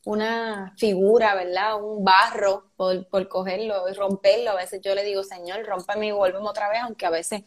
una 0.05 0.74
figura, 0.78 1.35
¿verdad? 1.35 1.82
Un 1.82 2.05
barro 2.05 2.70
por, 2.76 3.09
por 3.09 3.26
cogerlo 3.28 3.89
y 3.89 3.95
romperlo. 3.95 4.51
A 4.51 4.55
veces 4.55 4.80
yo 4.80 4.95
le 4.95 5.03
digo, 5.03 5.24
Señor, 5.24 5.66
rómpeme 5.66 6.07
y 6.07 6.12
vuélveme 6.12 6.47
otra 6.47 6.68
vez, 6.68 6.78
aunque 6.82 7.07
a 7.07 7.11
veces 7.11 7.43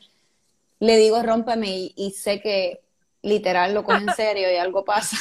le 0.80 0.98
digo, 0.98 1.24
rómpeme 1.24 1.70
y, 1.70 1.94
y 1.96 2.12
sé 2.12 2.42
que 2.42 2.82
literal 3.22 3.74
lo 3.74 3.84
coge 3.84 4.04
en 4.04 4.14
serio 4.16 4.52
y 4.52 4.58
algo 4.58 4.84
pasa. 4.84 5.18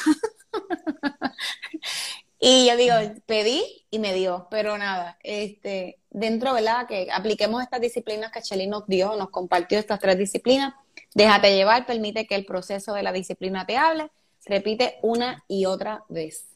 Y 2.38 2.66
yo 2.66 2.76
digo, 2.76 2.94
pedí 3.24 3.86
y 3.90 3.98
me 3.98 4.12
dio, 4.12 4.46
pero 4.50 4.76
nada, 4.76 5.18
este, 5.22 5.98
dentro, 6.10 6.52
¿verdad? 6.52 6.86
Que 6.86 7.08
apliquemos 7.10 7.62
estas 7.62 7.80
disciplinas 7.80 8.30
que 8.30 8.42
Chelly 8.42 8.66
nos 8.66 8.86
dio, 8.86 9.16
nos 9.16 9.30
compartió 9.30 9.78
estas 9.78 10.00
tres 10.00 10.18
disciplinas. 10.18 10.74
Déjate 11.14 11.54
llevar, 11.54 11.86
permite 11.86 12.26
que 12.26 12.34
el 12.34 12.44
proceso 12.44 12.92
de 12.92 13.02
la 13.02 13.12
disciplina 13.12 13.64
te 13.64 13.78
hable, 13.78 14.10
repite 14.44 14.98
una 15.02 15.44
y 15.48 15.64
otra 15.64 16.04
vez. 16.08 16.46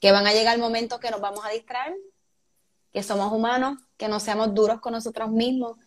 Que 0.00 0.10
van 0.10 0.26
a 0.26 0.32
llegar 0.32 0.58
momentos 0.58 0.98
que 0.98 1.10
nos 1.10 1.20
vamos 1.20 1.44
a 1.44 1.50
distraer, 1.50 1.94
que 2.92 3.02
somos 3.04 3.32
humanos, 3.32 3.78
que 3.96 4.08
no 4.08 4.18
seamos 4.18 4.52
duros 4.54 4.80
con 4.80 4.92
nosotros 4.92 5.30
mismos 5.30 5.78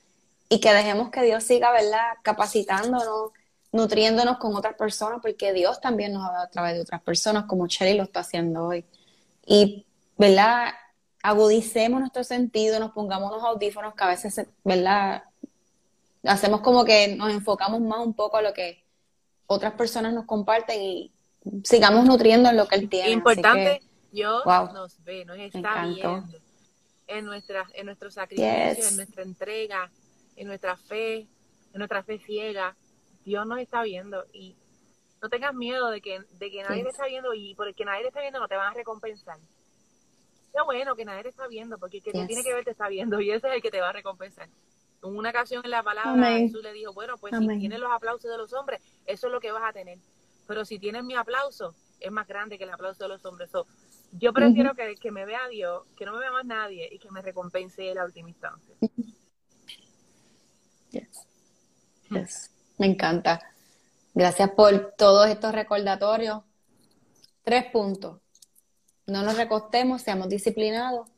y 0.47 0.61
que 0.61 0.73
dejemos 0.73 1.09
que 1.09 1.23
Dios 1.23 1.43
siga, 1.43 1.71
¿verdad? 1.71 2.13
Capacitándonos, 2.23 3.31
nutriéndonos 3.73 4.37
con 4.37 4.55
otras 4.55 4.75
personas, 4.75 5.19
porque 5.21 5.51
Dios 5.51 5.81
también 5.81 6.13
nos 6.13 6.23
ha 6.23 6.31
dado 6.31 6.45
a 6.45 6.49
través 6.49 6.75
de 6.75 6.81
otras 6.81 7.01
personas, 7.01 7.45
como 7.45 7.67
Chelly 7.67 7.97
lo 7.97 8.03
está 8.03 8.21
haciendo 8.21 8.67
hoy. 8.67 8.85
Y, 9.45 9.85
¿verdad? 10.17 10.73
Agudicemos 11.21 11.99
nuestro 11.99 12.23
sentido, 12.23 12.79
nos 12.79 12.91
pongamos 12.91 13.31
los 13.31 13.43
audífonos 13.43 13.95
que 13.95 14.03
a 14.03 14.07
veces, 14.07 14.47
¿verdad? 14.63 15.23
Hacemos 16.23 16.61
como 16.61 16.85
que 16.85 17.15
nos 17.15 17.31
enfocamos 17.31 17.81
más 17.81 17.99
un 17.99 18.13
poco 18.13 18.37
a 18.37 18.41
lo 18.41 18.53
que 18.53 18.83
otras 19.47 19.73
personas 19.73 20.13
nos 20.13 20.25
comparten 20.25 20.81
y 20.81 21.11
sigamos 21.63 22.05
nutriendo 22.05 22.49
en 22.49 22.57
lo 22.57 22.67
que 22.67 22.75
Él 22.75 22.89
tiene. 22.89 23.11
Importante, 23.11 23.81
Dios 24.11 24.43
nos 24.45 25.03
ve, 25.03 25.25
nos 25.25 25.37
está 25.37 25.85
viendo 25.85 26.23
en, 27.07 27.25
nuestra, 27.25 27.65
en 27.73 27.85
nuestro 27.85 28.11
sacrificio, 28.11 28.87
en 28.87 28.95
nuestra 28.95 29.23
entrega, 29.23 29.91
en 30.35 30.47
nuestra 30.47 30.77
fe, 30.77 31.17
en 31.73 31.77
nuestra 31.77 32.03
fe 32.03 32.19
ciega. 32.19 32.75
Dios 33.23 33.45
nos 33.45 33.59
está 33.59 33.83
viendo 33.83 34.25
y 34.33 34.55
no 35.21 35.29
tengas 35.29 35.53
miedo 35.53 35.89
de 35.89 36.01
que, 36.01 36.19
de 36.19 36.51
que 36.51 36.63
nadie 36.63 36.83
te 36.83 36.89
está 36.89 37.05
viendo 37.07 37.33
y 37.33 37.55
porque 37.55 37.85
nadie 37.85 38.01
te 38.01 38.07
está 38.09 38.21
viendo 38.21 38.39
no 38.39 38.47
te 38.47 38.55
van 38.55 38.71
a 38.71 38.73
recompensar. 38.73 39.37
Qué 40.53 40.61
bueno 40.63 40.95
que 40.95 41.05
nadie 41.05 41.23
te 41.23 41.29
está 41.29 41.47
viendo 41.47 41.77
porque 41.77 41.97
el 41.97 42.03
que 42.03 42.11
te 42.11 42.25
tiene 42.27 42.43
que 42.43 42.53
ver 42.53 42.63
te 42.63 42.71
está 42.71 42.87
viendo 42.87 43.19
y 43.19 43.31
ese 43.31 43.47
es 43.47 43.55
el 43.55 43.61
que 43.61 43.71
te 43.71 43.81
va 43.81 43.89
a 43.89 43.93
recompensar. 43.93 44.47
En 45.03 45.15
una 45.15 45.29
ocasión 45.29 45.63
en 45.65 45.71
la 45.71 45.83
palabra 45.83 46.37
Jesús 46.37 46.63
le 46.63 46.73
dijo, 46.73 46.93
bueno, 46.93 47.17
pues 47.17 47.33
si 47.37 47.47
tienes 47.59 47.79
los 47.79 47.91
aplausos 47.91 48.31
de 48.31 48.37
los 48.37 48.53
hombres, 48.53 48.81
eso 49.05 49.27
es 49.27 49.33
lo 49.33 49.39
que 49.39 49.51
vas 49.51 49.63
a 49.63 49.73
tener. 49.73 49.99
Pero 50.47 50.63
si 50.63 50.79
tienes 50.79 51.03
mi 51.03 51.15
aplauso, 51.15 51.75
es 51.99 52.11
más 52.11 52.27
grande 52.27 52.57
que 52.57 52.63
el 52.63 52.69
aplauso 52.69 53.03
de 53.03 53.09
los 53.09 53.25
hombres. 53.25 53.49
yo 54.13 54.33
prefiero 54.33 54.73
que, 54.75 54.95
que, 54.95 55.11
me 55.11 55.25
vea 55.25 55.47
Dios, 55.47 55.83
que 55.95 56.05
no 56.05 56.13
me 56.13 56.19
vea 56.19 56.31
más 56.31 56.45
nadie 56.45 56.87
y 56.91 56.99
que 56.99 57.11
me 57.11 57.21
recompense 57.21 57.89
en 57.89 57.95
la 57.95 58.05
última 58.05 58.29
instancia. 58.29 58.75
Me 62.77 62.85
encanta. 62.87 63.41
Gracias 64.15 64.49
por 64.51 64.93
todos 64.97 65.27
estos 65.27 65.51
recordatorios. 65.51 66.41
Tres 67.43 67.65
puntos. 67.65 68.21
No 69.05 69.21
nos 69.23 69.35
recostemos, 69.35 70.01
seamos 70.01 70.29
disciplinados 70.29 71.09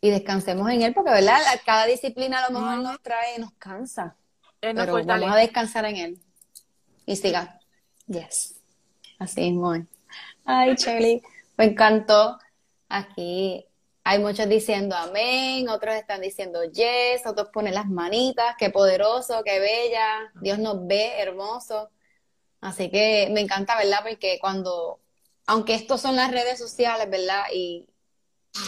y 0.00 0.08
descansemos 0.08 0.70
en 0.70 0.80
él, 0.80 0.94
porque 0.94 1.10
verdad, 1.10 1.38
cada 1.66 1.84
disciplina 1.84 2.42
a 2.42 2.50
lo 2.50 2.58
mejor 2.58 2.78
nos 2.78 3.02
trae, 3.02 3.38
nos 3.38 3.52
cansa. 3.52 4.16
pero 4.58 5.04
vamos 5.04 5.30
a 5.30 5.36
descansar 5.36 5.84
en 5.84 5.96
él. 5.96 6.20
Y 7.04 7.16
siga. 7.16 7.60
Yes. 8.06 8.54
Así 9.18 9.42
mismo. 9.42 9.74
Ay, 10.46 10.74
Shelly, 10.76 11.22
me 11.58 11.66
encantó. 11.66 12.38
Aquí 12.88 13.66
hay 14.04 14.18
muchos 14.18 14.48
diciendo 14.48 14.96
amén, 14.96 15.68
otros 15.68 15.94
están 15.94 16.20
diciendo 16.20 16.64
yes, 16.64 17.26
otros 17.26 17.50
ponen 17.52 17.74
las 17.74 17.86
manitas, 17.88 18.56
qué 18.58 18.70
poderoso, 18.70 19.42
qué 19.44 19.60
bella, 19.60 20.32
Dios 20.40 20.58
nos 20.58 20.86
ve, 20.86 21.20
hermoso. 21.20 21.90
Así 22.60 22.90
que 22.90 23.28
me 23.32 23.40
encanta, 23.40 23.76
¿verdad? 23.76 24.00
Porque 24.02 24.38
cuando, 24.40 25.00
aunque 25.46 25.74
estos 25.74 26.00
son 26.00 26.16
las 26.16 26.30
redes 26.30 26.58
sociales, 26.58 27.08
¿verdad? 27.10 27.44
Y, 27.52 27.88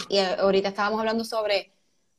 y 0.09 0.19
ahorita 0.19 0.69
estábamos 0.69 0.99
hablando 0.99 1.25
sobre, 1.25 1.73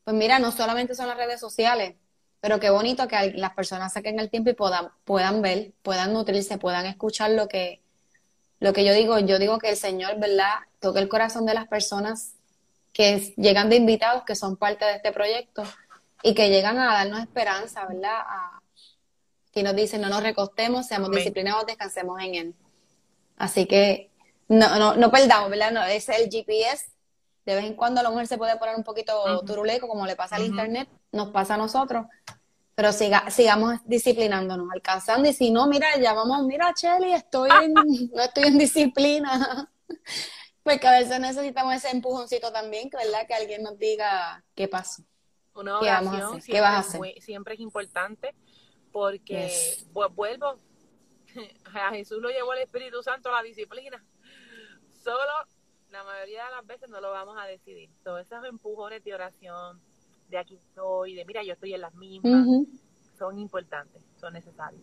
pues 0.05 0.17
mira, 0.17 0.39
no 0.39 0.53
solamente 0.53 0.95
son 0.95 1.09
las 1.09 1.17
redes 1.17 1.41
sociales, 1.41 1.97
pero 2.41 2.61
qué 2.61 2.71
bonito 2.71 3.09
que 3.09 3.33
las 3.37 3.55
personas 3.55 3.93
saquen 3.95 4.21
el 4.21 4.31
tiempo 4.31 4.51
y 4.51 4.55
puedan, 4.55 4.91
puedan 5.05 5.41
ver, 5.43 5.73
puedan 5.83 6.13
nutrirse, 6.13 6.59
puedan 6.59 6.87
escuchar 6.87 7.31
lo 7.31 7.49
que, 7.49 7.83
lo 8.61 8.73
que 8.73 8.85
yo 8.85 8.93
digo. 8.93 9.19
Yo 9.19 9.39
digo 9.39 9.59
que 9.59 9.71
el 9.71 9.77
Señor, 9.77 10.19
¿verdad? 10.21 10.55
Toque 10.81 11.01
el 11.01 11.09
corazón 11.09 11.47
de 11.47 11.55
las 11.55 11.69
personas 11.69 12.34
que 12.95 13.35
llegan 13.37 13.69
de 13.69 13.77
invitados 13.77 14.23
que 14.23 14.37
son 14.37 14.57
parte 14.57 14.85
de 14.85 14.95
este 14.95 15.13
proyecto 15.13 15.65
y 16.23 16.33
que 16.33 16.49
llegan 16.49 16.79
a 16.79 16.95
darnos 16.95 17.21
esperanza, 17.21 17.85
¿verdad? 17.87 18.21
A, 18.21 18.61
que 19.53 19.63
nos 19.63 19.77
dicen 19.77 20.01
no 20.01 20.09
nos 20.09 20.23
recostemos, 20.23 20.87
seamos 20.87 21.11
disciplinados, 21.11 21.67
descansemos 21.67 22.21
en 22.23 22.35
él. 22.35 22.55
Así 23.37 23.67
que 23.67 24.11
no, 24.49 24.79
no, 24.79 24.95
no 24.95 25.11
perdamos, 25.11 25.51
¿verdad? 25.51 25.73
No, 25.73 25.85
es 25.85 26.09
el 26.09 26.31
GPS. 26.31 26.87
De 27.45 27.55
vez 27.55 27.65
en 27.65 27.75
cuando 27.75 28.01
a 28.01 28.05
lo 28.05 28.11
mejor 28.11 28.27
se 28.27 28.39
puede 28.39 28.57
poner 28.57 28.77
un 28.77 28.85
poquito 28.85 29.43
turuleco, 29.45 29.87
como 29.87 30.07
le 30.07 30.17
pasa 30.17 30.37
al 30.37 30.45
internet, 30.45 30.89
nos 31.13 31.29
pasa 31.29 31.55
a 31.55 31.59
nosotros. 31.59 32.07
Pero 32.75 32.93
siga, 32.93 33.31
sigamos 33.31 33.81
disciplinándonos, 33.85 34.69
alcanzando. 34.73 35.29
Y 35.29 35.33
si 35.33 35.51
no, 35.51 35.67
mira, 35.67 35.87
ya 36.01 36.13
vamos, 36.15 36.45
mira, 36.45 36.73
Chelly, 36.75 37.13
estoy 37.13 37.51
no 38.15 38.23
estoy 38.23 38.45
en 38.45 38.59
disciplina. 38.59 39.71
Porque 40.65 40.87
a 40.89 40.93
veces 40.93 41.21
necesitamos 41.21 41.75
ese 41.75 41.91
empujoncito 41.91 42.51
también, 42.51 42.89
verdad 42.91 43.27
que 43.29 43.35
alguien 43.35 43.63
nos 43.63 43.79
diga 43.79 44.43
qué 44.55 44.67
pasó. 44.67 45.05
Una 45.55 45.79
oración 45.79 46.41
¿Qué, 46.41 46.61
vas 46.61 46.75
a 46.75 46.79
hacer? 46.79 47.23
siempre 47.23 47.55
es 47.55 47.61
importante 47.61 48.35
porque 48.91 49.53
vuelvo, 50.15 50.59
a 51.75 51.91
Jesús 51.91 52.19
lo 52.21 52.31
llevó 52.31 52.55
el 52.55 52.63
Espíritu 52.63 53.03
Santo 53.03 53.29
a 53.29 53.33
la 53.33 53.43
disciplina. 53.43 54.03
Solo 55.03 55.33
la 55.91 56.03
mayoría 56.03 56.47
de 56.47 56.51
las 56.51 56.67
veces 56.67 56.89
no 56.89 57.01
lo 57.01 57.11
vamos 57.11 57.37
a 57.39 57.45
decidir. 57.45 57.91
Todos 58.03 58.23
esos 58.23 58.45
empujones 58.47 59.05
de 59.05 59.15
oración, 59.15 59.81
de 60.29 60.39
aquí 60.39 60.57
estoy, 60.57 61.15
de 61.15 61.27
mira, 61.27 61.43
yo 61.45 61.53
estoy 61.53 61.75
en 61.75 61.83
las 61.83 61.95
mismas, 61.95 62.47
son 63.19 63.39
importantes, 63.39 64.03
son 64.19 64.33
necesarios. 64.33 64.83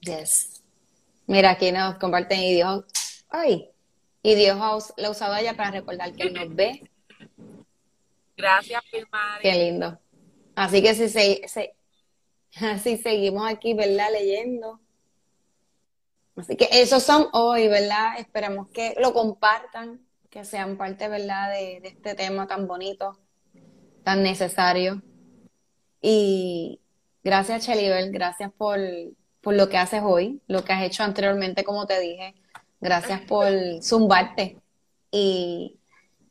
Yes. 0.00 0.61
Mira, 1.32 1.52
aquí 1.52 1.72
nos 1.72 1.94
comparten 1.94 2.40
y 2.40 2.52
Dios, 2.52 2.84
ay, 3.30 3.70
y 4.22 4.34
Dios 4.34 4.58
la 4.98 5.08
ha 5.08 5.10
usado 5.10 5.34
ella 5.34 5.56
para 5.56 5.70
recordar 5.70 6.12
que 6.12 6.24
Él 6.24 6.34
nos 6.34 6.54
ve. 6.54 6.82
Gracias, 8.36 8.82
Qué 9.40 9.52
lindo. 9.54 9.98
Así 10.54 10.82
que 10.82 10.94
si, 10.94 11.08
se, 11.08 11.74
seguimos 13.02 13.50
aquí, 13.50 13.72
¿verdad? 13.72 14.08
Leyendo. 14.12 14.78
Así 16.36 16.54
que 16.54 16.68
esos 16.70 17.02
son 17.02 17.28
hoy, 17.32 17.66
¿verdad? 17.66 18.18
Esperamos 18.18 18.68
que 18.68 18.94
lo 19.00 19.14
compartan, 19.14 20.06
que 20.28 20.44
sean 20.44 20.76
parte, 20.76 21.08
¿verdad? 21.08 21.50
De, 21.50 21.80
de 21.80 21.88
este 21.88 22.14
tema 22.14 22.46
tan 22.46 22.66
bonito, 22.66 23.18
tan 24.04 24.22
necesario. 24.22 25.00
Y 26.02 26.82
gracias, 27.24 27.64
Chelibel, 27.64 28.12
gracias 28.12 28.52
por, 28.52 28.78
por 29.42 29.54
lo 29.54 29.68
que 29.68 29.76
haces 29.76 30.02
hoy, 30.04 30.40
lo 30.46 30.64
que 30.64 30.72
has 30.72 30.82
hecho 30.82 31.02
anteriormente, 31.02 31.64
como 31.64 31.86
te 31.86 32.00
dije. 32.00 32.34
Gracias 32.80 33.20
por 33.22 33.46
zumbarte 33.82 34.58
y 35.10 35.78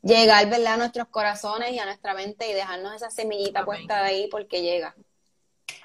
llegar, 0.02 0.50
¿verdad?, 0.50 0.74
a 0.74 0.78
nuestros 0.78 1.08
corazones 1.08 1.72
y 1.72 1.80
a 1.80 1.86
nuestra 1.86 2.14
mente 2.14 2.50
y 2.50 2.54
dejarnos 2.54 2.96
esa 2.96 3.12
semillita 3.12 3.64
puesta 3.64 3.98
de 3.98 4.10
ahí 4.10 4.28
porque 4.30 4.62
llega. 4.62 4.96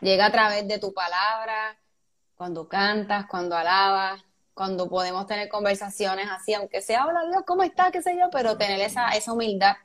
Llega 0.01 0.27
a 0.27 0.33
través 0.33 0.66
de 0.66 0.79
tu 0.79 0.93
palabra, 0.93 1.77
cuando 2.37 2.68
cantas, 2.68 3.27
cuando 3.27 3.57
alabas, 3.57 4.22
cuando 4.55 4.89
podemos 4.89 5.27
tener 5.27 5.49
conversaciones 5.49 6.29
así, 6.31 6.55
aunque 6.55 6.81
sea, 6.81 7.07
hola 7.07 7.22
Dios, 7.29 7.43
¿cómo 7.47 7.62
está? 7.62 7.91
qué 7.91 8.03
sé 8.03 8.16
yo, 8.18 8.31
pero 8.31 8.57
tener 8.57 8.81
esa, 8.81 9.11
esa 9.11 9.33
humildad 9.33 9.77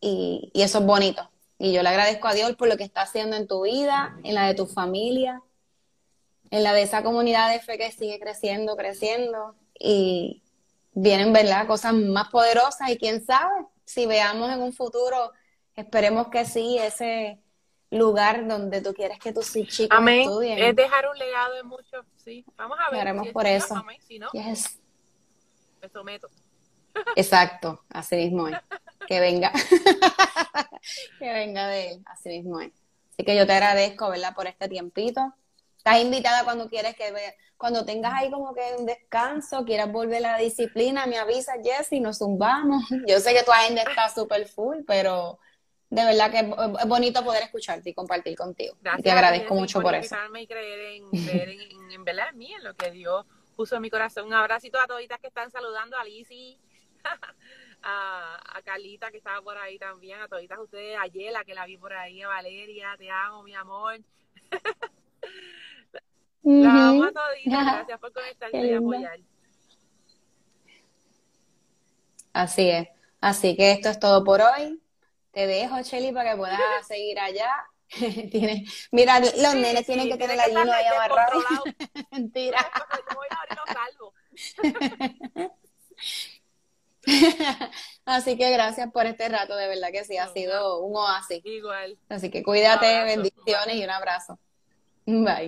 y, 0.00 0.50
y 0.52 0.62
eso 0.62 0.78
es 0.78 0.84
bonito. 0.84 1.28
Y 1.58 1.72
yo 1.72 1.82
le 1.82 1.88
agradezco 1.88 2.28
a 2.28 2.34
Dios 2.34 2.54
por 2.56 2.68
lo 2.68 2.76
que 2.76 2.84
está 2.84 3.02
haciendo 3.02 3.36
en 3.36 3.46
tu 3.46 3.62
vida, 3.62 4.16
en 4.22 4.34
la 4.34 4.46
de 4.46 4.54
tu 4.54 4.66
familia, 4.66 5.42
en 6.50 6.62
la 6.62 6.72
de 6.72 6.82
esa 6.82 7.02
comunidad 7.02 7.50
de 7.50 7.60
fe 7.60 7.78
que 7.78 7.90
sigue 7.92 8.18
creciendo, 8.18 8.76
creciendo 8.76 9.54
y 9.78 10.42
vienen, 10.92 11.32
¿verdad? 11.32 11.66
Cosas 11.66 11.94
más 11.94 12.28
poderosas 12.28 12.90
y 12.90 12.96
quién 12.96 13.24
sabe, 13.24 13.66
si 13.84 14.06
veamos 14.06 14.50
en 14.50 14.62
un 14.62 14.72
futuro, 14.72 15.32
esperemos 15.74 16.28
que 16.28 16.44
sí, 16.44 16.78
ese 16.78 17.38
lugar 17.90 18.46
donde 18.46 18.82
tú 18.82 18.92
quieres 18.92 19.18
que 19.18 19.32
tus 19.32 19.50
chicos 19.52 19.88
Amén. 19.90 20.20
estudien. 20.20 20.58
Es 20.58 20.76
dejar 20.76 21.08
un 21.08 21.18
legado 21.18 21.54
de 21.54 21.62
muchos, 21.62 22.04
sí. 22.16 22.44
Vamos 22.56 22.78
a 22.86 22.90
ver. 22.90 23.00
Haremos 23.00 23.28
por 23.28 23.46
eso. 23.46 23.82
si 24.06 24.18
no, 24.18 24.28
me 24.34 25.88
someto. 25.88 26.28
Exacto, 27.16 27.84
así 27.90 28.16
mismo 28.16 28.48
es. 28.48 28.56
Que 29.06 29.20
venga. 29.20 29.50
que 31.18 31.32
venga 31.32 31.66
de 31.68 31.92
él, 31.92 32.02
así 32.04 32.28
mismo 32.28 32.60
es. 32.60 32.72
Así 33.12 33.24
que 33.24 33.34
yo 33.34 33.46
te 33.46 33.54
agradezco, 33.54 34.10
¿verdad? 34.10 34.34
Por 34.34 34.46
este 34.46 34.68
tiempito. 34.68 35.32
Estás 35.78 36.00
invitada 36.00 36.44
cuando 36.44 36.68
quieres 36.68 36.94
que 36.96 37.12
cuando 37.56 37.84
tengas 37.84 38.14
ahí 38.14 38.30
como 38.30 38.54
que 38.54 38.60
un 38.78 38.86
descanso, 38.86 39.64
quieras 39.64 39.90
volver 39.90 40.24
a 40.24 40.32
la 40.32 40.38
disciplina, 40.38 41.06
me 41.06 41.18
avisa 41.18 41.54
Jessy, 41.62 41.98
nos 41.98 42.18
zumbamos. 42.18 42.84
Yo 43.08 43.18
sé 43.18 43.34
que 43.34 43.42
tu 43.42 43.50
agenda 43.50 43.82
está 43.82 44.08
súper 44.08 44.46
full, 44.46 44.78
pero 44.86 45.38
de 45.90 46.04
verdad 46.04 46.30
que 46.30 46.38
es 46.38 46.88
bonito 46.88 47.24
poder 47.24 47.42
escucharte 47.42 47.90
y 47.90 47.94
compartir 47.94 48.36
contigo. 48.36 48.76
te 49.02 49.10
agradezco 49.10 49.54
mucho 49.54 49.80
por, 49.80 49.94
eso. 49.94 50.16
Y 50.38 50.46
creer 50.46 50.80
en, 50.96 51.10
creer 51.10 51.48
en, 51.48 51.60
en, 51.60 51.90
en, 51.90 52.04
verdad 52.04 52.28
en 52.30 52.38
mí, 52.38 52.52
en 52.52 52.62
lo 52.62 52.74
que 52.74 52.90
Dios 52.92 53.26
puso 53.56 53.74
en 53.74 53.82
mi 53.82 53.90
corazón. 53.90 54.26
Un 54.26 54.34
abracito 54.34 54.78
a 54.78 54.86
toditas 54.86 55.18
que 55.18 55.26
están 55.26 55.50
saludando, 55.50 55.96
a 55.96 56.04
Lizzy, 56.04 56.60
a, 57.82 58.56
a 58.56 58.62
Carlita 58.62 59.10
que 59.10 59.16
estaba 59.16 59.42
por 59.42 59.56
ahí 59.58 59.78
también, 59.78 60.20
a 60.20 60.28
toditas 60.28 60.58
ustedes, 60.60 60.96
a 60.96 61.06
Yela 61.06 61.44
que 61.44 61.54
la 61.54 61.66
vi 61.66 61.76
por 61.76 61.92
ahí, 61.92 62.22
a 62.22 62.28
Valeria, 62.28 62.94
te 62.96 63.10
amo, 63.10 63.42
mi 63.42 63.54
amor. 63.54 63.98
La 66.42 66.88
amo 66.88 67.04
a 67.04 67.12
toditas, 67.12 67.64
gracias 67.74 68.00
por 68.00 68.12
conectarse 68.12 68.58
y 68.58 68.74
apoyar. 68.74 69.18
Así 72.32 72.70
es. 72.70 72.88
Así 73.20 73.56
que 73.56 73.72
esto 73.72 73.88
es 73.88 73.98
todo 73.98 74.22
por 74.22 74.40
hoy. 74.40 74.80
Te 75.32 75.46
dejo, 75.46 75.80
Shelly, 75.82 76.12
para 76.12 76.32
que 76.32 76.36
puedas 76.36 76.58
seguir 76.86 77.18
allá. 77.18 77.50
Tiene, 78.30 78.66
mira, 78.92 79.18
los 79.18 79.54
nenes 79.54 79.86
tienen 79.86 80.10
que 80.10 80.18
tener 80.18 80.36
la 80.36 80.46
lleno 80.46 80.70
ahí 80.70 80.84
amarrado. 80.84 81.64
Mentira. 82.10 82.70
voy 83.14 83.26
a 83.30 83.38
Así 88.04 88.36
que 88.36 88.50
gracias 88.50 88.92
por 88.92 89.06
este 89.06 89.28
rato, 89.30 89.56
de 89.56 89.68
verdad 89.68 89.88
que 89.90 90.04
sí, 90.04 90.18
ha 90.18 90.28
sido 90.28 90.84
un 90.84 90.96
oasis. 90.96 91.40
Igual. 91.44 91.98
Así 92.10 92.30
que 92.30 92.42
cuídate, 92.42 93.04
bendiciones 93.04 93.76
y 93.76 93.84
un 93.84 93.90
abrazo. 93.90 94.38
Bye. 95.06 95.46